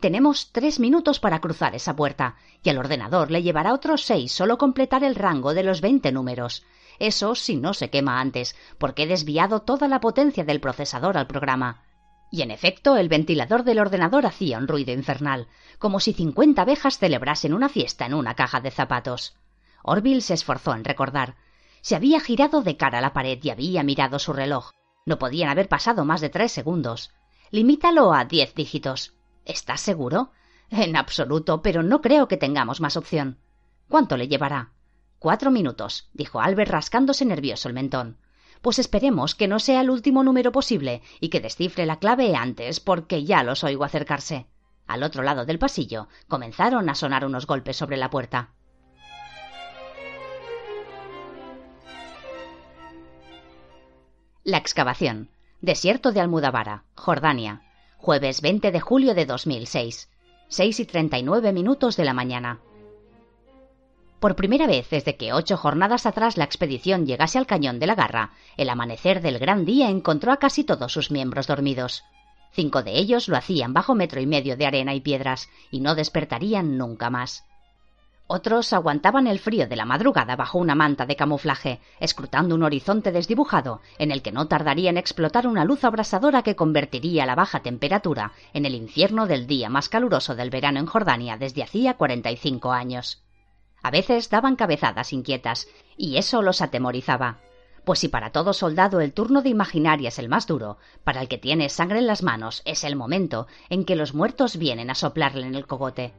Tenemos 0.00 0.50
tres 0.52 0.80
minutos 0.80 1.20
para 1.20 1.40
cruzar 1.40 1.74
esa 1.74 1.94
puerta, 1.94 2.36
y 2.62 2.70
al 2.70 2.78
ordenador 2.78 3.30
le 3.30 3.42
llevará 3.42 3.74
otros 3.74 4.02
seis 4.02 4.32
solo 4.32 4.56
completar 4.56 5.04
el 5.04 5.14
rango 5.14 5.52
de 5.52 5.62
los 5.62 5.82
veinte 5.82 6.10
números. 6.10 6.64
Eso 6.98 7.34
si 7.34 7.56
no 7.56 7.74
se 7.74 7.90
quema 7.90 8.18
antes, 8.18 8.56
porque 8.78 9.02
he 9.02 9.06
desviado 9.06 9.60
toda 9.60 9.88
la 9.88 10.00
potencia 10.00 10.42
del 10.42 10.60
procesador 10.60 11.18
al 11.18 11.26
programa. 11.26 11.82
Y 12.30 12.40
en 12.40 12.50
efecto, 12.50 12.96
el 12.96 13.10
ventilador 13.10 13.62
del 13.62 13.78
ordenador 13.78 14.24
hacía 14.24 14.56
un 14.56 14.68
ruido 14.68 14.92
infernal, 14.92 15.48
como 15.78 16.00
si 16.00 16.14
cincuenta 16.14 16.62
abejas 16.62 16.98
celebrasen 16.98 17.52
una 17.52 17.68
fiesta 17.68 18.06
en 18.06 18.14
una 18.14 18.34
caja 18.34 18.60
de 18.60 18.70
zapatos. 18.70 19.36
Orville 19.82 20.22
se 20.22 20.34
esforzó 20.34 20.74
en 20.74 20.84
recordar. 20.84 21.36
Se 21.82 21.94
había 21.94 22.20
girado 22.20 22.62
de 22.62 22.76
cara 22.78 22.98
a 22.98 23.02
la 23.02 23.12
pared 23.12 23.38
y 23.42 23.50
había 23.50 23.82
mirado 23.82 24.18
su 24.18 24.32
reloj. 24.32 24.70
No 25.04 25.18
podían 25.18 25.50
haber 25.50 25.68
pasado 25.68 26.06
más 26.06 26.22
de 26.22 26.30
tres 26.30 26.52
segundos. 26.52 27.12
Limítalo 27.50 28.14
a 28.14 28.24
diez 28.24 28.54
dígitos. 28.54 29.14
¿Estás 29.44 29.80
seguro? 29.80 30.30
En 30.70 30.96
absoluto, 30.96 31.62
pero 31.62 31.82
no 31.82 32.00
creo 32.00 32.28
que 32.28 32.36
tengamos 32.36 32.80
más 32.80 32.96
opción. 32.96 33.38
¿Cuánto 33.88 34.16
le 34.16 34.28
llevará? 34.28 34.72
Cuatro 35.18 35.50
minutos, 35.50 36.08
dijo 36.12 36.40
Albert 36.40 36.70
rascándose 36.70 37.24
nervioso 37.24 37.68
el 37.68 37.74
mentón. 37.74 38.18
Pues 38.62 38.78
esperemos 38.78 39.34
que 39.34 39.48
no 39.48 39.58
sea 39.58 39.80
el 39.80 39.90
último 39.90 40.22
número 40.22 40.52
posible 40.52 41.02
y 41.18 41.28
que 41.28 41.40
descifre 41.40 41.86
la 41.86 41.98
clave 41.98 42.36
antes, 42.36 42.78
porque 42.80 43.24
ya 43.24 43.42
los 43.42 43.64
oigo 43.64 43.84
acercarse. 43.84 44.46
Al 44.86 45.02
otro 45.02 45.22
lado 45.22 45.44
del 45.44 45.58
pasillo 45.58 46.08
comenzaron 46.28 46.88
a 46.88 46.94
sonar 46.94 47.24
unos 47.24 47.46
golpes 47.46 47.76
sobre 47.76 47.96
la 47.96 48.10
puerta. 48.10 48.50
La 54.44 54.56
excavación. 54.56 55.30
Desierto 55.60 56.12
de 56.12 56.20
Almudavara, 56.20 56.84
Jordania. 56.94 57.62
Jueves 58.02 58.40
20 58.40 58.72
de 58.72 58.80
julio 58.80 59.14
de 59.14 59.26
2006. 59.26 60.08
Seis 60.48 60.80
y 60.80 60.86
treinta 60.86 61.18
y 61.18 61.22
nueve 61.22 61.52
minutos 61.52 61.98
de 61.98 62.06
la 62.06 62.14
mañana. 62.14 62.60
Por 64.20 64.36
primera 64.36 64.66
vez 64.66 64.88
desde 64.88 65.18
que 65.18 65.34
ocho 65.34 65.58
jornadas 65.58 66.06
atrás 66.06 66.38
la 66.38 66.44
expedición 66.44 67.04
llegase 67.04 67.36
al 67.36 67.46
cañón 67.46 67.78
de 67.78 67.86
la 67.86 67.94
Garra, 67.94 68.32
el 68.56 68.70
amanecer 68.70 69.20
del 69.20 69.38
gran 69.38 69.66
día 69.66 69.90
encontró 69.90 70.32
a 70.32 70.38
casi 70.38 70.64
todos 70.64 70.90
sus 70.90 71.10
miembros 71.10 71.46
dormidos. 71.46 72.02
Cinco 72.52 72.82
de 72.82 72.92
ellos 72.92 73.28
lo 73.28 73.36
hacían 73.36 73.74
bajo 73.74 73.94
metro 73.94 74.18
y 74.18 74.26
medio 74.26 74.56
de 74.56 74.64
arena 74.64 74.94
y 74.94 75.02
piedras, 75.02 75.50
y 75.70 75.80
no 75.80 75.94
despertarían 75.94 76.78
nunca 76.78 77.10
más. 77.10 77.44
Otros 78.32 78.72
aguantaban 78.72 79.26
el 79.26 79.40
frío 79.40 79.66
de 79.66 79.74
la 79.74 79.84
madrugada 79.84 80.36
bajo 80.36 80.58
una 80.58 80.76
manta 80.76 81.04
de 81.04 81.16
camuflaje, 81.16 81.80
escrutando 81.98 82.54
un 82.54 82.62
horizonte 82.62 83.10
desdibujado, 83.10 83.80
en 83.98 84.12
el 84.12 84.22
que 84.22 84.30
no 84.30 84.46
tardaría 84.46 84.88
en 84.88 84.98
explotar 84.98 85.48
una 85.48 85.64
luz 85.64 85.82
abrasadora 85.82 86.44
que 86.44 86.54
convertiría 86.54 87.26
la 87.26 87.34
baja 87.34 87.58
temperatura 87.58 88.30
en 88.52 88.66
el 88.66 88.76
infierno 88.76 89.26
del 89.26 89.48
día 89.48 89.68
más 89.68 89.88
caluroso 89.88 90.36
del 90.36 90.48
verano 90.48 90.78
en 90.78 90.86
Jordania 90.86 91.38
desde 91.38 91.64
hacía 91.64 91.94
cuarenta 91.94 92.30
y 92.30 92.36
cinco 92.36 92.70
años. 92.70 93.20
A 93.82 93.90
veces 93.90 94.30
daban 94.30 94.54
cabezadas 94.54 95.12
inquietas, 95.12 95.66
y 95.96 96.16
eso 96.16 96.40
los 96.40 96.62
atemorizaba. 96.62 97.38
Pues 97.84 97.98
si 97.98 98.06
para 98.06 98.30
todo 98.30 98.52
soldado 98.52 99.00
el 99.00 99.12
turno 99.12 99.42
de 99.42 99.48
imaginaria 99.48 100.10
es 100.10 100.20
el 100.20 100.28
más 100.28 100.46
duro, 100.46 100.78
para 101.02 101.20
el 101.20 101.26
que 101.26 101.38
tiene 101.38 101.68
sangre 101.68 101.98
en 101.98 102.06
las 102.06 102.22
manos 102.22 102.62
es 102.64 102.84
el 102.84 102.94
momento 102.94 103.48
en 103.70 103.84
que 103.84 103.96
los 103.96 104.14
muertos 104.14 104.56
vienen 104.56 104.88
a 104.88 104.94
soplarle 104.94 105.48
en 105.48 105.56
el 105.56 105.66
cogote. 105.66 106.14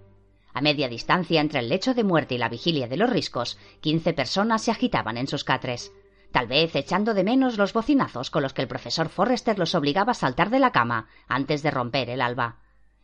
A 0.53 0.61
media 0.61 0.89
distancia 0.89 1.39
entre 1.39 1.59
el 1.59 1.69
lecho 1.69 1.93
de 1.93 2.03
muerte 2.03 2.35
y 2.35 2.37
la 2.37 2.49
vigilia 2.49 2.87
de 2.87 2.97
los 2.97 3.09
riscos, 3.09 3.57
quince 3.79 4.13
personas 4.13 4.61
se 4.61 4.71
agitaban 4.71 5.17
en 5.17 5.27
sus 5.27 5.43
catres, 5.43 5.91
tal 6.31 6.47
vez 6.47 6.75
echando 6.75 7.13
de 7.13 7.23
menos 7.23 7.57
los 7.57 7.73
bocinazos 7.73 8.29
con 8.29 8.43
los 8.43 8.53
que 8.53 8.61
el 8.61 8.67
profesor 8.67 9.09
Forrester 9.09 9.57
los 9.57 9.75
obligaba 9.75 10.11
a 10.11 10.15
saltar 10.15 10.49
de 10.49 10.59
la 10.59 10.71
cama 10.71 11.07
antes 11.27 11.63
de 11.63 11.71
romper 11.71 12.09
el 12.09 12.21
alba. 12.21 12.57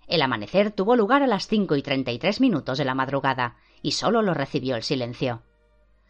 El 0.08 0.22
amanecer 0.22 0.72
tuvo 0.72 0.96
lugar 0.96 1.24
a 1.24 1.28
las 1.28 1.48
cinco 1.48 1.76
y 1.76 1.82
treinta 1.82 2.12
y 2.12 2.20
tres 2.20 2.40
minutos 2.40 2.78
de 2.78 2.86
la 2.86 2.96
madrugada, 2.96 3.58
y 3.82 3.92
solo 3.92 4.22
lo 4.22 4.34
recibió 4.34 4.76
el 4.76 4.84
silencio. 4.84 5.44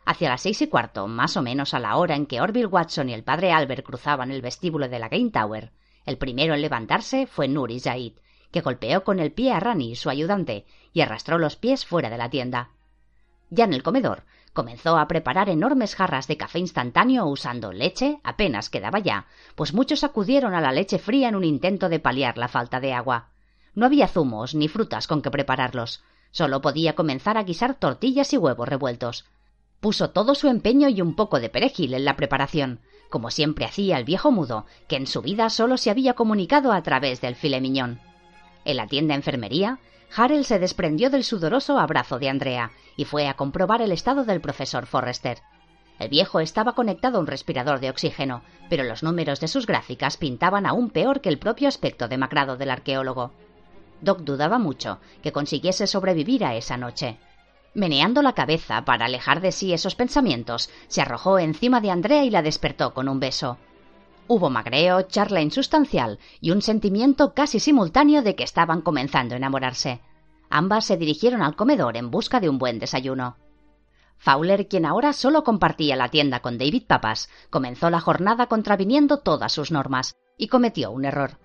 Hacia 0.05 0.29
las 0.29 0.41
seis 0.41 0.61
y 0.61 0.67
cuarto, 0.67 1.07
más 1.07 1.35
o 1.35 1.41
menos 1.41 1.73
a 1.73 1.79
la 1.79 1.97
hora 1.97 2.15
en 2.15 2.27
que 2.27 2.39
Orville 2.39 2.67
Watson 2.67 3.09
y 3.09 3.13
el 3.13 3.23
padre 3.23 3.51
Albert 3.51 3.85
cruzaban 3.85 4.31
el 4.31 4.41
vestíbulo 4.41 4.87
de 4.87 4.99
la 4.99 5.09
Game 5.09 5.31
Tower, 5.31 5.71
el 6.05 6.17
primero 6.17 6.53
en 6.53 6.61
levantarse 6.61 7.27
fue 7.27 7.49
Nuri 7.49 7.79
Zaid, 7.81 8.13
que 8.51 8.61
golpeó 8.61 9.03
con 9.03 9.19
el 9.19 9.31
pie 9.31 9.51
a 9.51 9.59
Rani, 9.59 9.95
su 9.95 10.09
ayudante, 10.09 10.65
y 10.93 11.01
arrastró 11.01 11.37
los 11.37 11.55
pies 11.55 11.85
fuera 11.85 12.09
de 12.09 12.17
la 12.17 12.29
tienda. 12.29 12.69
Ya 13.49 13.65
en 13.65 13.73
el 13.73 13.83
comedor, 13.83 14.23
comenzó 14.53 14.97
a 14.97 15.07
preparar 15.07 15.49
enormes 15.49 15.95
jarras 15.95 16.27
de 16.27 16.37
café 16.37 16.59
instantáneo 16.59 17.25
usando 17.25 17.71
leche, 17.71 18.19
apenas 18.23 18.69
quedaba 18.69 18.99
ya, 18.99 19.27
pues 19.55 19.73
muchos 19.73 20.03
acudieron 20.03 20.53
a 20.53 20.61
la 20.61 20.71
leche 20.71 20.97
fría 20.97 21.29
en 21.29 21.35
un 21.35 21.43
intento 21.43 21.89
de 21.89 21.99
paliar 21.99 22.37
la 22.37 22.47
falta 22.47 22.79
de 22.79 22.93
agua. 22.93 23.29
No 23.75 23.85
había 23.85 24.07
zumos 24.07 24.55
ni 24.55 24.67
frutas 24.67 25.07
con 25.07 25.21
que 25.21 25.31
prepararlos, 25.31 26.01
Solo 26.31 26.61
podía 26.61 26.93
comenzar 26.93 27.37
a 27.37 27.43
guisar 27.43 27.75
tortillas 27.75 28.33
y 28.33 28.37
huevos 28.37 28.67
revueltos. 28.67 29.25
Puso 29.79 30.09
todo 30.09 30.35
su 30.35 30.47
empeño 30.47 30.89
y 30.89 31.01
un 31.01 31.15
poco 31.15 31.39
de 31.39 31.49
perejil 31.49 31.93
en 31.93 32.05
la 32.05 32.15
preparación, 32.15 32.79
como 33.09 33.31
siempre 33.31 33.65
hacía 33.65 33.97
el 33.97 34.05
viejo 34.05 34.31
mudo, 34.31 34.65
que 34.87 34.97
en 34.97 35.07
su 35.07 35.21
vida 35.21 35.49
solo 35.49 35.77
se 35.77 35.89
había 35.89 36.13
comunicado 36.13 36.73
a 36.73 36.83
través 36.83 37.21
del 37.21 37.35
filemiñón. 37.35 37.99
En 38.67 38.75
la 38.75 38.85
tienda 38.85 39.15
enfermería, 39.15 39.79
Harrell 40.13 40.43
se 40.43 40.59
desprendió 40.59 41.09
del 41.09 41.23
sudoroso 41.23 41.79
abrazo 41.79 42.19
de 42.19 42.27
Andrea 42.27 42.71
y 42.97 43.05
fue 43.05 43.29
a 43.29 43.35
comprobar 43.35 43.81
el 43.81 43.93
estado 43.93 44.25
del 44.25 44.41
profesor 44.41 44.87
Forrester. 44.87 45.37
El 45.99 46.09
viejo 46.09 46.41
estaba 46.41 46.73
conectado 46.73 47.17
a 47.17 47.21
un 47.21 47.27
respirador 47.27 47.79
de 47.79 47.89
oxígeno, 47.89 48.41
pero 48.69 48.83
los 48.83 49.03
números 49.03 49.39
de 49.39 49.47
sus 49.47 49.67
gráficas 49.67 50.17
pintaban 50.17 50.65
aún 50.65 50.89
peor 50.89 51.21
que 51.21 51.29
el 51.29 51.39
propio 51.39 51.69
aspecto 51.69 52.09
demacrado 52.09 52.57
del 52.57 52.69
arqueólogo. 52.69 53.31
Doc 54.01 54.19
dudaba 54.19 54.57
mucho 54.57 54.99
que 55.23 55.31
consiguiese 55.31 55.87
sobrevivir 55.87 56.43
a 56.43 56.55
esa 56.55 56.75
noche. 56.75 57.19
Meneando 57.73 58.21
la 58.21 58.33
cabeza 58.33 58.83
para 58.83 59.05
alejar 59.05 59.39
de 59.39 59.53
sí 59.53 59.71
esos 59.71 59.95
pensamientos, 59.95 60.69
se 60.89 61.01
arrojó 61.01 61.39
encima 61.39 61.79
de 61.79 61.91
Andrea 61.91 62.25
y 62.25 62.31
la 62.31 62.41
despertó 62.41 62.93
con 62.93 63.07
un 63.07 63.21
beso. 63.21 63.59
Hubo 64.29 64.49
magreo, 64.49 65.03
charla 65.03 65.41
insustancial 65.41 66.19
y 66.41 66.51
un 66.51 66.61
sentimiento 66.61 67.33
casi 67.33 67.61
simultáneo 67.61 68.21
de 68.21 68.35
que 68.35 68.43
estaban 68.43 68.81
comenzando 68.81 69.35
a 69.35 69.37
enamorarse. 69.37 70.01
Ambas 70.49 70.85
se 70.85 70.97
dirigieron 70.97 71.41
al 71.41 71.55
comedor 71.55 71.95
en 71.95 72.11
busca 72.11 72.41
de 72.41 72.49
un 72.49 72.57
buen 72.57 72.77
desayuno. 72.77 73.37
Fowler, 74.17 74.67
quien 74.67 74.85
ahora 74.85 75.13
solo 75.13 75.43
compartía 75.43 75.95
la 75.95 76.09
tienda 76.09 76.41
con 76.41 76.57
David 76.57 76.83
Papas, 76.87 77.29
comenzó 77.49 77.89
la 77.89 78.01
jornada 78.01 78.47
contraviniendo 78.47 79.19
todas 79.19 79.53
sus 79.53 79.71
normas 79.71 80.15
y 80.37 80.47
cometió 80.47 80.91
un 80.91 81.05
error. 81.05 81.37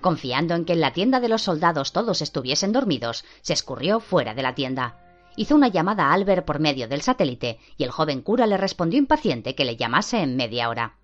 Confiando 0.00 0.54
en 0.54 0.64
que 0.64 0.74
en 0.74 0.80
la 0.80 0.92
tienda 0.92 1.18
de 1.18 1.28
los 1.28 1.42
soldados 1.42 1.92
todos 1.92 2.22
estuviesen 2.22 2.72
dormidos, 2.72 3.24
se 3.40 3.52
escurrió 3.52 3.98
fuera 3.98 4.34
de 4.34 4.42
la 4.42 4.54
tienda. 4.54 4.96
Hizo 5.34 5.56
una 5.56 5.68
llamada 5.68 6.06
a 6.06 6.12
Albert 6.12 6.44
por 6.44 6.60
medio 6.60 6.86
del 6.86 7.02
satélite 7.02 7.58
y 7.76 7.82
el 7.82 7.90
joven 7.90 8.22
cura 8.22 8.46
le 8.46 8.56
respondió 8.56 8.98
impaciente 8.98 9.56
que 9.56 9.64
le 9.64 9.76
llamase 9.76 10.20
en 10.20 10.36
media 10.36 10.68
hora. 10.68 10.98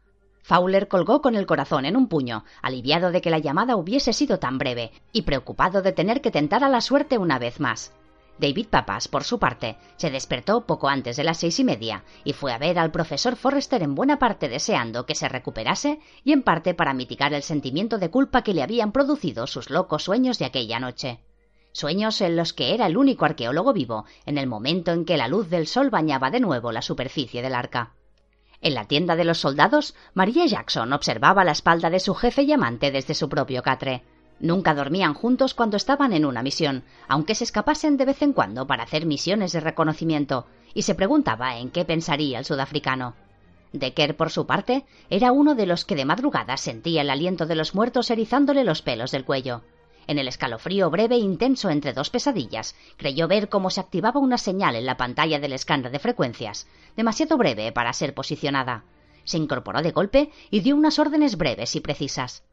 Fowler 0.44 0.88
colgó 0.88 1.22
con 1.22 1.36
el 1.36 1.46
corazón 1.46 1.86
en 1.86 1.96
un 1.96 2.06
puño, 2.06 2.44
aliviado 2.60 3.10
de 3.10 3.22
que 3.22 3.30
la 3.30 3.38
llamada 3.38 3.76
hubiese 3.76 4.12
sido 4.12 4.38
tan 4.38 4.58
breve 4.58 4.92
y 5.10 5.22
preocupado 5.22 5.80
de 5.80 5.92
tener 5.92 6.20
que 6.20 6.30
tentar 6.30 6.62
a 6.62 6.68
la 6.68 6.82
suerte 6.82 7.16
una 7.16 7.38
vez 7.38 7.60
más. 7.60 7.94
David 8.38 8.66
Papas, 8.68 9.08
por 9.08 9.24
su 9.24 9.38
parte, 9.38 9.78
se 9.96 10.10
despertó 10.10 10.66
poco 10.66 10.90
antes 10.90 11.16
de 11.16 11.24
las 11.24 11.38
seis 11.38 11.58
y 11.60 11.64
media 11.64 12.04
y 12.24 12.34
fue 12.34 12.52
a 12.52 12.58
ver 12.58 12.78
al 12.78 12.90
profesor 12.90 13.36
Forrester 13.36 13.82
en 13.82 13.94
buena 13.94 14.18
parte 14.18 14.50
deseando 14.50 15.06
que 15.06 15.14
se 15.14 15.30
recuperase 15.30 15.98
y 16.24 16.32
en 16.32 16.42
parte 16.42 16.74
para 16.74 16.92
mitigar 16.92 17.32
el 17.32 17.42
sentimiento 17.42 17.96
de 17.96 18.10
culpa 18.10 18.42
que 18.42 18.52
le 18.52 18.62
habían 18.62 18.92
producido 18.92 19.46
sus 19.46 19.70
locos 19.70 20.04
sueños 20.04 20.38
de 20.38 20.44
aquella 20.44 20.78
noche. 20.78 21.20
Sueños 21.72 22.20
en 22.20 22.36
los 22.36 22.52
que 22.52 22.74
era 22.74 22.84
el 22.84 22.98
único 22.98 23.24
arqueólogo 23.24 23.72
vivo 23.72 24.04
en 24.26 24.36
el 24.36 24.46
momento 24.46 24.92
en 24.92 25.06
que 25.06 25.16
la 25.16 25.26
luz 25.26 25.48
del 25.48 25.66
sol 25.66 25.88
bañaba 25.88 26.30
de 26.30 26.40
nuevo 26.40 26.70
la 26.70 26.82
superficie 26.82 27.40
del 27.40 27.54
arca. 27.54 27.94
En 28.64 28.72
la 28.72 28.86
tienda 28.86 29.14
de 29.14 29.24
los 29.24 29.40
soldados, 29.40 29.94
María 30.14 30.46
Jackson 30.46 30.94
observaba 30.94 31.44
la 31.44 31.52
espalda 31.52 31.90
de 31.90 32.00
su 32.00 32.14
jefe 32.14 32.44
y 32.44 32.52
amante 32.52 32.90
desde 32.90 33.12
su 33.12 33.28
propio 33.28 33.62
catre. 33.62 34.02
Nunca 34.40 34.74
dormían 34.74 35.12
juntos 35.12 35.52
cuando 35.52 35.76
estaban 35.76 36.14
en 36.14 36.24
una 36.24 36.42
misión, 36.42 36.82
aunque 37.06 37.34
se 37.34 37.44
escapasen 37.44 37.98
de 37.98 38.06
vez 38.06 38.22
en 38.22 38.32
cuando 38.32 38.66
para 38.66 38.84
hacer 38.84 39.04
misiones 39.04 39.52
de 39.52 39.60
reconocimiento, 39.60 40.46
y 40.72 40.80
se 40.80 40.94
preguntaba 40.94 41.58
en 41.58 41.68
qué 41.68 41.84
pensaría 41.84 42.38
el 42.38 42.46
sudafricano. 42.46 43.14
Decker, 43.74 44.16
por 44.16 44.30
su 44.30 44.46
parte, 44.46 44.86
era 45.10 45.30
uno 45.30 45.54
de 45.54 45.66
los 45.66 45.84
que 45.84 45.94
de 45.94 46.06
madrugada 46.06 46.56
sentía 46.56 47.02
el 47.02 47.10
aliento 47.10 47.44
de 47.44 47.56
los 47.56 47.74
muertos 47.74 48.10
erizándole 48.10 48.64
los 48.64 48.80
pelos 48.80 49.10
del 49.10 49.26
cuello. 49.26 49.60
En 50.06 50.18
el 50.18 50.28
escalofrío 50.28 50.90
breve 50.90 51.16
e 51.16 51.18
intenso 51.18 51.70
entre 51.70 51.92
dos 51.92 52.10
pesadillas, 52.10 52.74
creyó 52.96 53.28
ver 53.28 53.48
cómo 53.48 53.70
se 53.70 53.80
activaba 53.80 54.20
una 54.20 54.38
señal 54.38 54.76
en 54.76 54.86
la 54.86 54.96
pantalla 54.96 55.38
del 55.38 55.52
escáner 55.52 55.90
de 55.90 55.98
frecuencias, 55.98 56.66
demasiado 56.96 57.36
breve 57.36 57.72
para 57.72 57.92
ser 57.92 58.14
posicionada. 58.14 58.84
Se 59.24 59.38
incorporó 59.38 59.82
de 59.82 59.92
golpe 59.92 60.30
y 60.50 60.60
dio 60.60 60.76
unas 60.76 60.98
órdenes 60.98 61.36
breves 61.36 61.74
y 61.76 61.80
precisas. 61.80 62.44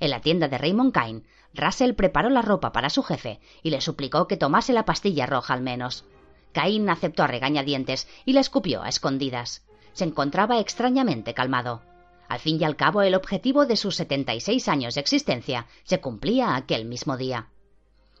En 0.00 0.10
la 0.10 0.20
tienda 0.20 0.48
de 0.48 0.58
Raymond 0.58 0.92
Kane, 0.92 1.22
Russell 1.54 1.94
preparó 1.94 2.28
la 2.28 2.42
ropa 2.42 2.72
para 2.72 2.90
su 2.90 3.02
jefe 3.02 3.40
y 3.62 3.70
le 3.70 3.80
suplicó 3.80 4.26
que 4.26 4.36
tomase 4.36 4.72
la 4.72 4.84
pastilla 4.84 5.26
roja 5.26 5.54
al 5.54 5.62
menos. 5.62 6.04
Cain 6.52 6.88
aceptó 6.88 7.22
a 7.22 7.26
regañadientes 7.26 8.08
y 8.24 8.32
la 8.32 8.40
escupió 8.40 8.82
a 8.82 8.88
escondidas. 8.88 9.64
Se 9.92 10.04
encontraba 10.04 10.58
extrañamente 10.58 11.34
calmado. 11.34 11.82
Al 12.28 12.40
fin 12.40 12.60
y 12.60 12.64
al 12.64 12.76
cabo, 12.76 13.02
el 13.02 13.14
objetivo 13.14 13.66
de 13.66 13.76
sus 13.76 13.96
76 13.96 14.68
años 14.68 14.94
de 14.94 15.00
existencia 15.00 15.66
se 15.84 16.00
cumplía 16.00 16.56
aquel 16.56 16.84
mismo 16.84 17.16
día. 17.16 17.48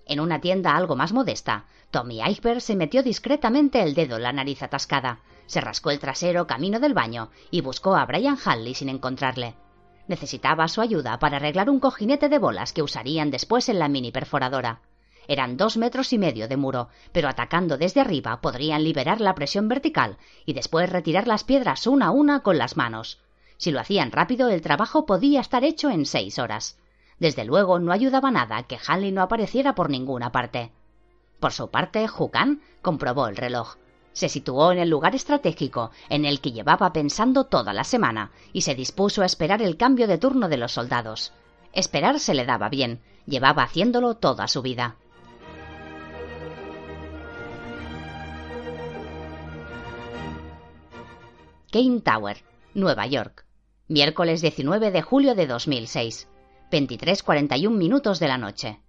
En 0.06 0.20
una 0.20 0.40
tienda 0.40 0.76
algo 0.76 0.94
más 0.94 1.12
modesta, 1.12 1.64
Tommy 1.90 2.22
Eichberg 2.22 2.60
se 2.60 2.76
metió 2.76 3.02
discretamente 3.02 3.82
el 3.82 3.94
dedo 3.94 4.16
en 4.16 4.22
la 4.22 4.32
nariz 4.32 4.62
atascada, 4.62 5.20
se 5.46 5.60
rascó 5.60 5.90
el 5.90 5.98
trasero 5.98 6.46
camino 6.46 6.78
del 6.78 6.94
baño 6.94 7.30
y 7.50 7.60
buscó 7.60 7.96
a 7.96 8.06
Brian 8.06 8.38
Halley 8.44 8.74
sin 8.74 8.88
encontrarle. 8.88 9.54
Necesitaba 10.06 10.68
su 10.68 10.80
ayuda 10.80 11.18
para 11.18 11.38
arreglar 11.38 11.68
un 11.68 11.80
cojinete 11.80 12.28
de 12.28 12.38
bolas 12.38 12.72
que 12.72 12.82
usarían 12.82 13.30
después 13.32 13.68
en 13.68 13.80
la 13.80 13.88
mini 13.88 14.12
perforadora. 14.12 14.80
Eran 15.26 15.56
dos 15.56 15.76
metros 15.76 16.12
y 16.12 16.18
medio 16.18 16.46
de 16.46 16.56
muro, 16.56 16.88
pero 17.10 17.28
atacando 17.28 17.76
desde 17.76 18.00
arriba 18.00 18.40
podrían 18.40 18.84
liberar 18.84 19.20
la 19.20 19.34
presión 19.34 19.66
vertical 19.66 20.18
y 20.44 20.52
después 20.52 20.88
retirar 20.88 21.26
las 21.26 21.42
piedras 21.42 21.88
una 21.88 22.06
a 22.06 22.10
una 22.12 22.44
con 22.44 22.58
las 22.58 22.76
manos. 22.76 23.18
Si 23.58 23.70
lo 23.70 23.80
hacían 23.80 24.12
rápido, 24.12 24.48
el 24.48 24.60
trabajo 24.60 25.06
podía 25.06 25.40
estar 25.40 25.64
hecho 25.64 25.90
en 25.90 26.06
seis 26.06 26.38
horas. 26.38 26.78
Desde 27.18 27.44
luego, 27.44 27.78
no 27.78 27.92
ayudaba 27.92 28.30
nada 28.30 28.62
que 28.64 28.78
Hanley 28.86 29.12
no 29.12 29.22
apareciera 29.22 29.74
por 29.74 29.88
ninguna 29.88 30.32
parte. 30.32 30.72
Por 31.40 31.52
su 31.52 31.70
parte, 31.70 32.06
Jucan 32.08 32.60
comprobó 32.82 33.28
el 33.28 33.36
reloj. 33.36 33.76
Se 34.12 34.28
situó 34.28 34.72
en 34.72 34.78
el 34.78 34.88
lugar 34.88 35.14
estratégico 35.14 35.90
en 36.08 36.24
el 36.24 36.40
que 36.40 36.52
llevaba 36.52 36.92
pensando 36.92 37.44
toda 37.44 37.72
la 37.72 37.84
semana 37.84 38.30
y 38.52 38.62
se 38.62 38.74
dispuso 38.74 39.22
a 39.22 39.26
esperar 39.26 39.60
el 39.60 39.76
cambio 39.76 40.06
de 40.06 40.18
turno 40.18 40.48
de 40.48 40.56
los 40.56 40.72
soldados. 40.72 41.32
Esperar 41.72 42.18
se 42.18 42.32
le 42.32 42.46
daba 42.46 42.70
bien, 42.70 43.00
llevaba 43.26 43.64
haciéndolo 43.64 44.16
toda 44.16 44.48
su 44.48 44.62
vida. 44.62 44.96
Kane 51.70 52.00
Tower, 52.00 52.42
Nueva 52.72 53.06
York, 53.06 53.45
miércoles 53.88 54.40
19 54.40 54.90
de 54.90 55.00
julio 55.00 55.36
de 55.36 55.46
2006, 55.46 56.28
23.41 56.72 57.70
minutos 57.70 58.18
de 58.18 58.26
la 58.26 58.36
noche. 58.36 58.80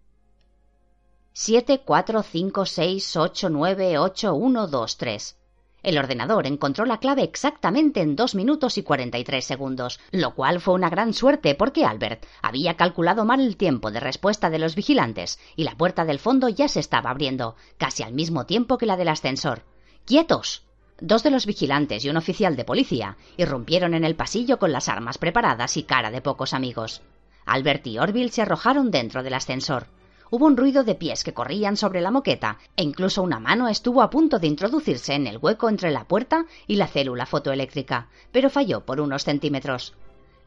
7, 1.33 1.81
4, 1.85 2.23
5, 2.23 2.65
6, 2.65 3.15
8, 3.15 3.49
9, 3.51 3.99
8, 3.99 4.33
1, 4.33 4.67
2, 4.67 4.97
3. 4.97 5.37
El 5.83 5.99
ordenador 5.99 6.47
encontró 6.47 6.85
la 6.85 6.97
clave 6.97 7.21
exactamente 7.21 8.01
en 8.01 8.15
dos 8.15 8.33
minutos 8.33 8.79
y 8.79 8.83
43 8.83 9.45
segundos, 9.45 9.99
lo 10.09 10.33
cual 10.33 10.59
fue 10.59 10.73
una 10.73 10.89
gran 10.89 11.13
suerte 11.13 11.53
porque 11.53 11.85
Albert 11.85 12.25
había 12.41 12.75
calculado 12.75 13.23
mal 13.23 13.39
el 13.39 13.55
tiempo 13.55 13.91
de 13.91 13.99
respuesta 13.99 14.49
de 14.49 14.57
los 14.57 14.73
vigilantes 14.73 15.39
y 15.55 15.63
la 15.63 15.77
puerta 15.77 16.05
del 16.05 16.17
fondo 16.17 16.49
ya 16.49 16.67
se 16.67 16.79
estaba 16.79 17.11
abriendo, 17.11 17.55
casi 17.77 18.01
al 18.01 18.13
mismo 18.13 18.47
tiempo 18.47 18.79
que 18.79 18.87
la 18.87 18.97
del 18.97 19.09
ascensor. 19.09 19.63
¡Quietos! 20.05 20.66
Dos 20.99 21.21
de 21.21 21.29
los 21.29 21.45
vigilantes 21.45 22.03
y 22.03 22.09
un 22.09 22.17
oficial 22.17 22.55
de 22.55 22.65
policía 22.65 23.17
irrumpieron 23.37 23.93
en 23.93 24.03
el 24.03 24.15
pasillo 24.15 24.57
con 24.57 24.71
las 24.71 24.89
armas 24.89 25.19
preparadas 25.19 25.77
y 25.77 25.83
cara 25.83 26.09
de 26.09 26.21
pocos 26.21 26.53
amigos. 26.53 27.03
Albert 27.45 27.85
y 27.85 27.99
Orville 27.99 28.31
se 28.31 28.41
arrojaron 28.41 28.89
dentro 28.89 29.21
del 29.21 29.35
ascensor. 29.35 29.85
Hubo 30.31 30.47
un 30.47 30.57
ruido 30.57 30.83
de 30.83 30.95
pies 30.95 31.23
que 31.23 31.35
corrían 31.35 31.77
sobre 31.77 32.01
la 32.01 32.09
moqueta 32.09 32.57
e 32.75 32.83
incluso 32.83 33.21
una 33.21 33.39
mano 33.39 33.67
estuvo 33.67 34.01
a 34.01 34.09
punto 34.09 34.39
de 34.39 34.47
introducirse 34.47 35.13
en 35.13 35.27
el 35.27 35.37
hueco 35.37 35.69
entre 35.69 35.91
la 35.91 36.05
puerta 36.05 36.45
y 36.65 36.77
la 36.77 36.87
célula 36.87 37.27
fotoeléctrica, 37.27 38.09
pero 38.31 38.49
falló 38.49 38.83
por 38.83 38.99
unos 38.99 39.23
centímetros. 39.23 39.93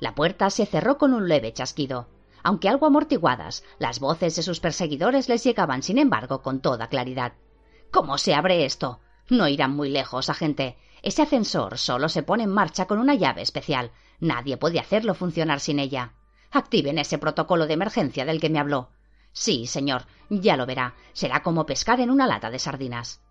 La 0.01 0.17
puerta 0.17 0.51
se 0.51 0.67
cerró 0.67 0.99
con 0.99 1.15
un 1.15 1.29
leve 1.29 1.53
chasquido. 1.53 2.09
Aunque 2.43 2.69
algo 2.69 2.87
amortiguadas, 2.87 3.63
las 3.79 4.01
voces 4.01 4.35
de 4.35 4.43
sus 4.43 4.59
perseguidores 4.59 5.29
les 5.29 5.45
llegaban, 5.45 5.83
sin 5.83 5.99
embargo, 5.99 6.43
con 6.43 6.61
toda 6.61 6.89
claridad. 6.89 7.35
¿Cómo 7.93 8.19
se 8.19 8.35
abre 8.35 8.65
esto? 8.65 8.99
No 9.31 9.49
irán 9.49 9.75
muy 9.75 9.89
lejos, 9.89 10.29
agente. 10.29 10.77
Ese 11.03 11.23
ascensor 11.23 11.79
solo 11.79 12.09
se 12.09 12.23
pone 12.23 12.43
en 12.43 12.51
marcha 12.51 12.87
con 12.87 12.99
una 12.99 13.15
llave 13.15 13.43
especial. 13.43 13.93
Nadie 14.19 14.57
puede 14.57 14.81
hacerlo 14.81 15.15
funcionar 15.15 15.61
sin 15.61 15.79
ella. 15.79 16.15
Activen 16.51 16.99
ese 16.99 17.17
protocolo 17.17 17.67
de 17.67 17.75
emergencia 17.75 18.25
del 18.25 18.41
que 18.41 18.51
me 18.51 18.59
habló. 18.59 18.91
Sí, 19.33 19.67
señor, 19.67 20.07
ya 20.29 20.57
lo 20.57 20.67
verá. 20.67 20.95
Será 21.13 21.43
como 21.43 21.65
pescar 21.65 22.01
en 22.01 22.11
una 22.11 22.27
lata 22.27 22.51
de 22.51 22.59
sardinas. 22.59 23.23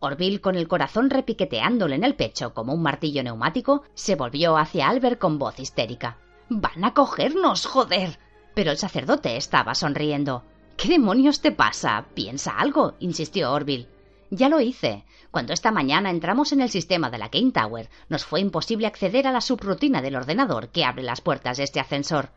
Orville, 0.00 0.40
con 0.40 0.56
el 0.56 0.66
corazón 0.66 1.10
repiqueteándole 1.10 1.94
en 1.94 2.04
el 2.04 2.16
pecho 2.16 2.54
como 2.54 2.72
un 2.72 2.82
martillo 2.82 3.22
neumático, 3.22 3.82
se 3.94 4.16
volvió 4.16 4.56
hacia 4.56 4.88
Albert 4.88 5.20
con 5.20 5.38
voz 5.38 5.60
histérica. 5.60 6.18
Van 6.48 6.82
a 6.84 6.94
cogernos, 6.94 7.66
joder. 7.66 8.18
Pero 8.54 8.70
el 8.70 8.78
sacerdote 8.78 9.36
estaba 9.36 9.74
sonriendo. 9.74 10.44
¿Qué 10.76 10.88
demonios 10.88 11.40
te 11.40 11.52
pasa? 11.52 12.06
Piensa 12.14 12.58
algo, 12.58 12.94
insistió 12.98 13.52
Orville. 13.52 13.91
Ya 14.34 14.48
lo 14.48 14.62
hice. 14.62 15.04
Cuando 15.30 15.52
esta 15.52 15.70
mañana 15.70 16.08
entramos 16.08 16.52
en 16.52 16.62
el 16.62 16.70
sistema 16.70 17.10
de 17.10 17.18
la 17.18 17.28
Kane 17.28 17.52
Tower, 17.52 17.90
nos 18.08 18.24
fue 18.24 18.40
imposible 18.40 18.86
acceder 18.86 19.26
a 19.26 19.30
la 19.30 19.42
subrutina 19.42 20.00
del 20.00 20.16
ordenador 20.16 20.70
que 20.70 20.86
abre 20.86 21.02
las 21.02 21.20
puertas 21.20 21.58
de 21.58 21.64
este 21.64 21.80
ascensor. 21.80 22.30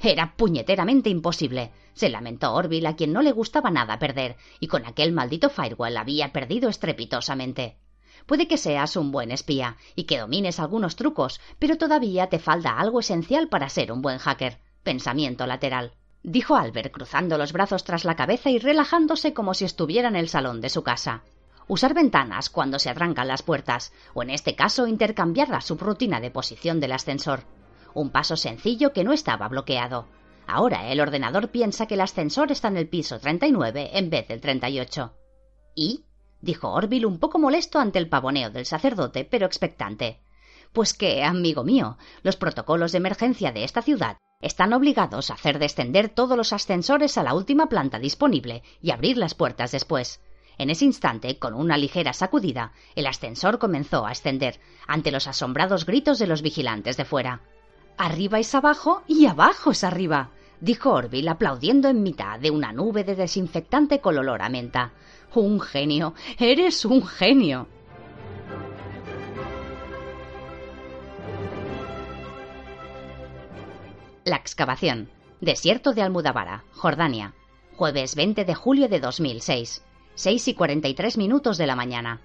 Era 0.00 0.34
puñeteramente 0.34 1.10
imposible. 1.10 1.70
Se 1.92 2.08
lamentó 2.08 2.54
Orville, 2.54 2.88
a 2.88 2.96
quien 2.96 3.12
no 3.12 3.20
le 3.20 3.32
gustaba 3.32 3.70
nada 3.70 3.98
perder, 3.98 4.38
y 4.60 4.68
con 4.68 4.86
aquel 4.86 5.12
maldito 5.12 5.50
firewall 5.50 5.98
había 5.98 6.32
perdido 6.32 6.70
estrepitosamente. 6.70 7.76
Puede 8.24 8.48
que 8.48 8.56
seas 8.56 8.96
un 8.96 9.12
buen 9.12 9.30
espía 9.30 9.76
y 9.94 10.04
que 10.04 10.20
domines 10.20 10.58
algunos 10.58 10.96
trucos, 10.96 11.38
pero 11.58 11.76
todavía 11.76 12.28
te 12.28 12.38
falta 12.38 12.78
algo 12.78 13.00
esencial 13.00 13.48
para 13.48 13.68
ser 13.68 13.92
un 13.92 14.00
buen 14.00 14.16
hacker. 14.16 14.58
Pensamiento 14.82 15.46
lateral 15.46 15.92
dijo 16.24 16.54
Albert 16.54 16.92
cruzando 16.92 17.36
los 17.36 17.52
brazos 17.52 17.82
tras 17.82 18.04
la 18.04 18.14
cabeza 18.14 18.48
y 18.48 18.58
relajándose 18.58 19.34
como 19.34 19.54
si 19.54 19.64
estuviera 19.64 20.06
en 20.06 20.14
el 20.14 20.28
salón 20.28 20.60
de 20.60 20.68
su 20.70 20.84
casa 20.84 21.24
usar 21.68 21.94
ventanas 21.94 22.50
cuando 22.50 22.78
se 22.78 22.90
atrancan 22.90 23.28
las 23.28 23.42
puertas, 23.42 23.92
o 24.14 24.22
en 24.22 24.30
este 24.30 24.54
caso 24.54 24.86
intercambiar 24.86 25.48
la 25.48 25.60
subrutina 25.60 26.20
de 26.20 26.30
posición 26.30 26.80
del 26.80 26.92
ascensor. 26.92 27.44
Un 27.94 28.10
paso 28.10 28.36
sencillo 28.36 28.92
que 28.92 29.04
no 29.04 29.12
estaba 29.12 29.48
bloqueado. 29.48 30.06
Ahora 30.46 30.90
el 30.90 31.00
ordenador 31.00 31.50
piensa 31.50 31.86
que 31.86 31.94
el 31.94 32.00
ascensor 32.00 32.50
está 32.50 32.68
en 32.68 32.76
el 32.76 32.88
piso 32.88 33.18
39 33.18 33.90
en 33.94 34.10
vez 34.10 34.28
del 34.28 34.40
38. 34.40 35.12
¿Y? 35.74 36.04
dijo 36.40 36.70
Orville 36.72 37.06
un 37.06 37.18
poco 37.18 37.38
molesto 37.38 37.78
ante 37.78 37.98
el 37.98 38.08
pavoneo 38.08 38.50
del 38.50 38.66
sacerdote, 38.66 39.24
pero 39.24 39.46
expectante. 39.46 40.20
Pues 40.72 40.94
que, 40.94 41.22
amigo 41.22 41.64
mío, 41.64 41.98
los 42.22 42.36
protocolos 42.36 42.92
de 42.92 42.98
emergencia 42.98 43.52
de 43.52 43.64
esta 43.64 43.82
ciudad 43.82 44.16
están 44.40 44.72
obligados 44.72 45.30
a 45.30 45.34
hacer 45.34 45.58
descender 45.58 46.08
todos 46.08 46.36
los 46.36 46.52
ascensores 46.52 47.16
a 47.16 47.22
la 47.22 47.34
última 47.34 47.68
planta 47.68 47.98
disponible 47.98 48.62
y 48.80 48.90
abrir 48.90 49.16
las 49.16 49.34
puertas 49.34 49.70
después. 49.70 50.20
En 50.58 50.70
ese 50.70 50.84
instante, 50.84 51.38
con 51.38 51.54
una 51.54 51.76
ligera 51.76 52.12
sacudida, 52.12 52.72
el 52.94 53.06
ascensor 53.06 53.58
comenzó 53.58 54.06
a 54.06 54.10
ascender, 54.10 54.60
ante 54.86 55.10
los 55.10 55.26
asombrados 55.26 55.86
gritos 55.86 56.18
de 56.18 56.26
los 56.26 56.42
vigilantes 56.42 56.96
de 56.96 57.04
fuera. 57.04 57.40
Arriba 57.96 58.38
es 58.38 58.54
abajo 58.54 59.02
y 59.06 59.26
abajo 59.26 59.70
es 59.70 59.84
arriba, 59.84 60.30
dijo 60.60 60.92
Orville 60.92 61.30
aplaudiendo 61.30 61.88
en 61.88 62.02
mitad 62.02 62.38
de 62.38 62.50
una 62.50 62.72
nube 62.72 63.04
de 63.04 63.16
desinfectante 63.16 64.00
con 64.00 64.16
a 64.18 64.48
menta. 64.48 64.92
Un 65.34 65.60
genio, 65.60 66.14
eres 66.38 66.84
un 66.84 67.06
genio. 67.06 67.66
La 74.24 74.36
excavación. 74.36 75.10
Desierto 75.40 75.94
de 75.94 76.02
Almudavara, 76.02 76.62
Jordania. 76.72 77.34
Jueves 77.74 78.14
20 78.14 78.44
de 78.44 78.54
julio 78.54 78.88
de 78.88 79.00
2006. 79.00 79.82
6 80.14 80.48
y 80.48 80.54
43 80.54 81.16
minutos 81.18 81.58
de 81.58 81.66
la 81.66 81.76
mañana. 81.76 82.20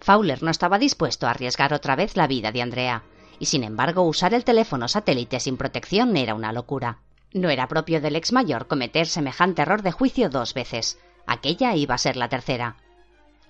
Fowler 0.00 0.42
no 0.42 0.50
estaba 0.50 0.78
dispuesto 0.78 1.26
a 1.26 1.30
arriesgar 1.30 1.74
otra 1.74 1.96
vez 1.96 2.16
la 2.16 2.26
vida 2.26 2.52
de 2.52 2.62
Andrea, 2.62 3.02
y 3.38 3.46
sin 3.46 3.64
embargo 3.64 4.02
usar 4.02 4.34
el 4.34 4.44
teléfono 4.44 4.88
satélite 4.88 5.40
sin 5.40 5.56
protección 5.56 6.16
era 6.16 6.34
una 6.34 6.52
locura. 6.52 6.98
No 7.32 7.50
era 7.50 7.68
propio 7.68 8.00
del 8.00 8.16
ex 8.16 8.32
mayor 8.32 8.66
cometer 8.66 9.06
semejante 9.06 9.62
error 9.62 9.82
de 9.82 9.92
juicio 9.92 10.30
dos 10.30 10.54
veces. 10.54 10.98
Aquella 11.26 11.74
iba 11.74 11.94
a 11.94 11.98
ser 11.98 12.16
la 12.16 12.28
tercera. 12.28 12.76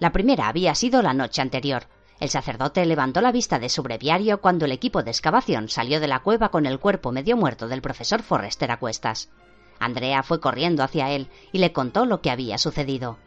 La 0.00 0.12
primera 0.12 0.48
había 0.48 0.74
sido 0.74 1.00
la 1.00 1.14
noche 1.14 1.42
anterior. 1.42 1.84
El 2.18 2.28
sacerdote 2.28 2.84
levantó 2.84 3.20
la 3.20 3.30
vista 3.30 3.60
de 3.60 3.68
su 3.68 3.82
breviario 3.84 4.40
cuando 4.40 4.64
el 4.64 4.72
equipo 4.72 5.04
de 5.04 5.10
excavación 5.10 5.68
salió 5.68 6.00
de 6.00 6.08
la 6.08 6.20
cueva 6.20 6.48
con 6.48 6.66
el 6.66 6.80
cuerpo 6.80 7.12
medio 7.12 7.36
muerto 7.36 7.68
del 7.68 7.82
profesor 7.82 8.22
Forrester 8.22 8.72
a 8.72 8.78
cuestas. 8.78 9.30
Andrea 9.80 10.22
fue 10.22 10.40
corriendo 10.40 10.82
hacia 10.82 11.10
él 11.10 11.28
y 11.52 11.58
le 11.58 11.72
contó 11.72 12.06
lo 12.06 12.20
que 12.20 12.30
había 12.30 12.58
sucedido. 12.58 13.18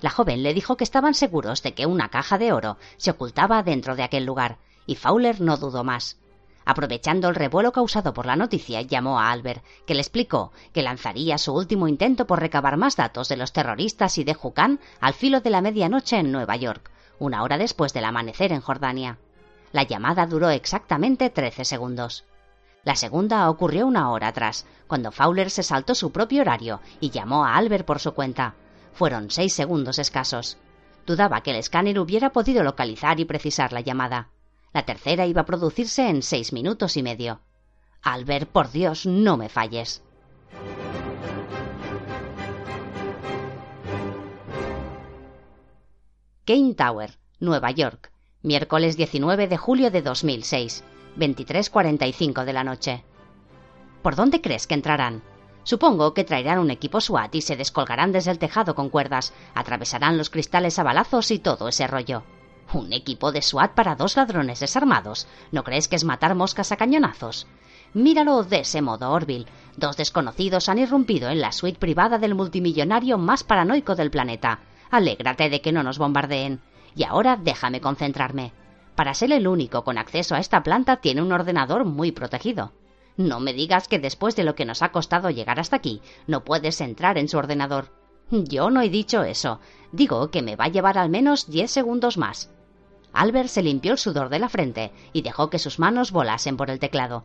La 0.00 0.10
joven 0.10 0.42
le 0.42 0.54
dijo 0.54 0.76
que 0.76 0.84
estaban 0.84 1.14
seguros 1.14 1.62
de 1.62 1.74
que 1.74 1.86
una 1.86 2.08
caja 2.08 2.38
de 2.38 2.52
oro 2.52 2.76
se 2.96 3.10
ocultaba 3.10 3.62
dentro 3.62 3.96
de 3.96 4.04
aquel 4.04 4.24
lugar, 4.24 4.58
y 4.86 4.94
Fowler 4.94 5.40
no 5.40 5.56
dudó 5.56 5.84
más. 5.84 6.18
Aprovechando 6.64 7.28
el 7.30 7.34
revuelo 7.34 7.72
causado 7.72 8.12
por 8.12 8.26
la 8.26 8.36
noticia, 8.36 8.82
llamó 8.82 9.18
a 9.18 9.30
Albert, 9.30 9.64
que 9.86 9.94
le 9.94 10.00
explicó 10.00 10.52
que 10.72 10.82
lanzaría 10.82 11.38
su 11.38 11.54
último 11.54 11.88
intento 11.88 12.26
por 12.26 12.40
recabar 12.40 12.76
más 12.76 12.94
datos 12.94 13.28
de 13.28 13.38
los 13.38 13.54
terroristas 13.54 14.18
y 14.18 14.24
de 14.24 14.34
Jucán 14.34 14.78
al 15.00 15.14
filo 15.14 15.40
de 15.40 15.50
la 15.50 15.62
medianoche 15.62 16.18
en 16.18 16.30
Nueva 16.30 16.56
York, 16.56 16.90
una 17.18 17.42
hora 17.42 17.56
después 17.56 17.94
del 17.94 18.04
amanecer 18.04 18.52
en 18.52 18.60
Jordania. 18.60 19.18
La 19.72 19.82
llamada 19.82 20.26
duró 20.26 20.50
exactamente 20.50 21.30
trece 21.30 21.64
segundos. 21.64 22.24
La 22.84 22.96
segunda 22.96 23.50
ocurrió 23.50 23.86
una 23.86 24.10
hora 24.10 24.28
atrás, 24.28 24.66
cuando 24.86 25.12
Fowler 25.12 25.50
se 25.50 25.62
saltó 25.62 25.94
su 25.94 26.12
propio 26.12 26.42
horario 26.42 26.80
y 27.00 27.10
llamó 27.10 27.44
a 27.44 27.56
Albert 27.56 27.84
por 27.84 27.98
su 27.98 28.12
cuenta. 28.14 28.54
Fueron 28.92 29.30
seis 29.30 29.52
segundos 29.52 29.98
escasos. 29.98 30.56
Dudaba 31.06 31.42
que 31.42 31.50
el 31.50 31.56
escáner 31.56 31.98
hubiera 31.98 32.30
podido 32.30 32.62
localizar 32.62 33.20
y 33.20 33.24
precisar 33.24 33.72
la 33.72 33.80
llamada. 33.80 34.30
La 34.72 34.84
tercera 34.84 35.26
iba 35.26 35.42
a 35.42 35.46
producirse 35.46 36.08
en 36.08 36.22
seis 36.22 36.52
minutos 36.52 36.96
y 36.96 37.02
medio. 37.02 37.40
Albert, 38.02 38.48
por 38.50 38.70
Dios, 38.70 39.06
no 39.06 39.36
me 39.36 39.48
falles. 39.48 40.02
Kane 46.44 46.74
Tower, 46.74 47.18
Nueva 47.40 47.70
York, 47.72 48.10
miércoles 48.42 48.96
19 48.96 49.48
de 49.48 49.56
julio 49.58 49.90
de 49.90 50.00
2006, 50.00 50.82
23.45 51.18 52.44
de 52.44 52.52
la 52.52 52.64
noche. 52.64 53.04
¿Por 54.02 54.16
dónde 54.16 54.40
crees 54.40 54.66
que 54.66 54.74
entrarán? 54.74 55.22
Supongo 55.64 56.14
que 56.14 56.24
traerán 56.24 56.60
un 56.60 56.70
equipo 56.70 57.00
SWAT 57.00 57.34
y 57.34 57.42
se 57.42 57.56
descolgarán 57.56 58.12
desde 58.12 58.30
el 58.30 58.38
tejado 58.38 58.74
con 58.74 58.88
cuerdas, 58.88 59.34
atravesarán 59.54 60.16
los 60.16 60.30
cristales 60.30 60.78
a 60.78 60.82
balazos 60.82 61.30
y 61.30 61.38
todo 61.38 61.68
ese 61.68 61.86
rollo. 61.86 62.22
Un 62.72 62.92
equipo 62.92 63.32
de 63.32 63.42
SWAT 63.42 63.72
para 63.72 63.94
dos 63.94 64.16
ladrones 64.16 64.60
desarmados. 64.60 65.26
¿No 65.52 65.64
crees 65.64 65.88
que 65.88 65.96
es 65.96 66.04
matar 66.04 66.34
moscas 66.34 66.72
a 66.72 66.76
cañonazos? 66.76 67.46
Míralo 67.94 68.42
de 68.44 68.60
ese 68.60 68.82
modo, 68.82 69.10
Orville. 69.10 69.46
Dos 69.76 69.96
desconocidos 69.96 70.68
han 70.68 70.78
irrumpido 70.78 71.30
en 71.30 71.40
la 71.40 71.52
suite 71.52 71.78
privada 71.78 72.18
del 72.18 72.34
multimillonario 72.34 73.18
más 73.18 73.44
paranoico 73.44 73.94
del 73.94 74.10
planeta. 74.10 74.60
Alégrate 74.90 75.50
de 75.50 75.60
que 75.60 75.72
no 75.72 75.82
nos 75.82 75.98
bombardeen. 75.98 76.60
Y 76.94 77.04
ahora 77.04 77.36
déjame 77.36 77.80
concentrarme. 77.80 78.52
Para 78.98 79.14
ser 79.14 79.30
el 79.30 79.46
único 79.46 79.84
con 79.84 79.96
acceso 79.96 80.34
a 80.34 80.40
esta 80.40 80.64
planta 80.64 80.96
tiene 80.96 81.22
un 81.22 81.30
ordenador 81.30 81.84
muy 81.84 82.10
protegido. 82.10 82.72
No 83.16 83.38
me 83.38 83.52
digas 83.52 83.86
que 83.86 84.00
después 84.00 84.34
de 84.34 84.42
lo 84.42 84.56
que 84.56 84.64
nos 84.64 84.82
ha 84.82 84.90
costado 84.90 85.30
llegar 85.30 85.60
hasta 85.60 85.76
aquí, 85.76 86.02
no 86.26 86.42
puedes 86.42 86.80
entrar 86.80 87.16
en 87.16 87.28
su 87.28 87.38
ordenador. 87.38 87.92
Yo 88.32 88.70
no 88.70 88.80
he 88.80 88.88
dicho 88.88 89.22
eso. 89.22 89.60
Digo 89.92 90.32
que 90.32 90.42
me 90.42 90.56
va 90.56 90.64
a 90.64 90.70
llevar 90.70 90.98
al 90.98 91.10
menos 91.10 91.48
diez 91.48 91.70
segundos 91.70 92.18
más. 92.18 92.50
Albert 93.12 93.50
se 93.50 93.62
limpió 93.62 93.92
el 93.92 93.98
sudor 93.98 94.30
de 94.30 94.40
la 94.40 94.48
frente 94.48 94.90
y 95.12 95.22
dejó 95.22 95.48
que 95.48 95.60
sus 95.60 95.78
manos 95.78 96.10
volasen 96.10 96.56
por 96.56 96.68
el 96.68 96.80
teclado. 96.80 97.22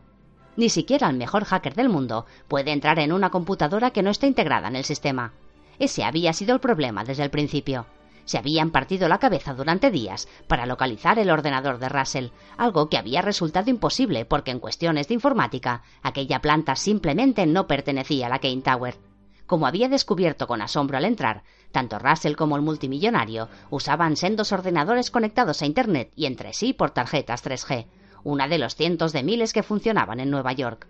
Ni 0.56 0.70
siquiera 0.70 1.10
el 1.10 1.18
mejor 1.18 1.44
hacker 1.44 1.74
del 1.74 1.90
mundo 1.90 2.28
puede 2.48 2.72
entrar 2.72 3.00
en 3.00 3.12
una 3.12 3.32
computadora 3.32 3.90
que 3.90 4.04
no 4.04 4.12
esté 4.12 4.28
integrada 4.28 4.68
en 4.68 4.76
el 4.76 4.84
sistema. 4.84 5.34
Ese 5.80 6.04
había 6.04 6.34
sido 6.34 6.54
el 6.54 6.62
problema 6.62 7.04
desde 7.04 7.24
el 7.24 7.32
principio. 7.32 7.88
Se 8.26 8.38
habían 8.38 8.72
partido 8.72 9.08
la 9.08 9.20
cabeza 9.20 9.54
durante 9.54 9.92
días 9.92 10.28
para 10.48 10.66
localizar 10.66 11.20
el 11.20 11.30
ordenador 11.30 11.78
de 11.80 11.90
Russell, 11.90 12.28
algo 12.58 12.90
que 12.90 12.98
había 12.98 13.22
resultado 13.22 13.70
imposible 13.70 14.26
porque 14.26 14.52
en 14.52 14.60
cuestiones 14.60 15.08
de 15.08 15.16
informática 15.16 15.84
aquella 16.02 16.40
planta 16.40 16.76
simplemente 16.76 17.46
no 17.46 17.68
pertenecía 17.68 18.28
a 18.28 18.30
la 18.30 18.40
Kane 18.40 18.62
Tower. 18.62 18.98
Como 19.46 19.68
había 19.68 19.90
descubierto 19.90 20.48
con 20.48 20.62
asombro 20.62 20.98
al 20.98 21.06
entrar, 21.06 21.44
tanto 21.72 22.00
Russell 22.00 22.36
como 22.36 22.56
el 22.56 22.62
multimillonario 22.62 23.50
usaban 23.70 24.16
sendos 24.16 24.52
ordenadores 24.52 25.12
conectados 25.12 25.62
a 25.62 25.66
Internet 25.66 26.12
y 26.16 26.26
entre 26.28 26.54
sí 26.54 26.72
por 26.74 26.92
tarjetas 26.92 27.44
3G, 27.44 27.88
una 28.24 28.48
de 28.48 28.58
los 28.58 28.76
cientos 28.76 29.12
de 29.12 29.24
miles 29.24 29.52
que 29.52 29.64
funcionaban 29.64 30.22
en 30.22 30.30
Nueva 30.30 30.54
York. 30.54 30.88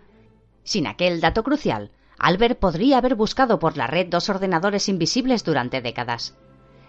Sin 0.62 0.86
aquel 0.86 1.20
dato 1.20 1.42
crucial, 1.42 1.90
Albert 2.16 2.58
podría 2.60 2.98
haber 2.98 3.16
buscado 3.16 3.58
por 3.58 3.76
la 3.76 3.88
red 3.88 4.06
dos 4.08 4.30
ordenadores 4.30 4.88
invisibles 4.88 5.44
durante 5.44 5.80
décadas. 5.80 6.34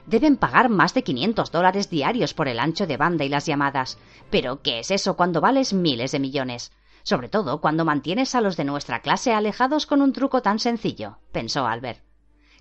Deben 0.08 0.38
pagar 0.38 0.70
más 0.70 0.94
de 0.94 1.04
500 1.04 1.52
dólares 1.52 1.90
diarios 1.90 2.34
por 2.34 2.48
el 2.48 2.60
ancho 2.60 2.88
de 2.88 2.98
banda 2.98 3.26
y 3.26 3.30
las 3.30 3.46
llamadas. 3.46 3.98
Pero, 4.30 4.62
¿qué 4.62 4.80
es 4.80 4.92
eso 4.92 5.16
cuando 5.16 5.42
vales 5.42 5.74
miles 5.74 6.12
de 6.12 6.20
millones? 6.20 6.72
sobre 7.06 7.30
todo 7.30 7.62
cuando 7.62 7.86
mantienes 7.86 8.34
a 8.34 8.42
los 8.42 8.58
de 8.58 8.66
nuestra 8.66 9.00
clase 9.02 9.32
alejados 9.32 9.86
con 9.86 10.02
un 10.02 10.12
truco 10.12 10.42
tan 10.42 10.58
sencillo, 10.58 11.20
pensó 11.32 11.68
Albert. 11.68 12.02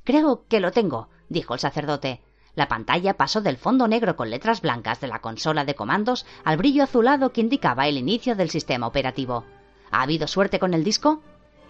Creo 0.05 0.45
que 0.49 0.61
lo 0.61 0.70
tengo, 0.70 1.09
dijo 1.30 1.55
el 1.55 1.61
sacerdote. 1.61 2.20
La 2.55 2.68
pantalla 2.68 3.14
pasó 3.14 3.40
del 3.40 3.57
fondo 3.57 3.88
negro 3.88 4.16
con 4.16 4.28
letras 4.28 4.61
blancas 4.61 5.01
de 5.01 5.09
la 5.09 5.20
consola 5.20 5.64
de 5.64 5.74
comandos 5.74 6.26
al 6.45 6.59
brillo 6.59 6.84
azulado 6.84 7.32
que 7.32 7.40
indicaba 7.40 7.88
el 7.88 7.97
inicio 7.97 8.36
del 8.36 8.51
sistema 8.51 8.86
operativo. 8.86 9.45
¿Ha 9.90 10.03
habido 10.03 10.28
suerte 10.28 10.59
con 10.59 10.74
el 10.74 10.84
disco? 10.84 11.22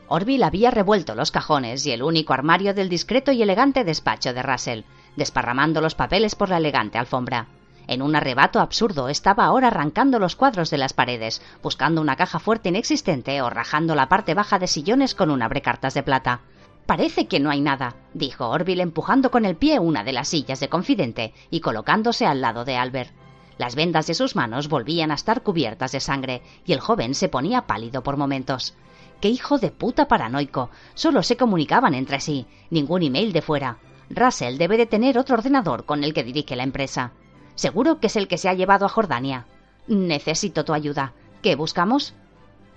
Orville 0.08 0.44
había 0.44 0.72
revuelto 0.72 1.14
los 1.14 1.30
cajones 1.30 1.86
y 1.86 1.92
el 1.92 2.02
único 2.02 2.32
armario 2.32 2.74
del 2.74 2.88
discreto 2.88 3.30
y 3.30 3.40
elegante 3.40 3.84
despacho 3.84 4.34
de 4.34 4.42
Russell, 4.42 4.82
desparramando 5.16 5.80
los 5.80 5.94
papeles 5.94 6.34
por 6.34 6.48
la 6.48 6.58
elegante 6.58 6.98
alfombra. 6.98 7.46
En 7.86 8.00
un 8.00 8.16
arrebato 8.16 8.60
absurdo 8.60 9.08
estaba 9.08 9.44
ahora 9.44 9.68
arrancando 9.68 10.18
los 10.18 10.36
cuadros 10.36 10.70
de 10.70 10.78
las 10.78 10.94
paredes, 10.94 11.42
buscando 11.62 12.00
una 12.00 12.16
caja 12.16 12.38
fuerte 12.38 12.70
inexistente 12.70 13.42
o 13.42 13.50
rajando 13.50 13.94
la 13.94 14.08
parte 14.08 14.34
baja 14.34 14.58
de 14.58 14.66
sillones 14.66 15.14
con 15.14 15.30
un 15.30 15.42
abrecartas 15.42 15.92
de 15.92 16.02
plata. 16.02 16.40
Parece 16.86 17.26
que 17.26 17.40
no 17.40 17.50
hay 17.50 17.60
nada, 17.60 17.96
dijo 18.12 18.48
Orville 18.48 18.82
empujando 18.82 19.30
con 19.30 19.44
el 19.44 19.56
pie 19.56 19.78
una 19.78 20.04
de 20.04 20.12
las 20.12 20.28
sillas 20.28 20.60
de 20.60 20.68
confidente 20.68 21.34
y 21.50 21.60
colocándose 21.60 22.26
al 22.26 22.40
lado 22.40 22.64
de 22.64 22.76
Albert. 22.76 23.12
Las 23.56 23.74
vendas 23.74 24.06
de 24.06 24.14
sus 24.14 24.34
manos 24.34 24.68
volvían 24.68 25.10
a 25.10 25.14
estar 25.14 25.42
cubiertas 25.42 25.92
de 25.92 26.00
sangre 26.00 26.42
y 26.66 26.72
el 26.72 26.80
joven 26.80 27.14
se 27.14 27.28
ponía 27.28 27.66
pálido 27.66 28.02
por 28.02 28.16
momentos. 28.16 28.74
¡Qué 29.20 29.28
hijo 29.28 29.58
de 29.58 29.70
puta 29.70 30.08
paranoico! 30.08 30.70
Solo 30.94 31.22
se 31.22 31.36
comunicaban 31.36 31.94
entre 31.94 32.20
sí, 32.20 32.46
ningún 32.70 33.02
email 33.02 33.32
de 33.32 33.42
fuera. 33.42 33.78
Russell 34.10 34.58
debe 34.58 34.76
de 34.76 34.86
tener 34.86 35.18
otro 35.18 35.36
ordenador 35.36 35.84
con 35.84 36.04
el 36.04 36.14
que 36.14 36.24
dirige 36.24 36.56
la 36.56 36.62
empresa. 36.62 37.12
Seguro 37.54 38.00
que 38.00 38.08
es 38.08 38.16
el 38.16 38.28
que 38.28 38.38
se 38.38 38.48
ha 38.48 38.54
llevado 38.54 38.86
a 38.86 38.88
Jordania. 38.88 39.46
Necesito 39.86 40.64
tu 40.64 40.72
ayuda. 40.72 41.12
¿Qué 41.42 41.56
buscamos? 41.56 42.14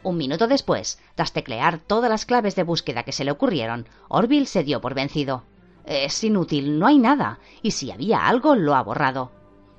Un 0.03 0.17
minuto 0.17 0.47
después, 0.47 0.99
tras 1.15 1.33
teclear 1.33 1.79
todas 1.79 2.09
las 2.09 2.25
claves 2.25 2.55
de 2.55 2.63
búsqueda 2.63 3.03
que 3.03 3.11
se 3.11 3.25
le 3.25 3.31
ocurrieron, 3.31 3.87
Orville 4.07 4.45
se 4.45 4.63
dio 4.63 4.79
por 4.81 4.93
vencido. 4.93 5.43
Es 5.85 6.23
inútil, 6.23 6.79
no 6.79 6.87
hay 6.87 6.99
nada, 6.99 7.39
y 7.61 7.71
si 7.71 7.91
había 7.91 8.27
algo 8.27 8.55
lo 8.55 8.75
ha 8.75 8.83
borrado. 8.83 9.31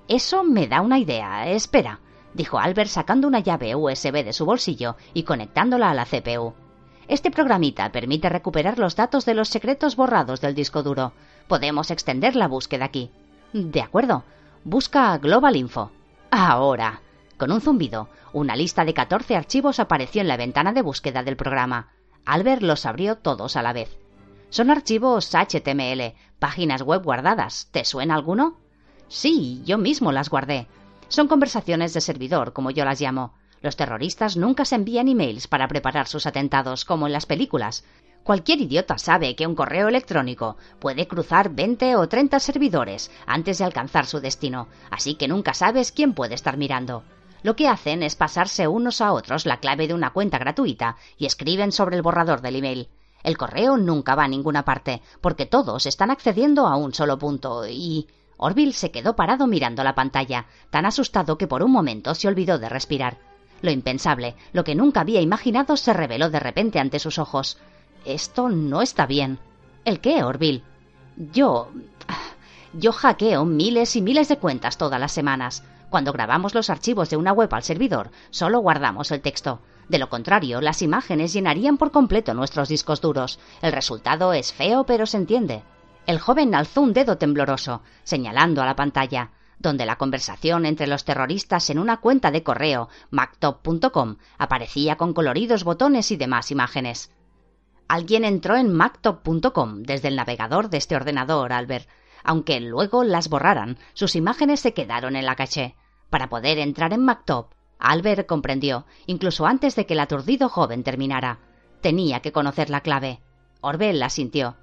Eso 0.09 0.42
me 0.42 0.66
da 0.66 0.80
una 0.80 0.99
idea. 0.99 1.49
Espera, 1.49 2.01
dijo 2.34 2.59
Albert 2.59 2.90
sacando 2.90 3.28
una 3.28 3.40
llave 3.40 3.74
USB 3.74 4.24
de 4.24 4.32
su 4.32 4.46
bolsillo 4.46 4.96
y 5.12 5.22
conectándola 5.22 5.90
a 5.90 5.94
la 5.94 6.07
CPU. 6.07 6.55
Este 7.09 7.30
programita 7.30 7.90
permite 7.90 8.28
recuperar 8.28 8.78
los 8.78 8.96
datos 8.96 9.24
de 9.24 9.34
los 9.34 9.49
secretos 9.49 9.96
borrados 9.96 10.40
del 10.40 10.55
disco 10.55 10.82
duro. 10.82 11.12
Podemos 11.49 11.90
extender 11.90 12.36
la 12.36 12.46
búsqueda 12.46 12.84
aquí. 12.84 13.11
De 13.55 13.80
acuerdo, 13.80 14.22
Busca 14.64 15.16
Global 15.16 15.57
Info. 15.57 15.90
Ahora. 16.30 17.01
Con 17.38 17.53
un 17.53 17.62
zumbido, 17.62 18.11
una 18.34 18.55
lista 18.55 18.84
de 18.84 18.92
14 18.92 19.34
archivos 19.34 19.80
apareció 19.80 20.20
en 20.20 20.28
la 20.28 20.36
ventana 20.36 20.72
de 20.72 20.82
búsqueda 20.82 21.22
del 21.22 21.36
programa. 21.36 21.88
Albert 22.26 22.62
los 22.62 22.84
abrió 22.84 23.16
todos 23.16 23.57
a 23.57 23.62
la 23.62 23.72
vez. 23.72 23.96
Son 24.51 24.70
archivos 24.70 25.34
HTML, 25.34 26.14
páginas 26.38 26.82
web 26.82 27.03
guardadas. 27.03 27.68
¿Te 27.70 27.86
suena 27.86 28.14
alguno? 28.14 28.59
Sí, 29.09 29.62
yo 29.64 29.78
mismo 29.78 30.12
las 30.12 30.28
guardé. 30.28 30.66
Son 31.09 31.28
conversaciones 31.28 31.94
de 31.94 32.03
servidor, 32.03 32.53
como 32.53 32.70
yo 32.70 32.84
las 32.84 33.01
llamo. 33.01 33.32
Los 33.62 33.76
terroristas 33.76 34.36
nunca 34.36 34.66
se 34.66 34.74
envían 34.74 35.09
emails 35.09 35.49
para 35.49 35.68
preparar 35.68 36.09
sus 36.09 36.26
atentados, 36.26 36.84
como 36.84 37.07
en 37.07 37.14
las 37.14 37.24
películas. 37.24 37.84
Cualquier 38.29 38.61
idiota 38.61 38.99
sabe 38.99 39.35
que 39.35 39.47
un 39.47 39.55
correo 39.55 39.89
electrónico 39.89 40.59
puede 40.81 41.09
cruzar 41.09 41.49
20 41.49 41.97
o 41.97 42.11
30 42.11 42.39
servidores 42.41 43.11
antes 43.26 43.57
de 43.57 43.64
alcanzar 43.64 44.05
su 44.05 44.20
destino, 44.20 44.68
así 44.91 45.14
que 45.14 45.29
nunca 45.29 45.55
sabes 45.55 45.93
quién 45.93 46.12
puede 46.12 46.35
estar 46.35 46.59
mirando. 46.59 47.05
Lo 47.43 47.57
que 47.57 47.68
hacen 47.68 48.03
es 48.03 48.16
pasarse 48.16 48.68
unos 48.68 49.01
a 49.01 49.14
otros 49.14 49.47
la 49.47 49.61
clave 49.61 49.89
de 49.89 49.95
una 49.95 50.11
cuenta 50.11 50.37
gratuita 50.37 50.99
y 51.16 51.24
escriben 51.24 51.72
sobre 51.72 51.97
el 51.97 52.03
borrador 52.03 52.43
del 52.43 52.57
email. 52.57 52.91
El 53.22 53.39
correo 53.39 53.79
nunca 53.79 54.14
va 54.14 54.24
a 54.24 54.29
ninguna 54.29 54.62
parte, 54.62 55.01
porque 55.22 55.47
todos 55.47 55.87
están 55.87 56.11
accediendo 56.11 56.66
a 56.66 56.76
un 56.76 56.93
solo 56.93 57.18
punto 57.18 57.66
y... 57.66 58.09
Orville 58.37 58.74
se 58.74 58.91
quedó 58.91 59.16
parado 59.16 59.47
mirando 59.47 59.83
la 59.83 59.95
pantalla, 59.95 60.49
tan 60.68 60.85
asustado 60.85 61.39
que 61.39 61.47
por 61.47 61.62
un 61.62 61.72
momento 61.72 62.14
se 62.14 62.29
olvidó 62.29 62.59
de 62.59 62.68
respirar. 62.68 63.16
Lo 63.62 63.70
impensable, 63.70 64.37
lo 64.53 64.64
que 64.64 64.74
nunca 64.74 65.01
había 65.01 65.22
imaginado, 65.22 65.79
se 65.79 65.95
reveló 65.95 66.29
de 66.29 66.41
repente 66.41 66.79
ante 66.79 66.99
sus 66.99 67.18
ojos. 67.18 67.57
Esto 68.09 68.48
no 68.48 68.80
está 68.80 69.04
bien. 69.04 69.38
¿El 69.84 70.00
qué, 70.00 70.24
Orville? 70.24 70.62
Yo. 71.30 71.68
Yo 72.72 72.90
hackeo 72.92 73.44
miles 73.44 73.96
y 73.96 74.00
miles 74.00 74.28
de 74.28 74.38
cuentas 74.38 74.78
todas 74.78 74.98
las 74.98 75.12
semanas. 75.12 75.62
Cuando 75.90 76.14
grabamos 76.14 76.54
los 76.54 76.70
archivos 76.70 77.11
de 77.11 77.18
una 77.18 77.32
web 77.32 77.52
al 77.52 77.62
servidor, 77.62 78.11
solo 78.30 78.61
guardamos 78.61 79.11
el 79.11 79.20
texto. 79.20 79.61
De 79.90 79.98
lo 79.98 80.09
contrario, 80.09 80.62
las 80.62 80.80
imágenes 80.80 81.34
llenarían 81.34 81.76
por 81.76 81.90
completo 81.90 82.32
nuestros 82.32 82.70
discos 82.70 83.02
duros. 83.02 83.38
El 83.61 83.72
resultado 83.72 84.32
es 84.32 84.54
feo, 84.54 84.84
pero 84.84 85.04
se 85.04 85.18
entiende. 85.18 85.62
El 86.06 86.18
joven 86.18 86.54
alzó 86.54 86.80
un 86.80 86.94
dedo 86.94 87.18
tembloroso, 87.18 87.82
señalando 88.04 88.62
a 88.62 88.66
la 88.66 88.74
pantalla 88.74 89.32
donde 89.59 89.86
la 89.86 89.96
conversación 89.96 90.66
entre 90.66 90.86
los 90.86 91.04
terroristas 91.04 91.68
en 91.68 91.80
una 91.80 91.96
cuenta 91.96 92.30
de 92.30 92.44
correo 92.44 92.88
mactop.com 93.11 94.16
aparecía 94.38 94.96
con 94.96 95.12
coloridos 95.12 95.64
botones 95.64 96.12
y 96.12 96.16
demás 96.16 96.52
imágenes. 96.52 97.11
Alguien 97.89 98.24
entró 98.24 98.57
en 98.57 98.72
mactop.com 98.72 99.82
desde 99.82 100.09
el 100.09 100.16
navegador 100.16 100.68
de 100.68 100.76
este 100.76 100.95
ordenador, 100.95 101.53
Albert. 101.53 101.89
Aunque 102.22 102.61
luego 102.61 103.03
las 103.03 103.30
borraran, 103.30 103.78
sus 103.95 104.14
imágenes 104.14 104.61
se 104.61 104.74
quedaron 104.74 105.16
en 105.16 105.24
la 105.24 105.36
caché. 105.36 105.74
Para 106.11 106.28
poder 106.28 106.59
entrar 106.59 106.93
en 106.93 107.05
Mactop, 107.05 107.53
Albert 107.78 108.26
comprendió, 108.26 108.84
incluso 109.07 109.47
antes 109.47 109.76
de 109.76 109.86
que 109.86 109.95
el 109.95 110.01
aturdido 110.01 110.49
joven 110.49 110.82
terminara. 110.82 111.39
Tenía 111.80 112.20
que 112.20 112.32
conocer 112.32 112.70
la 112.70 112.82
clave. 112.82 113.20
Orbel 113.61 113.99
la 113.99 114.11
sintió. 114.11 114.57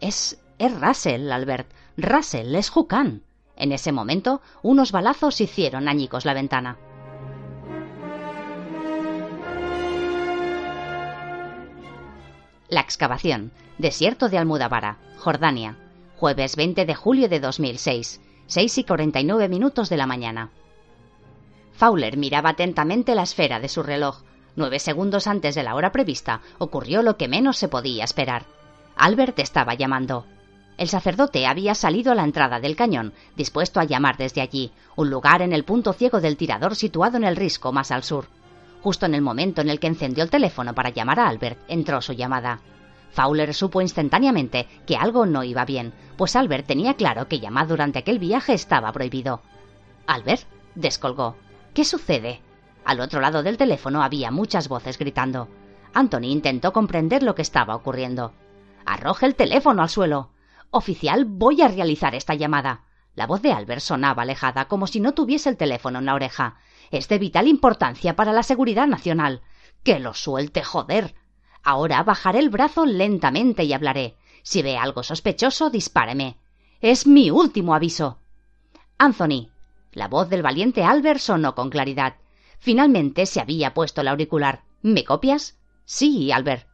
Es. 0.00 0.42
es 0.58 0.80
Russell, 0.80 1.30
Albert. 1.30 1.70
Russell 1.96 2.54
es 2.54 2.70
Jucan. 2.70 3.22
En 3.56 3.70
ese 3.70 3.92
momento, 3.92 4.40
unos 4.62 4.90
balazos 4.90 5.40
hicieron 5.40 5.88
añicos 5.88 6.24
la 6.24 6.34
ventana. 6.34 6.78
La 12.74 12.80
excavación. 12.80 13.52
Desierto 13.78 14.28
de 14.28 14.36
Almudavara, 14.36 14.98
Jordania. 15.18 15.76
Jueves 16.16 16.56
20 16.56 16.84
de 16.84 16.94
julio 16.96 17.28
de 17.28 17.38
2006. 17.38 18.20
6 18.48 18.78
y 18.78 18.82
49 18.82 19.48
minutos 19.48 19.88
de 19.88 19.96
la 19.96 20.08
mañana. 20.08 20.50
Fowler 21.74 22.16
miraba 22.16 22.50
atentamente 22.50 23.14
la 23.14 23.22
esfera 23.22 23.60
de 23.60 23.68
su 23.68 23.84
reloj. 23.84 24.22
Nueve 24.56 24.80
segundos 24.80 25.28
antes 25.28 25.54
de 25.54 25.62
la 25.62 25.76
hora 25.76 25.92
prevista 25.92 26.40
ocurrió 26.58 27.02
lo 27.02 27.16
que 27.16 27.28
menos 27.28 27.58
se 27.58 27.68
podía 27.68 28.02
esperar. 28.02 28.44
Albert 28.96 29.38
estaba 29.38 29.74
llamando. 29.74 30.26
El 30.76 30.88
sacerdote 30.88 31.46
había 31.46 31.76
salido 31.76 32.10
a 32.10 32.16
la 32.16 32.24
entrada 32.24 32.58
del 32.58 32.74
cañón, 32.74 33.12
dispuesto 33.36 33.78
a 33.78 33.84
llamar 33.84 34.16
desde 34.16 34.40
allí, 34.40 34.72
un 34.96 35.10
lugar 35.10 35.42
en 35.42 35.52
el 35.52 35.62
punto 35.62 35.92
ciego 35.92 36.20
del 36.20 36.36
tirador 36.36 36.74
situado 36.74 37.18
en 37.18 37.22
el 37.22 37.36
risco 37.36 37.70
más 37.70 37.92
al 37.92 38.02
sur. 38.02 38.26
Justo 38.84 39.06
en 39.06 39.14
el 39.14 39.22
momento 39.22 39.62
en 39.62 39.70
el 39.70 39.80
que 39.80 39.86
encendió 39.86 40.22
el 40.22 40.28
teléfono 40.28 40.74
para 40.74 40.90
llamar 40.90 41.18
a 41.18 41.28
Albert, 41.28 41.58
entró 41.68 42.02
su 42.02 42.12
llamada. 42.12 42.60
Fowler 43.12 43.54
supo 43.54 43.80
instantáneamente 43.80 44.68
que 44.86 44.98
algo 44.98 45.24
no 45.24 45.42
iba 45.42 45.64
bien, 45.64 45.94
pues 46.18 46.36
Albert 46.36 46.66
tenía 46.66 46.92
claro 46.92 47.26
que 47.26 47.40
llamar 47.40 47.66
durante 47.66 48.00
aquel 48.00 48.18
viaje 48.18 48.52
estaba 48.52 48.92
prohibido. 48.92 49.40
Albert 50.06 50.42
descolgó. 50.74 51.34
¿Qué 51.72 51.86
sucede? 51.86 52.42
Al 52.84 53.00
otro 53.00 53.22
lado 53.22 53.42
del 53.42 53.56
teléfono 53.56 54.02
había 54.02 54.30
muchas 54.30 54.68
voces 54.68 54.98
gritando. 54.98 55.48
Anthony 55.94 56.26
intentó 56.26 56.74
comprender 56.74 57.22
lo 57.22 57.34
que 57.34 57.40
estaba 57.40 57.76
ocurriendo. 57.76 58.34
Arroje 58.84 59.24
el 59.24 59.34
teléfono 59.34 59.80
al 59.80 59.88
suelo. 59.88 60.28
Oficial, 60.70 61.24
voy 61.24 61.62
a 61.62 61.68
realizar 61.68 62.14
esta 62.14 62.34
llamada. 62.34 62.82
La 63.14 63.26
voz 63.26 63.40
de 63.40 63.52
Albert 63.52 63.80
sonaba 63.80 64.24
alejada, 64.24 64.66
como 64.66 64.86
si 64.86 65.00
no 65.00 65.14
tuviese 65.14 65.48
el 65.48 65.56
teléfono 65.56 66.00
en 66.00 66.04
la 66.04 66.14
oreja. 66.14 66.58
Es 66.90 67.08
de 67.08 67.18
vital 67.18 67.48
importancia 67.48 68.16
para 68.16 68.32
la 68.32 68.42
seguridad 68.42 68.86
nacional. 68.86 69.42
Que 69.82 69.98
lo 70.00 70.14
suelte, 70.14 70.62
joder. 70.62 71.14
Ahora 71.62 72.02
bajaré 72.02 72.38
el 72.38 72.50
brazo 72.50 72.86
lentamente 72.86 73.64
y 73.64 73.72
hablaré. 73.72 74.16
Si 74.42 74.62
ve 74.62 74.76
algo 74.76 75.02
sospechoso, 75.02 75.70
dispáreme. 75.70 76.38
Es 76.80 77.06
mi 77.06 77.30
último 77.30 77.74
aviso. 77.74 78.18
Anthony. 78.98 79.50
La 79.92 80.08
voz 80.08 80.28
del 80.28 80.42
valiente 80.42 80.84
Albert 80.84 81.20
sonó 81.20 81.54
con 81.54 81.70
claridad. 81.70 82.16
Finalmente 82.58 83.26
se 83.26 83.40
había 83.40 83.74
puesto 83.74 84.00
el 84.00 84.08
auricular. 84.08 84.64
¿Me 84.82 85.04
copias? 85.04 85.58
Sí, 85.84 86.32
Albert. 86.32 86.68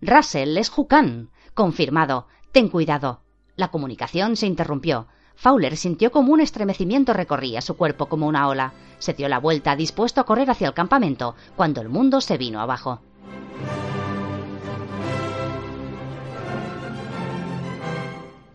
Russell 0.00 0.56
es 0.56 0.68
Jucan. 0.68 1.30
Confirmado. 1.54 2.28
Ten 2.52 2.68
cuidado. 2.68 3.22
La 3.56 3.72
comunicación 3.72 4.36
se 4.36 4.46
interrumpió. 4.46 5.08
Fowler 5.38 5.76
sintió 5.76 6.10
como 6.10 6.32
un 6.32 6.40
estremecimiento 6.40 7.12
recorría 7.12 7.60
su 7.60 7.76
cuerpo 7.76 8.06
como 8.06 8.26
una 8.26 8.48
ola. 8.48 8.72
Se 8.98 9.12
dio 9.14 9.28
la 9.28 9.38
vuelta, 9.38 9.76
dispuesto 9.76 10.20
a 10.20 10.24
correr 10.24 10.50
hacia 10.50 10.66
el 10.66 10.74
campamento, 10.74 11.36
cuando 11.54 11.80
el 11.80 11.88
mundo 11.88 12.20
se 12.20 12.36
vino 12.36 12.60
abajo. 12.60 13.00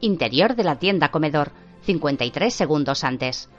Interior 0.02 0.58
de 0.58 0.64
la 0.66 0.78
tienda 0.78 1.10
comedor, 1.10 1.54
53 1.84 2.54
segundos 2.54 3.06
antes. 3.06 3.50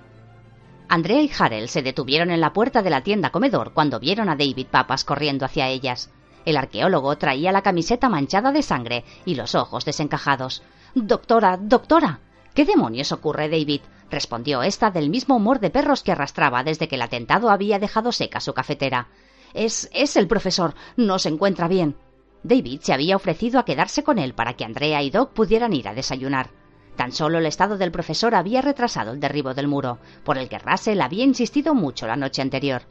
Andrea 0.90 1.22
y 1.22 1.30
Harel 1.38 1.70
se 1.70 1.80
detuvieron 1.80 2.30
en 2.30 2.42
la 2.42 2.52
puerta 2.52 2.82
de 2.82 2.90
la 2.90 3.02
tienda 3.02 3.30
comedor 3.30 3.72
cuando 3.72 4.00
vieron 4.00 4.28
a 4.28 4.36
David 4.36 4.66
Papas 4.70 5.02
corriendo 5.02 5.46
hacia 5.46 5.68
ellas. 5.68 6.10
El 6.44 6.58
arqueólogo 6.58 7.16
traía 7.16 7.52
la 7.52 7.62
camiseta 7.62 8.10
manchada 8.10 8.52
de 8.52 8.60
sangre 8.60 9.02
y 9.24 9.34
los 9.34 9.54
ojos 9.54 9.86
desencajados. 9.86 10.62
Doctora, 10.94 11.56
doctora. 11.56 12.20
¿Qué 12.54 12.64
demonios 12.64 13.10
ocurre, 13.10 13.48
David? 13.48 13.80
respondió 14.10 14.62
ésta 14.62 14.92
del 14.92 15.10
mismo 15.10 15.36
humor 15.36 15.58
de 15.58 15.70
perros 15.70 16.04
que 16.04 16.12
arrastraba 16.12 16.62
desde 16.62 16.86
que 16.86 16.94
el 16.94 17.02
atentado 17.02 17.50
había 17.50 17.80
dejado 17.80 18.12
seca 18.12 18.38
su 18.38 18.54
cafetera. 18.54 19.08
Es. 19.54 19.90
es 19.92 20.16
el 20.16 20.28
profesor. 20.28 20.74
No 20.96 21.18
se 21.18 21.30
encuentra 21.30 21.66
bien. 21.66 21.96
David 22.44 22.80
se 22.82 22.92
había 22.92 23.16
ofrecido 23.16 23.58
a 23.58 23.64
quedarse 23.64 24.04
con 24.04 24.18
él 24.20 24.34
para 24.34 24.54
que 24.54 24.64
Andrea 24.64 25.02
y 25.02 25.10
Doc 25.10 25.32
pudieran 25.32 25.72
ir 25.72 25.88
a 25.88 25.94
desayunar. 25.94 26.50
Tan 26.94 27.10
solo 27.10 27.38
el 27.38 27.46
estado 27.46 27.76
del 27.76 27.90
profesor 27.90 28.36
había 28.36 28.62
retrasado 28.62 29.12
el 29.12 29.20
derribo 29.20 29.52
del 29.54 29.66
muro, 29.66 29.98
por 30.22 30.38
el 30.38 30.48
que 30.48 30.60
Russell 30.60 31.00
había 31.00 31.24
insistido 31.24 31.74
mucho 31.74 32.06
la 32.06 32.16
noche 32.16 32.40
anterior. 32.40 32.82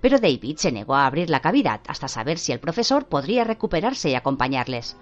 Pero 0.00 0.20
David 0.20 0.58
se 0.58 0.70
negó 0.70 0.94
a 0.94 1.06
abrir 1.06 1.28
la 1.28 1.40
cavidad 1.40 1.80
hasta 1.88 2.06
saber 2.06 2.38
si 2.38 2.52
el 2.52 2.60
profesor 2.60 3.06
podría 3.06 3.42
recuperarse 3.42 4.10
y 4.10 4.14
acompañarles. 4.14 4.96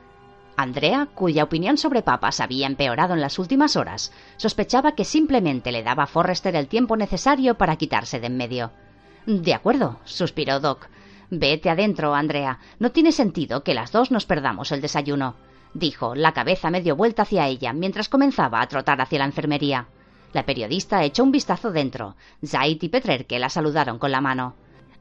Andrea, 0.56 1.08
cuya 1.14 1.44
opinión 1.44 1.76
sobre 1.76 2.02
papas 2.02 2.40
había 2.40 2.66
empeorado 2.66 3.14
en 3.14 3.20
las 3.20 3.38
últimas 3.38 3.76
horas, 3.76 4.12
sospechaba 4.38 4.92
que 4.92 5.04
simplemente 5.04 5.70
le 5.70 5.82
daba 5.82 6.04
a 6.04 6.06
Forrester 6.06 6.56
el 6.56 6.68
tiempo 6.68 6.96
necesario 6.96 7.56
para 7.56 7.76
quitarse 7.76 8.20
de 8.20 8.26
en 8.26 8.36
medio. 8.36 8.72
De 9.26 9.52
acuerdo, 9.52 10.00
suspiró 10.04 10.60
Doc. 10.60 10.88
Vete 11.30 11.68
adentro, 11.68 12.14
Andrea. 12.14 12.58
No 12.78 12.90
tiene 12.90 13.12
sentido 13.12 13.62
que 13.64 13.74
las 13.74 13.92
dos 13.92 14.10
nos 14.10 14.24
perdamos 14.24 14.72
el 14.72 14.80
desayuno, 14.80 15.34
dijo, 15.74 16.14
la 16.14 16.32
cabeza 16.32 16.70
medio 16.70 16.96
vuelta 16.96 17.22
hacia 17.22 17.46
ella, 17.46 17.72
mientras 17.72 18.08
comenzaba 18.08 18.60
a 18.60 18.68
trotar 18.68 19.00
hacia 19.00 19.18
la 19.18 19.24
enfermería. 19.26 19.88
La 20.32 20.44
periodista 20.44 21.02
echó 21.04 21.22
un 21.22 21.32
vistazo 21.32 21.70
dentro. 21.70 22.16
Zait 22.44 22.82
y 22.82 22.88
Petrerke 22.88 23.38
la 23.38 23.48
saludaron 23.48 23.98
con 23.98 24.10
la 24.10 24.20
mano. 24.20 24.54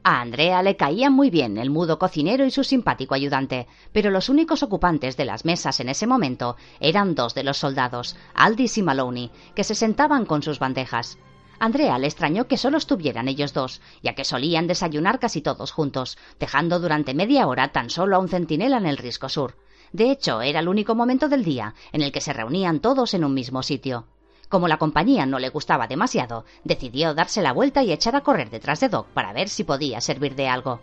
A 0.08 0.20
Andrea 0.20 0.62
le 0.62 0.76
caían 0.76 1.12
muy 1.14 1.30
bien 1.30 1.58
el 1.58 1.68
mudo 1.68 1.98
cocinero 1.98 2.44
y 2.46 2.52
su 2.52 2.62
simpático 2.62 3.16
ayudante, 3.16 3.66
pero 3.92 4.12
los 4.12 4.28
únicos 4.28 4.62
ocupantes 4.62 5.16
de 5.16 5.24
las 5.24 5.44
mesas 5.44 5.80
en 5.80 5.88
ese 5.88 6.06
momento 6.06 6.54
eran 6.78 7.16
dos 7.16 7.34
de 7.34 7.42
los 7.42 7.56
soldados, 7.56 8.14
Aldis 8.32 8.78
y 8.78 8.84
Maloney, 8.84 9.32
que 9.56 9.64
se 9.64 9.74
sentaban 9.74 10.24
con 10.24 10.44
sus 10.44 10.60
bandejas. 10.60 11.18
Andrea 11.58 11.98
le 11.98 12.06
extrañó 12.06 12.46
que 12.46 12.56
solo 12.56 12.78
estuvieran 12.78 13.26
ellos 13.26 13.52
dos, 13.52 13.80
ya 14.00 14.14
que 14.14 14.24
solían 14.24 14.68
desayunar 14.68 15.18
casi 15.18 15.40
todos 15.40 15.72
juntos, 15.72 16.18
dejando 16.38 16.78
durante 16.78 17.12
media 17.12 17.48
hora 17.48 17.72
tan 17.72 17.90
solo 17.90 18.14
a 18.14 18.20
un 18.20 18.28
centinela 18.28 18.76
en 18.76 18.86
el 18.86 18.98
risco 18.98 19.28
sur. 19.28 19.56
De 19.92 20.12
hecho, 20.12 20.40
era 20.40 20.60
el 20.60 20.68
único 20.68 20.94
momento 20.94 21.28
del 21.28 21.42
día 21.42 21.74
en 21.90 22.02
el 22.02 22.12
que 22.12 22.20
se 22.20 22.32
reunían 22.32 22.78
todos 22.78 23.12
en 23.14 23.24
un 23.24 23.34
mismo 23.34 23.64
sitio. 23.64 24.06
Como 24.48 24.68
la 24.68 24.78
compañía 24.78 25.26
no 25.26 25.38
le 25.38 25.48
gustaba 25.48 25.88
demasiado, 25.88 26.44
decidió 26.62 27.14
darse 27.14 27.42
la 27.42 27.52
vuelta 27.52 27.82
y 27.82 27.92
echar 27.92 28.14
a 28.14 28.20
correr 28.20 28.50
detrás 28.50 28.80
de 28.80 28.88
Doc 28.88 29.08
para 29.08 29.32
ver 29.32 29.48
si 29.48 29.64
podía 29.64 30.00
servir 30.00 30.36
de 30.36 30.48
algo. 30.48 30.80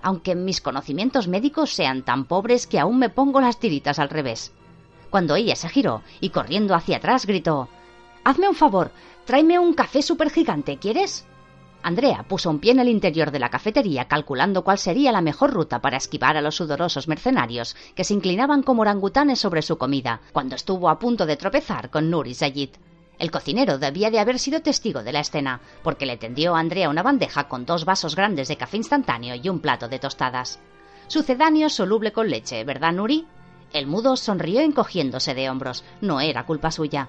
Aunque 0.00 0.34
mis 0.34 0.60
conocimientos 0.60 1.28
médicos 1.28 1.74
sean 1.74 2.02
tan 2.02 2.24
pobres 2.24 2.66
que 2.66 2.78
aún 2.78 2.98
me 2.98 3.10
pongo 3.10 3.40
las 3.40 3.58
tiritas 3.58 3.98
al 3.98 4.08
revés. 4.08 4.52
Cuando 5.10 5.36
ella 5.36 5.54
se 5.54 5.68
giró 5.68 6.02
y 6.20 6.30
corriendo 6.30 6.74
hacia 6.74 6.96
atrás 6.96 7.26
gritó 7.26 7.68
Hazme 8.24 8.48
un 8.48 8.54
favor, 8.54 8.90
tráeme 9.26 9.58
un 9.58 9.74
café 9.74 10.00
supergigante, 10.00 10.78
¿quieres? 10.78 11.26
Andrea 11.82 12.24
puso 12.28 12.48
un 12.48 12.60
pie 12.60 12.72
en 12.72 12.78
el 12.78 12.88
interior 12.88 13.32
de 13.32 13.40
la 13.40 13.50
cafetería 13.50 14.06
calculando 14.06 14.62
cuál 14.62 14.78
sería 14.78 15.10
la 15.10 15.20
mejor 15.20 15.52
ruta 15.52 15.80
para 15.80 15.96
esquivar 15.96 16.36
a 16.36 16.40
los 16.40 16.54
sudorosos 16.54 17.08
mercenarios 17.08 17.76
que 17.96 18.04
se 18.04 18.14
inclinaban 18.14 18.62
como 18.62 18.82
orangutanes 18.82 19.40
sobre 19.40 19.62
su 19.62 19.78
comida 19.78 20.20
cuando 20.32 20.54
estuvo 20.54 20.88
a 20.88 20.98
punto 20.98 21.26
de 21.26 21.36
tropezar 21.36 21.90
con 21.90 22.08
Nuri 22.08 22.34
Zayid. 22.34 22.70
El 23.18 23.30
cocinero 23.30 23.78
debía 23.78 24.10
de 24.10 24.20
haber 24.20 24.38
sido 24.38 24.62
testigo 24.62 25.02
de 25.02 25.12
la 25.12 25.20
escena, 25.20 25.60
porque 25.82 26.06
le 26.06 26.16
tendió 26.16 26.56
a 26.56 26.60
Andrea 26.60 26.88
una 26.88 27.02
bandeja 27.02 27.48
con 27.48 27.66
dos 27.66 27.84
vasos 27.84 28.16
grandes 28.16 28.48
de 28.48 28.56
café 28.56 28.76
instantáneo 28.76 29.34
y 29.34 29.48
un 29.48 29.60
plato 29.60 29.88
de 29.88 29.98
tostadas. 29.98 30.60
Sucedáneo 31.08 31.68
soluble 31.68 32.12
con 32.12 32.30
leche, 32.30 32.64
¿verdad, 32.64 32.92
Nuri? 32.92 33.26
El 33.72 33.86
mudo 33.86 34.16
sonrió 34.16 34.60
encogiéndose 34.60 35.34
de 35.34 35.50
hombros. 35.50 35.84
No 36.00 36.20
era 36.20 36.46
culpa 36.46 36.70
suya. 36.70 37.08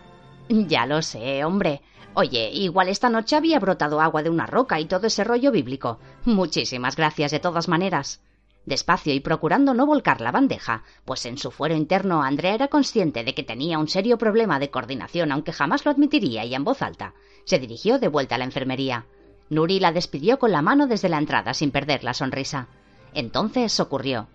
Ya 0.49 0.85
lo 0.85 1.01
sé, 1.01 1.43
hombre. 1.45 1.81
Oye, 2.15 2.51
igual 2.53 2.89
esta 2.89 3.09
noche 3.09 3.35
había 3.35 3.59
brotado 3.59 3.99
agua 3.99 4.21
de 4.21 4.29
una 4.29 4.45
roca 4.45 4.79
y 4.79 4.85
todo 4.85 5.07
ese 5.07 5.23
rollo 5.23 5.51
bíblico. 5.51 5.97
Muchísimas 6.25 6.95
gracias 6.95 7.31
de 7.31 7.39
todas 7.39 7.67
maneras. 7.67 8.21
Despacio 8.67 9.13
y 9.13 9.19
procurando 9.19 9.73
no 9.73 9.87
volcar 9.87 10.21
la 10.21 10.31
bandeja, 10.31 10.83
pues 11.05 11.25
en 11.25 11.39
su 11.39 11.49
fuero 11.49 11.75
interno 11.75 12.21
Andrea 12.21 12.53
era 12.53 12.67
consciente 12.67 13.23
de 13.23 13.33
que 13.33 13.43
tenía 13.43 13.79
un 13.79 13.87
serio 13.87 14.19
problema 14.19 14.59
de 14.59 14.69
coordinación, 14.69 15.31
aunque 15.31 15.51
jamás 15.51 15.85
lo 15.85 15.91
admitiría 15.91 16.45
y 16.45 16.53
en 16.53 16.63
voz 16.63 16.83
alta, 16.83 17.15
se 17.45 17.57
dirigió 17.57 17.97
de 17.97 18.09
vuelta 18.09 18.35
a 18.35 18.37
la 18.37 18.45
enfermería. 18.45 19.05
Nuri 19.49 19.79
la 19.79 19.91
despidió 19.91 20.37
con 20.37 20.51
la 20.51 20.61
mano 20.61 20.85
desde 20.85 21.09
la 21.09 21.17
entrada 21.17 21.55
sin 21.55 21.71
perder 21.71 22.03
la 22.03 22.13
sonrisa. 22.13 22.67
Entonces 23.15 23.79
ocurrió. 23.79 24.27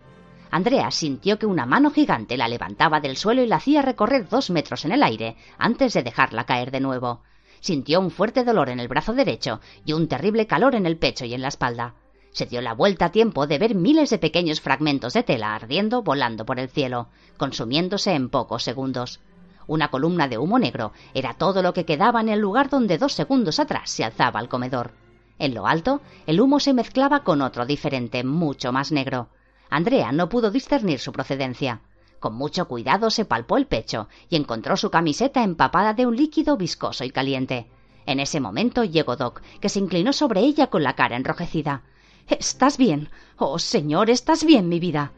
Andrea 0.51 0.91
sintió 0.91 1.39
que 1.39 1.47
una 1.47 1.64
mano 1.64 1.91
gigante 1.91 2.37
la 2.37 2.49
levantaba 2.49 3.01
del 3.01 3.16
suelo 3.16 3.43
y 3.43 3.47
la 3.47 3.57
hacía 3.57 3.83
recorrer 3.83 4.29
dos 4.29 4.51
metros 4.51 4.85
en 4.85 4.93
el 4.93 5.03
aire 5.05 5.37
antes 5.59 5.93
de 5.93 6.03
dejarla 6.03 6.45
caer 6.45 6.72
de 6.72 6.81
nuevo 6.81 7.22
sintió 7.61 8.00
un 8.00 8.11
fuerte 8.11 8.44
dolor 8.44 8.68
en 8.68 8.80
el 8.80 8.88
brazo 8.88 9.12
derecho 9.12 9.61
y 9.84 9.92
un 9.92 10.09
terrible 10.09 10.46
calor 10.46 10.74
en 10.74 10.86
el 10.86 10.96
pecho 10.96 11.24
y 11.24 11.34
en 11.34 11.42
la 11.42 11.48
espalda. 11.48 11.94
Se 12.32 12.46
dio 12.46 12.61
la 12.61 12.74
vuelta 12.74 13.06
a 13.06 13.12
tiempo 13.12 13.46
de 13.46 13.59
ver 13.59 13.74
miles 13.74 14.11
de 14.11 14.18
pequeños 14.18 14.61
fragmentos 14.61 15.12
de 15.14 15.22
tela 15.22 15.54
ardiendo 15.54 16.02
volando 16.02 16.44
por 16.44 16.59
el 16.59 16.68
cielo, 16.68 17.09
consumiéndose 17.36 18.12
en 18.12 18.28
pocos 18.28 18.62
segundos. 18.62 19.20
Una 19.66 19.88
columna 19.88 20.28
de 20.28 20.38
humo 20.38 20.59
negro 20.59 20.92
era 21.14 21.34
todo 21.34 21.62
lo 21.62 21.74
que 21.74 21.84
quedaba 21.84 22.20
en 22.20 22.28
el 22.28 22.40
lugar 22.40 22.70
donde 22.70 22.98
dos 22.98 23.12
segundos 23.12 23.59
atrás 23.59 23.90
se 23.90 24.04
alzaba 24.04 24.40
el 24.40 24.48
comedor. 24.48 24.92
En 25.38 25.54
lo 25.54 25.66
alto, 25.66 26.00
el 26.26 26.40
humo 26.40 26.59
se 26.59 26.72
mezclaba 26.72 27.22
con 27.22 27.42
otro 27.42 27.66
diferente, 27.66 28.24
mucho 28.24 28.72
más 28.72 28.92
negro. 28.92 29.28
Andrea 29.70 30.11
no 30.12 30.28
pudo 30.28 30.50
discernir 30.50 30.98
su 30.98 31.12
procedencia. 31.12 31.82
Con 32.19 32.35
mucho 32.35 32.66
cuidado 32.66 33.11
se 33.11 33.25
palpó 33.25 33.57
el 33.57 33.66
pecho 33.66 34.09
y 34.29 34.37
encontró 34.37 34.77
su 34.77 34.91
camiseta 34.91 35.43
empapada 35.43 35.95
de 35.95 36.07
un 36.07 36.16
líquido 36.16 36.57
viscoso 36.57 37.05
y 37.05 37.11
caliente. 37.11 37.66
En 38.07 38.21
ese 38.21 38.41
momento 38.41 38.85
llegó 38.85 39.16
Doc, 39.16 39.43
que 39.61 39.69
se 39.69 39.79
inclinó 39.79 40.12
sobre 40.12 40.41
ella 40.41 40.69
con 40.69 40.83
la 40.83 40.95
cara 40.95 41.16
enrojecida. 41.16 41.83
¿Estás 42.27 42.77
bien? 42.77 43.11
Oh, 43.37 43.59
señor, 43.59 44.11
¿estás 44.11 44.45
bien, 44.45 44.69
mi 44.69 44.81
vida? 44.81 45.12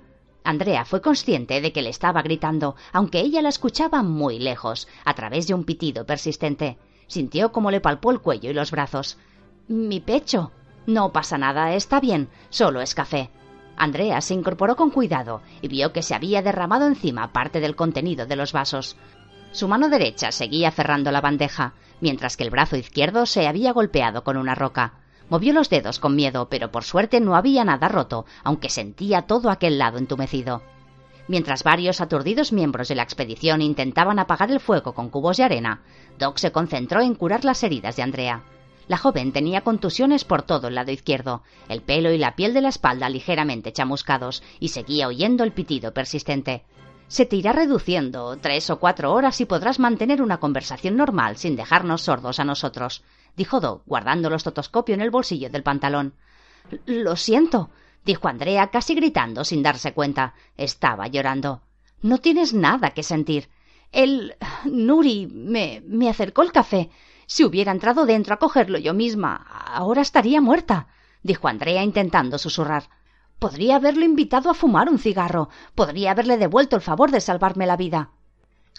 Andrea 0.44 0.84
fue 0.84 1.00
consciente 1.00 1.60
de 1.60 1.72
que 1.72 1.82
le 1.82 1.90
estaba 1.90 2.22
gritando, 2.22 2.76
aunque 2.92 3.20
ella 3.20 3.42
la 3.42 3.48
escuchaba 3.48 4.02
muy 4.02 4.38
lejos, 4.38 4.88
a 5.04 5.14
través 5.14 5.46
de 5.46 5.54
un 5.54 5.64
pitido 5.64 6.06
persistente. 6.06 6.78
Sintió 7.06 7.52
como 7.52 7.70
le 7.70 7.80
palpó 7.80 8.10
el 8.10 8.20
cuello 8.20 8.50
y 8.50 8.54
los 8.54 8.70
brazos. 8.70 9.18
Mi 9.68 10.00
pecho. 10.00 10.52
No 10.86 11.12
pasa 11.12 11.38
nada, 11.38 11.74
está 11.74 12.00
bien, 12.00 12.28
solo 12.48 12.80
es 12.80 12.94
café. 12.94 13.30
Andrea 13.80 14.20
se 14.20 14.34
incorporó 14.34 14.76
con 14.76 14.90
cuidado 14.90 15.40
y 15.62 15.68
vio 15.68 15.94
que 15.94 16.02
se 16.02 16.14
había 16.14 16.42
derramado 16.42 16.86
encima 16.86 17.32
parte 17.32 17.60
del 17.60 17.76
contenido 17.76 18.26
de 18.26 18.36
los 18.36 18.52
vasos. 18.52 18.94
Su 19.52 19.68
mano 19.68 19.88
derecha 19.88 20.32
seguía 20.32 20.70
cerrando 20.70 21.10
la 21.10 21.22
bandeja, 21.22 21.72
mientras 22.02 22.36
que 22.36 22.44
el 22.44 22.50
brazo 22.50 22.76
izquierdo 22.76 23.24
se 23.24 23.48
había 23.48 23.72
golpeado 23.72 24.22
con 24.22 24.36
una 24.36 24.54
roca. 24.54 24.92
Movió 25.30 25.54
los 25.54 25.70
dedos 25.70 25.98
con 25.98 26.14
miedo, 26.14 26.50
pero 26.50 26.70
por 26.70 26.84
suerte 26.84 27.20
no 27.20 27.34
había 27.34 27.64
nada 27.64 27.88
roto, 27.88 28.26
aunque 28.44 28.68
sentía 28.68 29.22
todo 29.22 29.48
aquel 29.48 29.78
lado 29.78 29.96
entumecido. 29.96 30.60
Mientras 31.26 31.62
varios 31.62 32.02
aturdidos 32.02 32.52
miembros 32.52 32.88
de 32.88 32.96
la 32.96 33.02
expedición 33.02 33.62
intentaban 33.62 34.18
apagar 34.18 34.50
el 34.50 34.60
fuego 34.60 34.92
con 34.92 35.08
cubos 35.08 35.38
de 35.38 35.44
arena, 35.44 35.80
Doc 36.18 36.36
se 36.36 36.52
concentró 36.52 37.00
en 37.00 37.14
curar 37.14 37.46
las 37.46 37.62
heridas 37.62 37.96
de 37.96 38.02
Andrea. 38.02 38.42
La 38.90 38.96
joven 38.96 39.30
tenía 39.30 39.60
contusiones 39.60 40.24
por 40.24 40.42
todo 40.42 40.66
el 40.66 40.74
lado 40.74 40.90
izquierdo, 40.90 41.44
el 41.68 41.80
pelo 41.80 42.10
y 42.10 42.18
la 42.18 42.34
piel 42.34 42.52
de 42.52 42.60
la 42.60 42.70
espalda 42.70 43.08
ligeramente 43.08 43.72
chamuscados, 43.72 44.42
y 44.58 44.70
seguía 44.70 45.06
oyendo 45.06 45.44
el 45.44 45.52
pitido 45.52 45.94
persistente. 45.94 46.64
Se 47.06 47.24
te 47.24 47.36
irá 47.36 47.52
reduciendo 47.52 48.36
tres 48.38 48.68
o 48.68 48.80
cuatro 48.80 49.12
horas 49.12 49.40
y 49.40 49.44
podrás 49.44 49.78
mantener 49.78 50.20
una 50.20 50.40
conversación 50.40 50.96
normal 50.96 51.36
sin 51.36 51.54
dejarnos 51.54 52.02
sordos 52.02 52.40
a 52.40 52.44
nosotros, 52.44 53.04
dijo 53.36 53.60
Doc, 53.60 53.84
guardando 53.86 54.26
el 54.26 54.34
estotoscopio 54.34 54.96
en 54.96 55.02
el 55.02 55.12
bolsillo 55.12 55.50
del 55.50 55.62
pantalón. 55.62 56.14
Lo 56.84 57.14
siento, 57.14 57.70
dijo 58.04 58.26
Andrea 58.26 58.72
casi 58.72 58.96
gritando 58.96 59.44
sin 59.44 59.62
darse 59.62 59.92
cuenta. 59.92 60.34
Estaba 60.56 61.06
llorando. 61.06 61.62
No 62.02 62.18
tienes 62.18 62.54
nada 62.54 62.90
que 62.90 63.04
sentir. 63.04 63.50
El. 63.92 64.34
Nuri 64.64 65.28
me. 65.28 65.80
me 65.86 66.08
acercó 66.08 66.42
el 66.42 66.50
café. 66.50 66.90
Si 67.32 67.44
hubiera 67.44 67.70
entrado 67.70 68.06
dentro 68.06 68.34
a 68.34 68.38
cogerlo 68.38 68.76
yo 68.76 68.92
misma, 68.92 69.36
ahora 69.36 70.02
estaría 70.02 70.40
muerta, 70.40 70.88
dijo 71.22 71.46
Andrea 71.46 71.84
intentando 71.84 72.38
susurrar. 72.38 72.88
Podría 73.38 73.76
haberlo 73.76 74.04
invitado 74.04 74.50
a 74.50 74.54
fumar 74.54 74.88
un 74.88 74.98
cigarro. 74.98 75.48
Podría 75.76 76.10
haberle 76.10 76.38
devuelto 76.38 76.74
el 76.74 76.82
favor 76.82 77.12
de 77.12 77.20
salvarme 77.20 77.68
la 77.68 77.76
vida. 77.76 78.10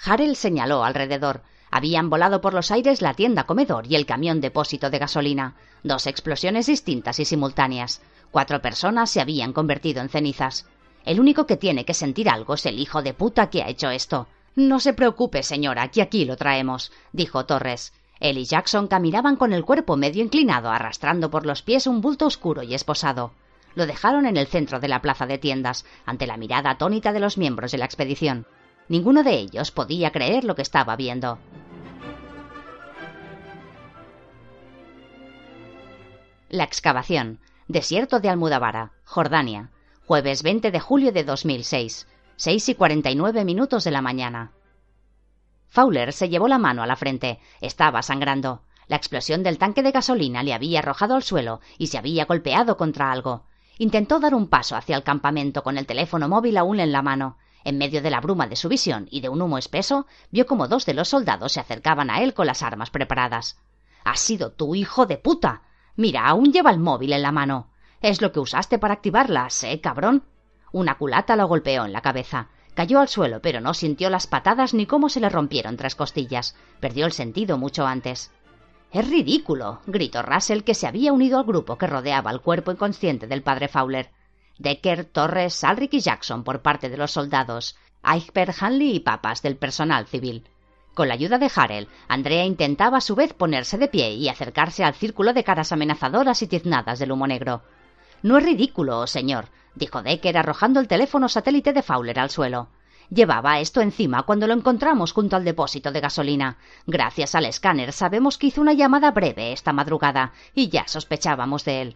Harel 0.04 0.36
señaló 0.36 0.84
alrededor. 0.84 1.44
Habían 1.72 2.10
volado 2.10 2.42
por 2.42 2.54
los 2.54 2.72
aires 2.72 3.02
la 3.02 3.14
tienda 3.14 3.46
comedor 3.46 3.88
y 3.88 3.96
el 3.96 4.06
camión 4.06 4.42
depósito 4.42 4.90
de 4.90 5.00
gasolina. 5.00 5.56
Dos 5.82 6.06
explosiones 6.06 6.66
distintas 6.66 7.22
y 7.22 7.26
simultáneas. 7.26 8.02
Cuatro 8.32 8.62
personas 8.62 9.10
se 9.10 9.22
habían 9.22 9.54
convertido 9.54 10.02
en 10.02 10.10
cenizas. 10.10 10.68
El 11.06 11.22
único 11.22 11.48
que 11.48 11.56
tiene 11.56 11.86
que 11.86 11.94
sentir 11.94 12.28
algo 12.28 12.56
es 12.56 12.66
el 12.66 12.80
hijo 12.80 13.02
de 13.02 13.14
puta 13.14 13.50
que 13.50 13.64
ha 13.64 13.70
hecho 13.70 13.90
esto. 13.92 14.28
No 14.56 14.82
se 14.82 14.92
preocupe, 14.92 15.42
señora, 15.42 15.88
que 15.88 16.02
aquí 16.02 16.26
lo 16.26 16.36
traemos, 16.36 16.92
dijo 17.14 17.46
Torres. 17.46 17.94
Él 18.22 18.38
y 18.38 18.46
Jackson 18.46 18.88
caminaban 18.88 19.36
con 19.36 19.52
el 19.52 19.66
cuerpo 19.66 19.98
medio 19.98 20.24
inclinado, 20.24 20.70
arrastrando 20.70 21.32
por 21.32 21.48
los 21.48 21.64
pies 21.64 21.88
un 21.88 22.02
bulto 22.02 22.28
oscuro 22.28 22.62
y 22.62 22.76
esposado. 22.76 23.34
Lo 23.74 23.88
dejaron 23.88 24.28
en 24.28 24.38
el 24.38 24.46
centro 24.46 24.80
de 24.80 24.88
la 24.88 25.02
plaza 25.02 25.26
de 25.26 25.40
tiendas, 25.40 25.86
ante 26.06 26.28
la 26.28 26.38
mirada 26.38 26.70
atónita 26.70 27.14
de 27.14 27.20
los 27.20 27.40
miembros 27.40 27.72
de 27.72 27.80
la 27.80 27.86
expedición. 27.86 28.46
Ninguno 28.90 29.24
de 29.24 29.34
ellos 29.34 29.72
podía 29.72 30.12
creer 30.12 30.44
lo 30.44 30.54
que 30.54 30.62
estaba 30.62 30.96
viendo. 30.96 31.40
La 36.50 36.64
excavación. 36.64 37.40
Desierto 37.68 38.20
de 38.20 38.30
Almudavara, 38.30 38.92
Jordania. 39.04 39.72
Jueves 40.06 40.44
20 40.44 40.70
de 40.70 40.80
julio 40.80 41.12
de 41.12 41.24
2006. 41.24 42.08
6 42.36 42.70
y 42.70 42.76
49 42.76 43.46
minutos 43.46 43.84
de 43.84 43.92
la 43.92 44.02
mañana. 44.02 44.52
Fowler 45.72 46.12
se 46.12 46.28
llevó 46.28 46.50
la 46.50 46.58
mano 46.58 46.84
a 46.84 46.86
la 46.86 46.98
frente. 46.98 47.40
Estaba 47.62 48.02
sangrando. 48.02 48.62
La 48.88 48.98
explosión 48.98 49.42
del 49.42 49.58
tanque 49.58 49.82
de 49.82 49.92
gasolina 49.92 50.44
le 50.44 50.54
había 50.54 50.80
arrojado 50.80 51.16
al 51.16 51.24
suelo 51.24 51.62
y 51.78 51.88
se 51.88 51.98
había 51.98 52.26
golpeado 52.26 52.76
contra 52.76 53.10
algo. 53.10 53.46
Intentó 53.78 54.20
dar 54.20 54.36
un 54.36 54.50
paso 54.50 54.76
hacia 54.76 54.98
el 54.98 55.04
campamento 55.04 55.64
con 55.64 55.78
el 55.78 55.86
teléfono 55.86 56.28
móvil 56.28 56.58
aún 56.58 56.82
en 56.82 56.92
la 56.92 57.02
mano. 57.02 57.38
En 57.64 57.78
medio 57.78 58.02
de 58.02 58.10
la 58.10 58.20
bruma 58.20 58.48
de 58.48 58.58
su 58.58 58.68
visión 58.68 59.08
y 59.12 59.22
de 59.22 59.30
un 59.30 59.42
humo 59.42 59.58
espeso, 59.58 60.08
vio 60.30 60.46
como 60.46 60.68
dos 60.68 60.86
de 60.86 60.94
los 60.94 61.08
soldados 61.08 61.54
se 61.54 61.62
acercaban 61.62 62.10
a 62.10 62.22
él 62.22 62.34
con 62.34 62.48
las 62.48 62.64
armas 62.64 62.90
preparadas. 62.90 63.58
Has 64.04 64.20
sido 64.20 64.52
tú, 64.52 64.76
hijo 64.76 65.06
de 65.06 65.20
puta. 65.20 65.62
Mira, 65.96 66.28
aún 66.28 66.52
lleva 66.52 66.72
el 66.72 66.80
móvil 66.80 67.14
en 67.14 67.22
la 67.22 67.32
mano. 67.32 67.70
Es 68.02 68.22
lo 68.22 68.34
que 68.34 68.42
usaste 68.42 68.78
para 68.78 68.96
activarlas, 68.96 69.64
¿eh, 69.64 69.80
cabrón? 69.80 70.26
Una 70.74 70.98
culata 70.98 71.38
lo 71.38 71.48
golpeó 71.48 71.86
en 71.86 71.94
la 71.94 72.02
cabeza. 72.02 72.50
Cayó 72.74 73.00
al 73.00 73.10
suelo, 73.10 73.42
pero 73.42 73.60
no 73.60 73.74
sintió 73.74 74.10
las 74.10 74.28
patadas 74.28 74.74
ni 74.74 74.86
cómo 74.86 75.10
se 75.10 75.20
le 75.20 75.30
rompieron 75.30 75.78
tres 75.78 75.96
costillas. 75.96 76.56
Perdió 76.80 77.06
el 77.06 77.12
sentido 77.12 77.58
mucho 77.58 77.86
antes. 77.86 78.32
Es 78.92 79.08
ridículo, 79.10 79.82
gritó 79.86 80.22
Russell, 80.22 80.64
que 80.64 80.74
se 80.74 80.88
había 80.88 81.14
unido 81.14 81.38
al 81.38 81.46
grupo 81.46 81.78
que 81.78 81.88
rodeaba 81.88 82.32
el 82.32 82.42
cuerpo 82.42 82.72
inconsciente 82.72 83.28
del 83.28 83.44
padre 83.44 83.68
Fowler. 83.68 84.10
Decker, 84.58 85.06
Torres, 85.06 85.54
Salrick 85.54 85.94
y 85.94 86.02
Jackson 86.02 86.44
por 86.44 86.62
parte 86.62 86.90
de 86.90 86.98
los 86.98 87.12
soldados, 87.12 87.78
Eichberg, 88.04 88.54
Hanley 88.60 88.96
y 88.96 89.00
Papas 89.00 89.42
del 89.42 89.58
personal 89.58 90.08
civil. 90.08 90.48
Con 90.94 91.08
la 91.08 91.14
ayuda 91.14 91.38
de 91.38 91.50
Harel, 91.54 91.88
Andrea 92.08 92.46
intentaba 92.46 92.98
a 92.98 93.02
su 93.02 93.16
vez 93.16 93.34
ponerse 93.34 93.78
de 93.78 93.88
pie 93.88 94.14
y 94.14 94.28
acercarse 94.28 94.84
al 94.84 94.94
círculo 94.94 95.34
de 95.34 95.44
caras 95.44 95.72
amenazadoras 95.72 96.42
y 96.42 96.48
tiznadas 96.48 97.00
del 97.00 97.12
humo 97.12 97.28
negro. 97.28 97.64
No 98.24 98.38
es 98.38 98.46
ridículo, 98.46 99.08
señor, 99.08 99.50
dijo 99.76 100.02
Decker 100.02 100.38
arrojando 100.38 100.80
el 100.80 100.88
teléfono 100.88 101.28
satélite 101.30 101.74
de 101.74 101.82
Fowler 101.82 102.20
al 102.20 102.30
suelo. 102.30 102.70
Llevaba 103.10 103.60
esto 103.60 103.82
encima 103.82 104.24
cuando 104.24 104.48
lo 104.48 104.54
encontramos 104.54 105.12
junto 105.12 105.36
al 105.36 105.44
depósito 105.44 105.92
de 105.92 106.00
gasolina. 106.00 106.58
Gracias 106.88 107.36
al 107.36 107.46
escáner 107.46 107.92
sabemos 107.92 108.38
que 108.38 108.48
hizo 108.48 108.62
una 108.62 108.74
llamada 108.74 109.12
breve 109.12 109.52
esta 109.52 109.74
madrugada 109.74 110.32
y 110.56 110.70
ya 110.70 110.88
sospechábamos 110.88 111.66
de 111.66 111.82
él. 111.82 111.96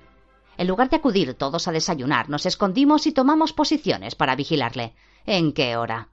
En 0.58 0.68
lugar 0.68 0.90
de 0.90 0.98
acudir 0.98 1.34
todos 1.36 1.68
a 1.68 1.72
desayunar, 1.72 2.30
nos 2.30 2.46
escondimos 2.46 3.08
y 3.08 3.14
tomamos 3.14 3.54
posiciones 3.54 4.16
para 4.16 4.36
vigilarle. 4.36 4.94
¿En 5.26 5.54
qué 5.54 5.78
hora? 5.78 6.10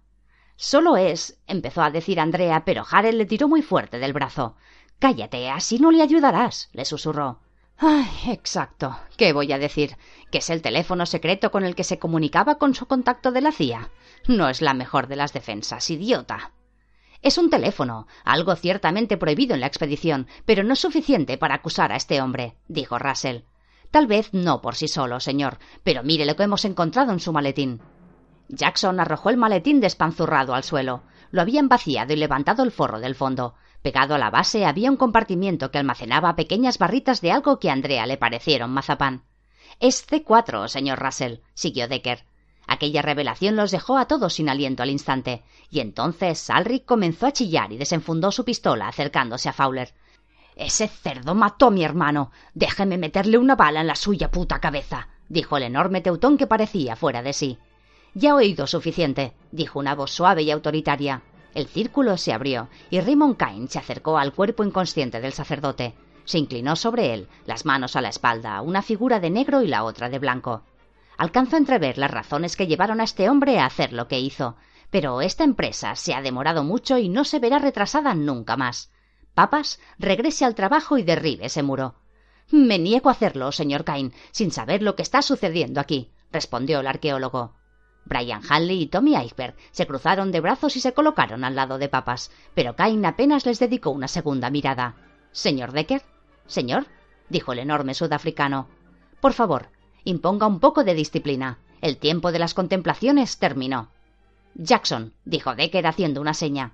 Solo 0.56 0.96
es, 0.96 1.40
empezó 1.48 1.82
a 1.82 1.90
decir 1.90 2.20
Andrea, 2.20 2.64
pero 2.64 2.84
Harel 2.88 3.18
le 3.18 3.26
tiró 3.26 3.48
muy 3.48 3.62
fuerte 3.62 3.98
del 3.98 4.12
brazo. 4.12 4.56
Cállate, 5.00 5.50
así 5.50 5.80
no 5.80 5.90
le 5.90 6.02
ayudarás, 6.02 6.70
le 6.72 6.84
susurró. 6.84 7.40
Ay, 7.84 8.30
exacto. 8.30 8.96
¿Qué 9.16 9.32
voy 9.32 9.52
a 9.52 9.58
decir? 9.58 9.96
¿Que 10.30 10.38
es 10.38 10.50
el 10.50 10.62
teléfono 10.62 11.04
secreto 11.04 11.50
con 11.50 11.64
el 11.64 11.74
que 11.74 11.82
se 11.82 11.98
comunicaba 11.98 12.56
con 12.56 12.76
su 12.76 12.86
contacto 12.86 13.32
de 13.32 13.40
la 13.40 13.50
CIA? 13.50 13.90
No 14.28 14.48
es 14.48 14.62
la 14.62 14.72
mejor 14.72 15.08
de 15.08 15.16
las 15.16 15.32
defensas, 15.32 15.90
idiota. 15.90 16.52
Es 17.22 17.38
un 17.38 17.50
teléfono, 17.50 18.06
algo 18.24 18.54
ciertamente 18.54 19.16
prohibido 19.16 19.54
en 19.54 19.60
la 19.60 19.66
expedición, 19.66 20.28
pero 20.46 20.62
no 20.62 20.76
suficiente 20.76 21.38
para 21.38 21.56
acusar 21.56 21.90
a 21.90 21.96
este 21.96 22.20
hombre, 22.20 22.56
dijo 22.68 23.00
Russell. 23.00 23.46
Tal 23.90 24.06
vez 24.06 24.32
no 24.32 24.62
por 24.62 24.76
sí 24.76 24.86
solo, 24.86 25.18
señor, 25.18 25.58
pero 25.82 26.04
mire 26.04 26.24
lo 26.24 26.36
que 26.36 26.44
hemos 26.44 26.64
encontrado 26.64 27.10
en 27.10 27.18
su 27.18 27.32
maletín. 27.32 27.82
Jackson 28.48 29.00
arrojó 29.00 29.28
el 29.28 29.38
maletín 29.38 29.80
despanzurrado 29.80 30.54
al 30.54 30.62
suelo. 30.62 31.02
Lo 31.32 31.42
habían 31.42 31.68
vaciado 31.68 32.12
y 32.12 32.16
levantado 32.16 32.62
el 32.62 32.70
forro 32.70 33.00
del 33.00 33.16
fondo. 33.16 33.56
Pegado 33.82 34.14
a 34.14 34.18
la 34.18 34.30
base 34.30 34.64
había 34.64 34.90
un 34.90 34.96
compartimiento 34.96 35.70
que 35.70 35.78
almacenaba 35.78 36.36
pequeñas 36.36 36.78
barritas 36.78 37.20
de 37.20 37.32
algo 37.32 37.58
que 37.58 37.68
a 37.68 37.72
Andrea 37.72 38.06
le 38.06 38.16
parecieron 38.16 38.70
mazapán. 38.70 39.24
Es 39.80 40.06
C4, 40.06 40.68
señor 40.68 41.00
Russell, 41.00 41.40
siguió 41.54 41.88
Decker. 41.88 42.24
Aquella 42.68 43.02
revelación 43.02 43.56
los 43.56 43.72
dejó 43.72 43.98
a 43.98 44.06
todos 44.06 44.34
sin 44.34 44.48
aliento 44.48 44.84
al 44.84 44.90
instante, 44.90 45.42
y 45.68 45.80
entonces 45.80 46.38
Salrick 46.38 46.84
comenzó 46.84 47.26
a 47.26 47.32
chillar 47.32 47.72
y 47.72 47.76
desenfundó 47.76 48.30
su 48.30 48.44
pistola 48.44 48.86
acercándose 48.86 49.48
a 49.48 49.52
Fowler. 49.52 49.92
Ese 50.54 50.86
cerdo 50.86 51.34
mató 51.34 51.66
a 51.66 51.70
mi 51.70 51.82
hermano. 51.82 52.30
Déjeme 52.54 52.98
meterle 52.98 53.38
una 53.38 53.56
bala 53.56 53.80
en 53.80 53.88
la 53.88 53.96
suya 53.96 54.30
puta 54.30 54.60
cabeza, 54.60 55.08
dijo 55.28 55.56
el 55.56 55.64
enorme 55.64 56.02
teutón 56.02 56.36
que 56.36 56.46
parecía 56.46 56.94
fuera 56.94 57.22
de 57.22 57.32
sí. 57.32 57.58
Ya 58.14 58.30
he 58.30 58.32
oído 58.32 58.66
suficiente, 58.66 59.32
dijo 59.50 59.78
una 59.78 59.94
voz 59.94 60.12
suave 60.12 60.42
y 60.42 60.50
autoritaria. 60.50 61.22
El 61.54 61.66
círculo 61.66 62.16
se 62.16 62.32
abrió 62.32 62.68
y 62.88 63.00
Raymond 63.00 63.36
Cain 63.36 63.68
se 63.68 63.78
acercó 63.78 64.16
al 64.18 64.32
cuerpo 64.32 64.64
inconsciente 64.64 65.20
del 65.20 65.32
sacerdote. 65.32 65.94
Se 66.24 66.38
inclinó 66.38 66.76
sobre 66.76 67.12
él, 67.12 67.28
las 67.46 67.66
manos 67.66 67.96
a 67.96 68.00
la 68.00 68.08
espalda, 68.08 68.62
una 68.62 68.80
figura 68.80 69.20
de 69.20 69.30
negro 69.30 69.62
y 69.62 69.68
la 69.68 69.84
otra 69.84 70.08
de 70.08 70.18
blanco. 70.18 70.62
Alcanzó 71.18 71.56
a 71.56 71.58
entrever 71.58 71.98
las 71.98 72.10
razones 72.10 72.56
que 72.56 72.66
llevaron 72.66 73.00
a 73.00 73.04
este 73.04 73.28
hombre 73.28 73.58
a 73.58 73.66
hacer 73.66 73.92
lo 73.92 74.08
que 74.08 74.20
hizo, 74.20 74.56
pero 74.90 75.20
esta 75.20 75.44
empresa 75.44 75.94
se 75.94 76.14
ha 76.14 76.22
demorado 76.22 76.64
mucho 76.64 76.98
y 76.98 77.08
no 77.08 77.24
se 77.24 77.38
verá 77.38 77.58
retrasada 77.58 78.14
nunca 78.14 78.56
más. 78.56 78.90
Papas, 79.34 79.80
regrese 79.98 80.44
al 80.44 80.54
trabajo 80.54 80.98
y 80.98 81.02
derribe 81.02 81.46
ese 81.46 81.62
muro. 81.62 81.96
Me 82.50 82.78
niego 82.78 83.08
a 83.08 83.12
hacerlo, 83.12 83.52
señor 83.52 83.84
Cain, 83.84 84.12
sin 84.30 84.50
saber 84.50 84.82
lo 84.82 84.94
que 84.96 85.02
está 85.02 85.22
sucediendo 85.22 85.80
aquí, 85.80 86.10
respondió 86.30 86.80
el 86.80 86.86
arqueólogo. 86.86 87.54
Brian 88.04 88.42
Hanley 88.48 88.82
y 88.82 88.86
Tommy 88.86 89.16
Iceberg 89.16 89.54
se 89.70 89.86
cruzaron 89.86 90.32
de 90.32 90.40
brazos 90.40 90.76
y 90.76 90.80
se 90.80 90.92
colocaron 90.92 91.44
al 91.44 91.54
lado 91.54 91.78
de 91.78 91.88
Papas, 91.88 92.30
pero 92.54 92.74
Cain 92.76 93.04
apenas 93.06 93.46
les 93.46 93.58
dedicó 93.58 93.90
una 93.90 94.08
segunda 94.08 94.50
mirada. 94.50 94.96
¿Señor 95.30 95.72
Decker? 95.72 96.02
¿Señor? 96.46 96.86
dijo 97.28 97.52
el 97.52 97.60
enorme 97.60 97.94
sudafricano. 97.94 98.68
Por 99.20 99.32
favor, 99.32 99.68
imponga 100.04 100.46
un 100.46 100.60
poco 100.60 100.84
de 100.84 100.94
disciplina. 100.94 101.58
El 101.80 101.96
tiempo 101.96 102.32
de 102.32 102.38
las 102.38 102.54
contemplaciones 102.54 103.38
terminó. 103.38 103.88
Jackson, 104.54 105.14
dijo 105.24 105.54
Decker 105.54 105.86
haciendo 105.86 106.20
una 106.20 106.34
seña. 106.34 106.72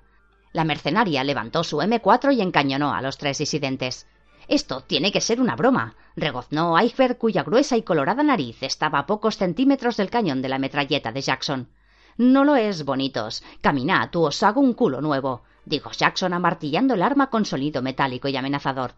La 0.53 0.65
mercenaria 0.65 1.23
levantó 1.25 1.63
su 1.63 1.79
M4 1.79 2.35
y 2.35 2.41
encañonó 2.41 2.93
a 2.93 3.03
los 3.03 3.19
tres 3.19 3.39
disidentes. 3.39 4.07
Esto 4.49 4.81
tiene 4.81 5.13
que 5.13 5.21
ser 5.21 5.43
una 5.43 5.57
broma, 5.57 5.95
regoznó 6.17 6.81
Iceberg, 6.81 7.19
cuya 7.19 7.43
gruesa 7.43 7.77
y 7.77 7.83
colorada 7.83 8.23
nariz 8.23 8.63
estaba 8.63 9.01
a 9.01 9.07
pocos 9.07 9.37
centímetros 9.37 9.99
del 9.99 10.09
cañón 10.09 10.41
de 10.41 10.49
la 10.49 10.59
metralleta 10.59 11.13
de 11.13 11.21
Jackson. 11.21 11.69
No 12.17 12.45
lo 12.45 12.57
es, 12.57 12.87
bonitos. 12.87 13.45
Caminad, 13.61 14.09
tú 14.11 14.25
os 14.25 14.43
hago 14.43 14.63
un 14.63 14.73
culo 14.73 15.03
nuevo, 15.03 15.43
dijo 15.67 15.91
Jackson 15.93 16.33
amartillando 16.33 16.95
el 16.95 17.03
arma 17.03 17.29
con 17.29 17.45
sonido 17.45 17.83
metálico 17.83 18.27
y 18.29 18.37
amenazador. 18.37 18.95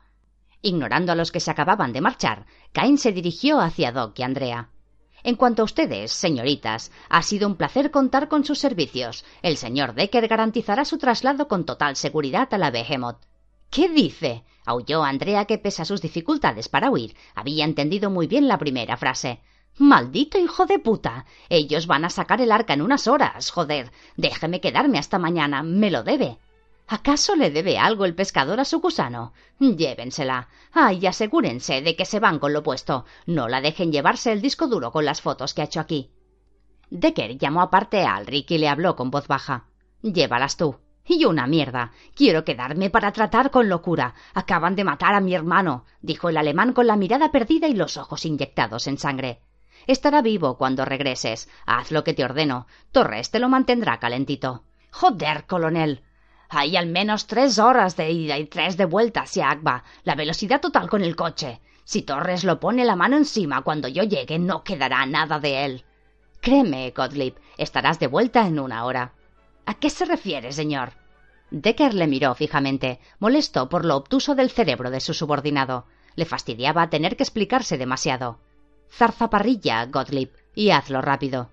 Ignorando 0.62 1.10
a 1.10 1.16
los 1.16 1.32
que 1.32 1.40
se 1.40 1.50
acababan 1.50 1.92
de 1.92 2.00
marchar, 2.00 2.46
Cain 2.72 2.96
se 2.96 3.10
dirigió 3.10 3.60
hacia 3.60 3.90
Doc 3.90 4.16
y 4.20 4.22
Andrea. 4.22 4.70
En 5.24 5.34
cuanto 5.34 5.62
a 5.62 5.64
ustedes, 5.64 6.12
señoritas, 6.12 6.92
ha 7.08 7.22
sido 7.22 7.48
un 7.48 7.56
placer 7.56 7.90
contar 7.90 8.28
con 8.28 8.44
sus 8.44 8.60
servicios. 8.60 9.24
El 9.42 9.56
señor 9.56 9.94
Decker 9.94 10.28
garantizará 10.28 10.84
su 10.84 10.96
traslado 10.96 11.48
con 11.48 11.66
total 11.66 11.96
seguridad 11.96 12.48
a 12.54 12.58
la 12.58 12.70
Behemoth. 12.70 13.18
¿Qué 13.68 13.88
dice? 13.88 14.44
Aulló 14.64 15.04
Andrea 15.04 15.44
que, 15.44 15.58
pese 15.58 15.82
a 15.82 15.84
sus 15.84 16.00
dificultades 16.00 16.68
para 16.68 16.90
huir, 16.90 17.16
había 17.34 17.64
entendido 17.64 18.10
muy 18.10 18.26
bien 18.26 18.48
la 18.48 18.58
primera 18.58 18.96
frase. 18.96 19.40
Maldito 19.78 20.38
hijo 20.38 20.66
de 20.66 20.78
puta. 20.78 21.24
Ellos 21.48 21.86
van 21.86 22.04
a 22.04 22.10
sacar 22.10 22.40
el 22.40 22.52
arca 22.52 22.74
en 22.74 22.82
unas 22.82 23.06
horas. 23.06 23.50
Joder. 23.50 23.92
Déjeme 24.16 24.60
quedarme 24.60 24.98
hasta 24.98 25.18
mañana. 25.18 25.62
Me 25.62 25.90
lo 25.90 26.02
debe. 26.02 26.38
¿Acaso 26.86 27.36
le 27.36 27.50
debe 27.50 27.78
algo 27.78 28.04
el 28.04 28.14
pescador 28.14 28.58
a 28.60 28.64
su 28.64 28.80
gusano? 28.80 29.32
Llévensela. 29.58 30.48
Ay, 30.72 31.06
asegúrense 31.06 31.82
de 31.82 31.94
que 31.94 32.04
se 32.04 32.18
van 32.18 32.40
con 32.40 32.52
lo 32.52 32.62
puesto. 32.62 33.04
No 33.26 33.48
la 33.48 33.60
dejen 33.60 33.92
llevarse 33.92 34.32
el 34.32 34.42
disco 34.42 34.66
duro 34.66 34.90
con 34.90 35.04
las 35.04 35.22
fotos 35.22 35.54
que 35.54 35.62
ha 35.62 35.66
hecho 35.66 35.80
aquí. 35.80 36.10
Decker 36.90 37.38
llamó 37.38 37.62
aparte 37.62 38.02
a 38.02 38.16
Alric 38.16 38.50
y 38.50 38.58
le 38.58 38.68
habló 38.68 38.96
con 38.96 39.10
voz 39.10 39.28
baja. 39.28 39.66
Llévalas 40.02 40.56
tú. 40.56 40.76
Y 41.06 41.24
una 41.24 41.46
mierda. 41.46 41.92
Quiero 42.14 42.44
quedarme 42.44 42.90
para 42.90 43.12
tratar 43.12 43.50
con 43.50 43.68
locura. 43.68 44.14
Acaban 44.34 44.76
de 44.76 44.84
matar 44.84 45.14
a 45.14 45.20
mi 45.20 45.34
hermano, 45.34 45.84
dijo 46.02 46.28
el 46.28 46.36
alemán 46.36 46.72
con 46.72 46.86
la 46.86 46.96
mirada 46.96 47.32
perdida 47.32 47.66
y 47.68 47.74
los 47.74 47.96
ojos 47.96 48.24
inyectados 48.24 48.86
en 48.86 48.98
sangre. 48.98 49.40
Estará 49.86 50.22
vivo 50.22 50.56
cuando 50.56 50.84
regreses. 50.84 51.48
Haz 51.66 51.90
lo 51.90 52.04
que 52.04 52.14
te 52.14 52.24
ordeno. 52.24 52.66
Torres 52.92 53.30
te 53.30 53.38
lo 53.38 53.48
mantendrá 53.48 53.98
calentito. 53.98 54.64
Joder, 54.92 55.46
colonel. 55.46 56.04
Hay 56.48 56.76
al 56.76 56.86
menos 56.86 57.26
tres 57.26 57.58
horas 57.58 57.96
de 57.96 58.10
ida 58.10 58.36
y 58.38 58.46
tres 58.46 58.76
de 58.76 58.84
vuelta 58.84 59.22
hacia 59.22 59.50
Agba. 59.50 59.84
La 60.04 60.14
velocidad 60.14 60.60
total 60.60 60.88
con 60.88 61.02
el 61.02 61.16
coche. 61.16 61.60
Si 61.84 62.02
Torres 62.02 62.44
lo 62.44 62.60
pone 62.60 62.84
la 62.84 62.96
mano 62.96 63.16
encima 63.16 63.62
cuando 63.62 63.88
yo 63.88 64.02
llegue, 64.02 64.38
no 64.38 64.62
quedará 64.62 65.06
nada 65.06 65.40
de 65.40 65.64
él. 65.64 65.84
Créeme, 66.40 66.92
Gottlieb, 66.96 67.34
estarás 67.56 67.98
de 67.98 68.06
vuelta 68.06 68.46
en 68.46 68.58
una 68.58 68.84
hora. 68.84 69.14
¿A 69.70 69.74
qué 69.74 69.88
se 69.88 70.04
refiere, 70.04 70.50
señor? 70.50 70.94
Decker 71.52 71.94
le 71.94 72.08
miró 72.08 72.34
fijamente, 72.34 72.98
molesto 73.20 73.68
por 73.68 73.84
lo 73.84 73.94
obtuso 73.94 74.34
del 74.34 74.50
cerebro 74.50 74.90
de 74.90 74.98
su 74.98 75.14
subordinado. 75.14 75.86
Le 76.16 76.24
fastidiaba 76.24 76.90
tener 76.90 77.16
que 77.16 77.22
explicarse 77.22 77.78
demasiado. 77.78 78.40
Zarzaparrilla, 78.90 79.86
Gottlieb, 79.86 80.32
y 80.56 80.70
hazlo 80.70 81.02
rápido. 81.02 81.50